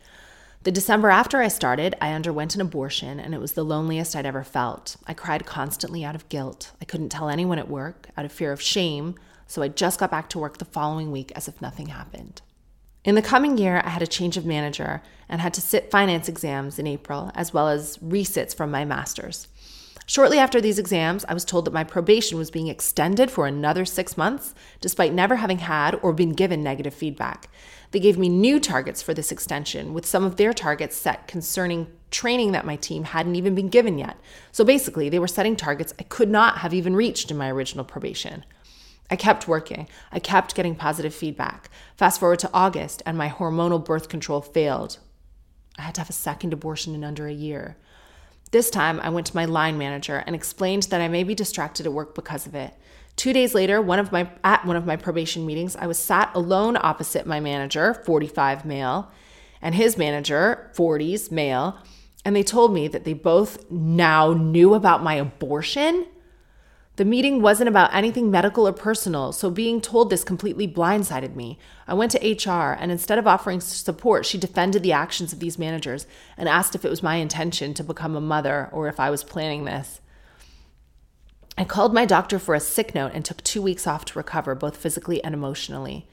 The 0.64 0.72
December 0.72 1.12
after 1.12 1.40
I 1.40 1.50
started, 1.50 1.94
I 2.02 2.12
underwent 2.12 2.56
an 2.56 2.62
abortion, 2.62 3.20
and 3.20 3.36
it 3.36 3.40
was 3.40 3.52
the 3.52 3.64
loneliest 3.64 4.16
I'd 4.16 4.26
ever 4.26 4.44
felt. 4.44 4.98
I 5.06 5.14
cried 5.14 5.46
constantly 5.46 6.04
out 6.04 6.16
of 6.16 6.28
guilt. 6.30 6.72
I 6.82 6.86
couldn't 6.86 7.10
tell 7.10 7.30
anyone 7.30 7.60
at 7.60 7.70
work 7.70 8.10
out 8.18 8.26
of 8.26 8.32
fear 8.32 8.52
of 8.52 8.60
shame, 8.60 9.14
so 9.46 9.62
I 9.62 9.68
just 9.68 10.00
got 10.00 10.10
back 10.10 10.30
to 10.30 10.40
work 10.40 10.58
the 10.58 10.66
following 10.66 11.12
week 11.12 11.32
as 11.36 11.48
if 11.48 11.62
nothing 11.62 11.90
happened. 11.90 12.42
In 13.06 13.16
the 13.16 13.22
coming 13.22 13.58
year, 13.58 13.82
I 13.86 13.90
had 13.90 14.02
a 14.02 14.08
change 14.08 14.36
of 14.36 14.46
manager 14.46 15.02
and 15.30 15.40
had 15.40 15.54
to 15.54 15.62
sit 15.62 15.90
finance 15.90 16.28
exams 16.28 16.80
in 16.80 16.86
April, 16.86 17.32
as 17.34 17.54
well 17.54 17.70
as 17.70 17.98
resits 18.02 18.54
from 18.54 18.72
my 18.72 18.84
master's. 18.84 19.48
Shortly 20.06 20.40
after 20.40 20.60
these 20.60 20.80
exams, 20.80 21.24
I 21.26 21.34
was 21.34 21.46
told 21.46 21.66
that 21.66 21.74
my 21.74 21.84
probation 21.84 22.38
was 22.38 22.52
being 22.52 22.68
extended 22.68 23.30
for 23.32 23.46
another 23.46 23.86
six 23.86 24.18
months, 24.18 24.54
despite 24.82 25.14
never 25.14 25.38
having 25.38 25.60
had 25.60 25.96
or 26.02 26.14
been 26.14 26.34
given 26.34 26.62
negative 26.64 26.94
feedback. 26.94 27.48
They 27.92 28.00
gave 28.00 28.18
me 28.18 28.28
new 28.28 28.60
targets 28.60 29.02
for 29.02 29.14
this 29.14 29.32
extension, 29.32 29.94
with 29.94 30.06
some 30.06 30.26
of 30.26 30.36
their 30.36 30.52
targets 30.52 30.98
set 30.98 31.28
concerning 31.28 31.88
training 32.12 32.52
that 32.52 32.66
my 32.66 32.76
team 32.76 33.04
hadn't 33.04 33.36
even 33.36 33.56
been 33.56 33.70
given 33.70 33.98
yet. 33.98 34.18
So 34.52 34.66
basically, 34.66 35.10
they 35.10 35.20
were 35.20 35.28
setting 35.28 35.56
targets 35.56 35.94
I 36.00 36.04
could 36.04 36.30
not 36.30 36.58
have 36.58 36.74
even 36.74 36.96
reached 36.96 37.32
in 37.32 37.38
my 37.38 37.52
original 37.52 37.86
probation. 37.86 38.44
I 39.10 39.16
kept 39.16 39.48
working. 39.48 39.88
I 40.12 40.20
kept 40.20 40.56
getting 40.56 40.76
positive 40.76 41.14
feedback. 41.14 41.70
Fast 41.98 42.20
forward 42.20 42.40
to 42.40 42.50
August, 42.54 43.02
and 43.06 43.18
my 43.18 43.30
hormonal 43.30 43.84
birth 43.84 44.10
control 44.10 44.42
failed. 44.42 45.00
I 45.78 45.84
had 45.84 45.96
to 45.96 46.02
have 46.02 46.10
a 46.10 46.14
second 46.14 46.54
abortion 46.54 46.94
in 46.94 47.04
under 47.04 47.28
a 47.28 47.34
year. 47.34 47.78
This 48.52 48.70
time, 48.70 49.00
I 49.00 49.10
went 49.10 49.28
to 49.28 49.36
my 49.36 49.46
line 49.46 49.78
manager 49.78 50.24
and 50.26 50.36
explained 50.36 50.84
that 50.84 51.02
I 51.02 51.08
may 51.08 51.24
be 51.24 51.36
distracted 51.36 51.86
at 51.86 51.94
work 51.94 52.16
because 52.16 52.46
of 52.46 52.56
it. 52.56 52.74
Two 53.16 53.34
days 53.34 53.54
later, 53.54 53.82
one 53.82 54.00
of 54.00 54.12
my 54.12 54.30
at 54.44 54.66
one 54.66 54.76
of 54.76 54.86
my 54.86 54.96
probation 54.96 55.46
meetings, 55.46 55.76
I 55.76 55.88
was 55.88 56.00
sat 56.00 56.32
alone 56.34 56.78
opposite 56.80 57.28
my 57.28 57.40
manager, 57.40 57.94
45 57.94 58.66
male, 58.66 59.12
and 59.62 59.76
his 59.76 59.98
manager, 59.98 60.72
40s 60.74 61.32
male, 61.32 61.78
and 62.24 62.36
they 62.36 62.44
told 62.44 62.74
me 62.74 62.88
that 62.88 63.04
they 63.04 63.14
both 63.14 63.70
now 63.70 64.34
knew 64.34 64.74
about 64.74 65.04
my 65.04 65.16
abortion 65.16 66.06
the 67.00 67.06
meeting 67.06 67.42
wasn't 67.42 67.70
about 67.70 67.96
anything 67.96 68.30
medical 68.30 68.68
or 68.68 68.74
personal, 68.74 69.32
so 69.32 69.50
being 69.50 69.80
told 69.80 70.10
this 70.10 70.26
completely 70.26 70.68
blindsided 70.68 71.34
me. 71.34 71.58
I 71.88 71.94
went 71.94 72.12
to 72.12 72.18
HR, 72.52 72.74
and 72.78 72.92
instead 72.92 73.18
of 73.18 73.26
offering 73.26 73.62
support, 73.62 74.26
she 74.26 74.38
defended 74.38 74.84
the 74.84 74.92
actions 74.92 75.32
of 75.32 75.40
these 75.40 75.58
managers 75.58 76.06
and 76.36 76.50
asked 76.50 76.76
if 76.76 76.84
it 76.84 76.90
was 76.90 77.02
my 77.02 77.16
intention 77.16 77.74
to 77.76 77.86
become 77.86 78.18
a 78.18 78.22
mother 78.22 78.68
or 78.74 78.90
if 78.90 79.00
I 79.00 79.12
was 79.12 79.24
planning 79.24 79.64
this. 79.64 80.02
I 81.58 81.64
called 81.64 81.94
my 81.94 82.04
doctor 82.04 82.38
for 82.38 82.54
a 82.54 82.60
sick 82.60 82.94
note 82.94 83.14
and 83.14 83.24
took 83.24 83.42
two 83.46 83.62
weeks 83.62 83.88
off 83.88 84.04
to 84.04 84.20
recover, 84.20 84.54
both 84.54 84.76
physically 84.76 85.24
and 85.24 85.34
emotionally. 85.34 86.06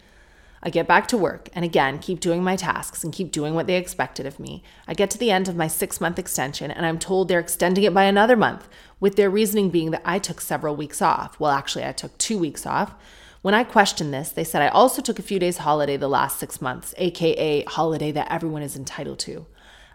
I 0.66 0.70
get 0.70 0.88
back 0.88 1.06
to 1.08 1.16
work 1.16 1.48
and 1.52 1.64
again 1.64 2.00
keep 2.00 2.18
doing 2.18 2.42
my 2.42 2.56
tasks 2.56 3.04
and 3.04 3.12
keep 3.12 3.30
doing 3.30 3.54
what 3.54 3.68
they 3.68 3.76
expected 3.76 4.26
of 4.26 4.40
me. 4.40 4.64
I 4.88 4.94
get 4.94 5.10
to 5.10 5.18
the 5.18 5.30
end 5.30 5.46
of 5.46 5.54
my 5.54 5.68
six 5.68 6.00
month 6.00 6.18
extension 6.18 6.72
and 6.72 6.84
I'm 6.84 6.98
told 6.98 7.28
they're 7.28 7.38
extending 7.38 7.84
it 7.84 7.94
by 7.94 8.02
another 8.02 8.34
month, 8.34 8.66
with 8.98 9.14
their 9.14 9.30
reasoning 9.30 9.70
being 9.70 9.92
that 9.92 10.02
I 10.04 10.18
took 10.18 10.40
several 10.40 10.74
weeks 10.74 11.00
off. 11.00 11.38
Well, 11.38 11.52
actually, 11.52 11.84
I 11.84 11.92
took 11.92 12.18
two 12.18 12.36
weeks 12.36 12.66
off. 12.66 12.96
When 13.42 13.54
I 13.54 13.62
questioned 13.62 14.12
this, 14.12 14.30
they 14.30 14.42
said 14.42 14.60
I 14.60 14.66
also 14.66 15.00
took 15.00 15.20
a 15.20 15.22
few 15.22 15.38
days 15.38 15.58
holiday 15.58 15.96
the 15.96 16.08
last 16.08 16.40
six 16.40 16.60
months, 16.60 16.96
aka 16.98 17.62
holiday 17.62 18.10
that 18.10 18.32
everyone 18.32 18.62
is 18.62 18.74
entitled 18.74 19.20
to. 19.20 19.46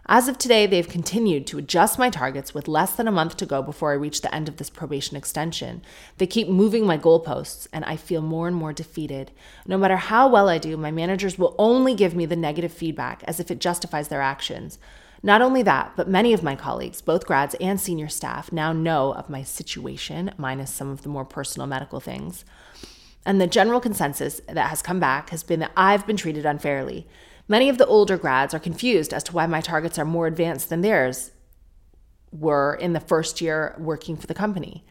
As 0.06 0.26
of 0.26 0.36
today, 0.36 0.66
they've 0.66 0.88
continued 0.88 1.46
to 1.46 1.58
adjust 1.58 1.96
my 1.96 2.10
targets 2.10 2.52
with 2.52 2.66
less 2.66 2.92
than 2.92 3.06
a 3.06 3.12
month 3.12 3.36
to 3.36 3.46
go 3.46 3.62
before 3.62 3.92
I 3.92 3.94
reach 3.94 4.20
the 4.20 4.34
end 4.34 4.48
of 4.48 4.56
this 4.56 4.68
probation 4.68 5.16
extension. 5.16 5.80
They 6.18 6.26
keep 6.26 6.48
moving 6.48 6.84
my 6.84 6.98
goalposts, 6.98 7.68
and 7.72 7.84
I 7.84 7.94
feel 7.94 8.20
more 8.20 8.48
and 8.48 8.56
more 8.56 8.72
defeated. 8.72 9.30
No 9.64 9.78
matter 9.78 9.96
how 9.96 10.28
well 10.28 10.48
I 10.48 10.58
do, 10.58 10.76
my 10.76 10.90
managers 10.90 11.38
will 11.38 11.54
only 11.56 11.94
give 11.94 12.16
me 12.16 12.26
the 12.26 12.34
negative 12.34 12.72
feedback 12.72 13.22
as 13.28 13.38
if 13.38 13.48
it 13.48 13.60
justifies 13.60 14.08
their 14.08 14.22
actions. 14.22 14.76
Not 15.22 15.40
only 15.40 15.62
that, 15.62 15.92
but 15.94 16.08
many 16.08 16.32
of 16.32 16.42
my 16.42 16.56
colleagues, 16.56 17.00
both 17.00 17.24
grads 17.24 17.54
and 17.60 17.80
senior 17.80 18.08
staff, 18.08 18.50
now 18.50 18.72
know 18.72 19.12
of 19.12 19.30
my 19.30 19.44
situation, 19.44 20.32
minus 20.36 20.74
some 20.74 20.90
of 20.90 21.02
the 21.02 21.08
more 21.08 21.24
personal 21.24 21.68
medical 21.68 22.00
things. 22.00 22.44
And 23.24 23.40
the 23.40 23.46
general 23.46 23.78
consensus 23.78 24.40
that 24.48 24.68
has 24.68 24.82
come 24.82 24.98
back 24.98 25.30
has 25.30 25.44
been 25.44 25.60
that 25.60 25.70
I've 25.76 26.08
been 26.08 26.16
treated 26.16 26.44
unfairly. 26.44 27.06
Many 27.48 27.68
of 27.68 27.78
the 27.78 27.86
older 27.86 28.16
grads 28.16 28.54
are 28.54 28.58
confused 28.58 29.12
as 29.12 29.22
to 29.24 29.32
why 29.32 29.46
my 29.46 29.60
targets 29.60 29.98
are 29.98 30.04
more 30.04 30.26
advanced 30.26 30.68
than 30.68 30.80
theirs 30.80 31.32
were 32.30 32.74
in 32.74 32.92
the 32.92 33.00
first 33.00 33.40
year 33.40 33.74
working 33.78 34.16
for 34.16 34.26
the 34.26 34.34
company. 34.34 34.84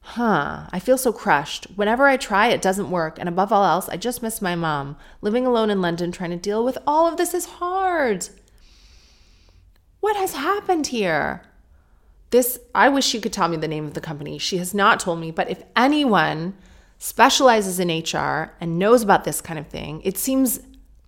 Huh, 0.00 0.68
I 0.70 0.78
feel 0.78 0.98
so 0.98 1.12
crushed. 1.12 1.64
Whenever 1.74 2.06
I 2.06 2.16
try, 2.16 2.46
it 2.46 2.62
doesn't 2.62 2.90
work. 2.90 3.18
And 3.18 3.28
above 3.28 3.52
all 3.52 3.64
else, 3.64 3.88
I 3.88 3.96
just 3.96 4.22
miss 4.22 4.40
my 4.40 4.54
mom. 4.54 4.96
Living 5.20 5.44
alone 5.44 5.68
in 5.68 5.82
London, 5.82 6.12
trying 6.12 6.30
to 6.30 6.36
deal 6.36 6.64
with 6.64 6.78
all 6.86 7.08
of 7.08 7.16
this 7.16 7.34
is 7.34 7.46
hard. 7.46 8.28
What 9.98 10.14
has 10.16 10.34
happened 10.34 10.86
here? 10.86 11.42
This, 12.30 12.60
I 12.72 12.88
wish 12.88 13.14
you 13.14 13.20
could 13.20 13.32
tell 13.32 13.48
me 13.48 13.56
the 13.56 13.66
name 13.66 13.84
of 13.84 13.94
the 13.94 14.00
company. 14.00 14.38
She 14.38 14.58
has 14.58 14.72
not 14.72 15.00
told 15.00 15.18
me, 15.18 15.32
but 15.32 15.50
if 15.50 15.64
anyone 15.74 16.54
specializes 16.98 17.80
in 17.80 17.88
HR 17.88 18.52
and 18.60 18.78
knows 18.78 19.02
about 19.02 19.24
this 19.24 19.40
kind 19.40 19.58
of 19.58 19.66
thing, 19.66 20.00
it 20.04 20.16
seems 20.16 20.60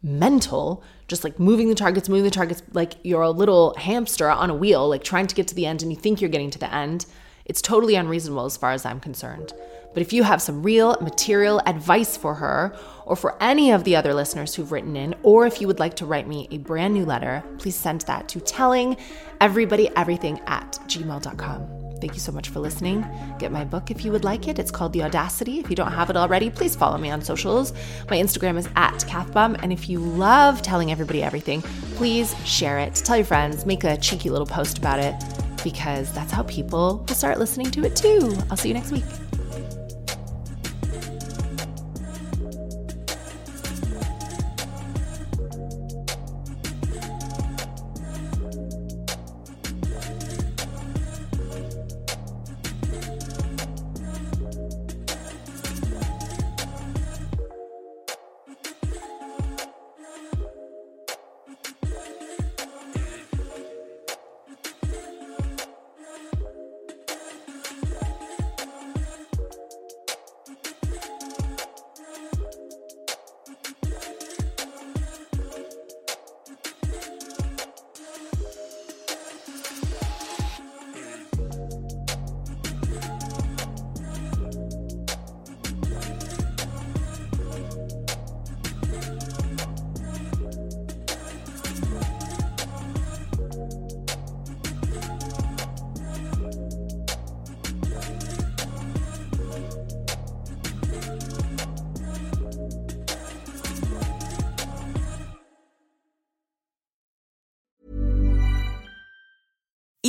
mental 0.09 0.83
just 1.09 1.25
like 1.25 1.39
moving 1.41 1.69
the 1.69 1.75
targets, 1.75 2.09
moving 2.09 2.25
the 2.25 2.31
targets 2.31 2.63
like 2.73 2.95
you're 3.03 3.23
a 3.23 3.31
little 3.31 3.75
hamster 3.77 4.31
on 4.31 4.51
a 4.51 4.55
wheel, 4.55 4.89
like 4.89 5.03
trying 5.03 5.27
to 5.27 5.35
get 5.35 5.49
to 5.49 5.55
the 5.55 5.67
end 5.67 5.83
and 5.83 5.91
you 5.91 5.99
think 5.99 6.21
you're 6.21 6.31
getting 6.31 6.51
to 6.51 6.59
the 6.59 6.73
end, 6.73 7.07
it's 7.47 7.63
totally 7.63 7.95
unreasonable 7.95 8.45
as 8.45 8.57
far 8.59 8.73
as 8.73 8.85
I'm 8.85 9.01
concerned. 9.01 9.55
But 9.95 10.03
if 10.03 10.13
you 10.13 10.23
have 10.23 10.43
some 10.43 10.63
real 10.63 10.97
material 11.01 11.63
advice 11.65 12.17
for 12.17 12.35
her, 12.35 12.77
or 13.07 13.17
for 13.17 13.43
any 13.43 13.73
of 13.73 13.85
the 13.85 13.97
other 13.97 14.13
listeners 14.13 14.55
who've 14.55 14.71
written 14.71 14.97
in, 14.97 15.15
or 15.23 15.47
if 15.47 15.61
you 15.61 15.67
would 15.67 15.79
like 15.79 15.97
to 15.97 16.07
write 16.07 16.29
me 16.29 16.47
a 16.51 16.59
brand 16.59 16.93
new 16.93 17.07
letter, 17.07 17.43
please 17.59 17.75
send 17.75 18.03
that 18.03 18.29
to 18.29 18.41
telling 18.41 18.99
everybody 19.41 19.89
everything 19.97 20.39
at 20.47 20.73
gmail.com. 20.87 21.78
Thank 22.01 22.15
you 22.15 22.21
so 22.21 22.33
much 22.33 22.49
for 22.49 22.61
listening. 22.61 23.07
Get 23.39 23.51
my 23.53 23.65
book 23.65 23.91
if 23.91 24.05
you 24.05 24.13
would 24.13 24.25
like 24.25 24.49
it. 24.49 24.59
It's 24.59 24.71
called 24.71 24.93
The 24.93 25.03
Audacity. 25.03 25.59
If 25.59 25.71
you 25.71 25.77
don't 25.77 25.93
have 25.93 26.11
it 26.11 26.17
already, 26.17 26.51
please 26.51 26.77
follow 26.77 26.99
me 26.99 27.11
on 27.11 27.23
socials. 27.23 27.73
My 28.09 28.17
Instagram 28.17 28.57
is 28.57 28.69
at 28.77 28.99
Kathbum. 29.01 29.59
And 29.63 29.73
if 29.73 29.89
you 29.89 29.99
love 29.99 30.63
telling 30.63 30.93
everybody 30.93 31.23
everything, 31.23 31.63
please 31.97 32.35
share 32.47 32.79
it. 32.79 32.95
Tell 32.95 33.17
your 33.17 33.27
friends, 33.27 33.67
make 33.67 33.85
a 33.85 33.97
cheeky 33.97 34.31
little 34.31 34.47
post 34.47 34.79
about 34.79 35.01
it 35.01 35.15
because 35.65 36.13
that's 36.13 36.33
how 36.33 36.45
people 36.45 37.05
will 37.09 37.15
start 37.15 37.39
listening 37.39 37.71
to 37.73 37.85
it 37.85 37.97
too. 37.97 38.37
I'll 38.51 38.57
see 38.57 38.69
you 38.69 38.75
next 38.75 38.93
week. 38.93 39.05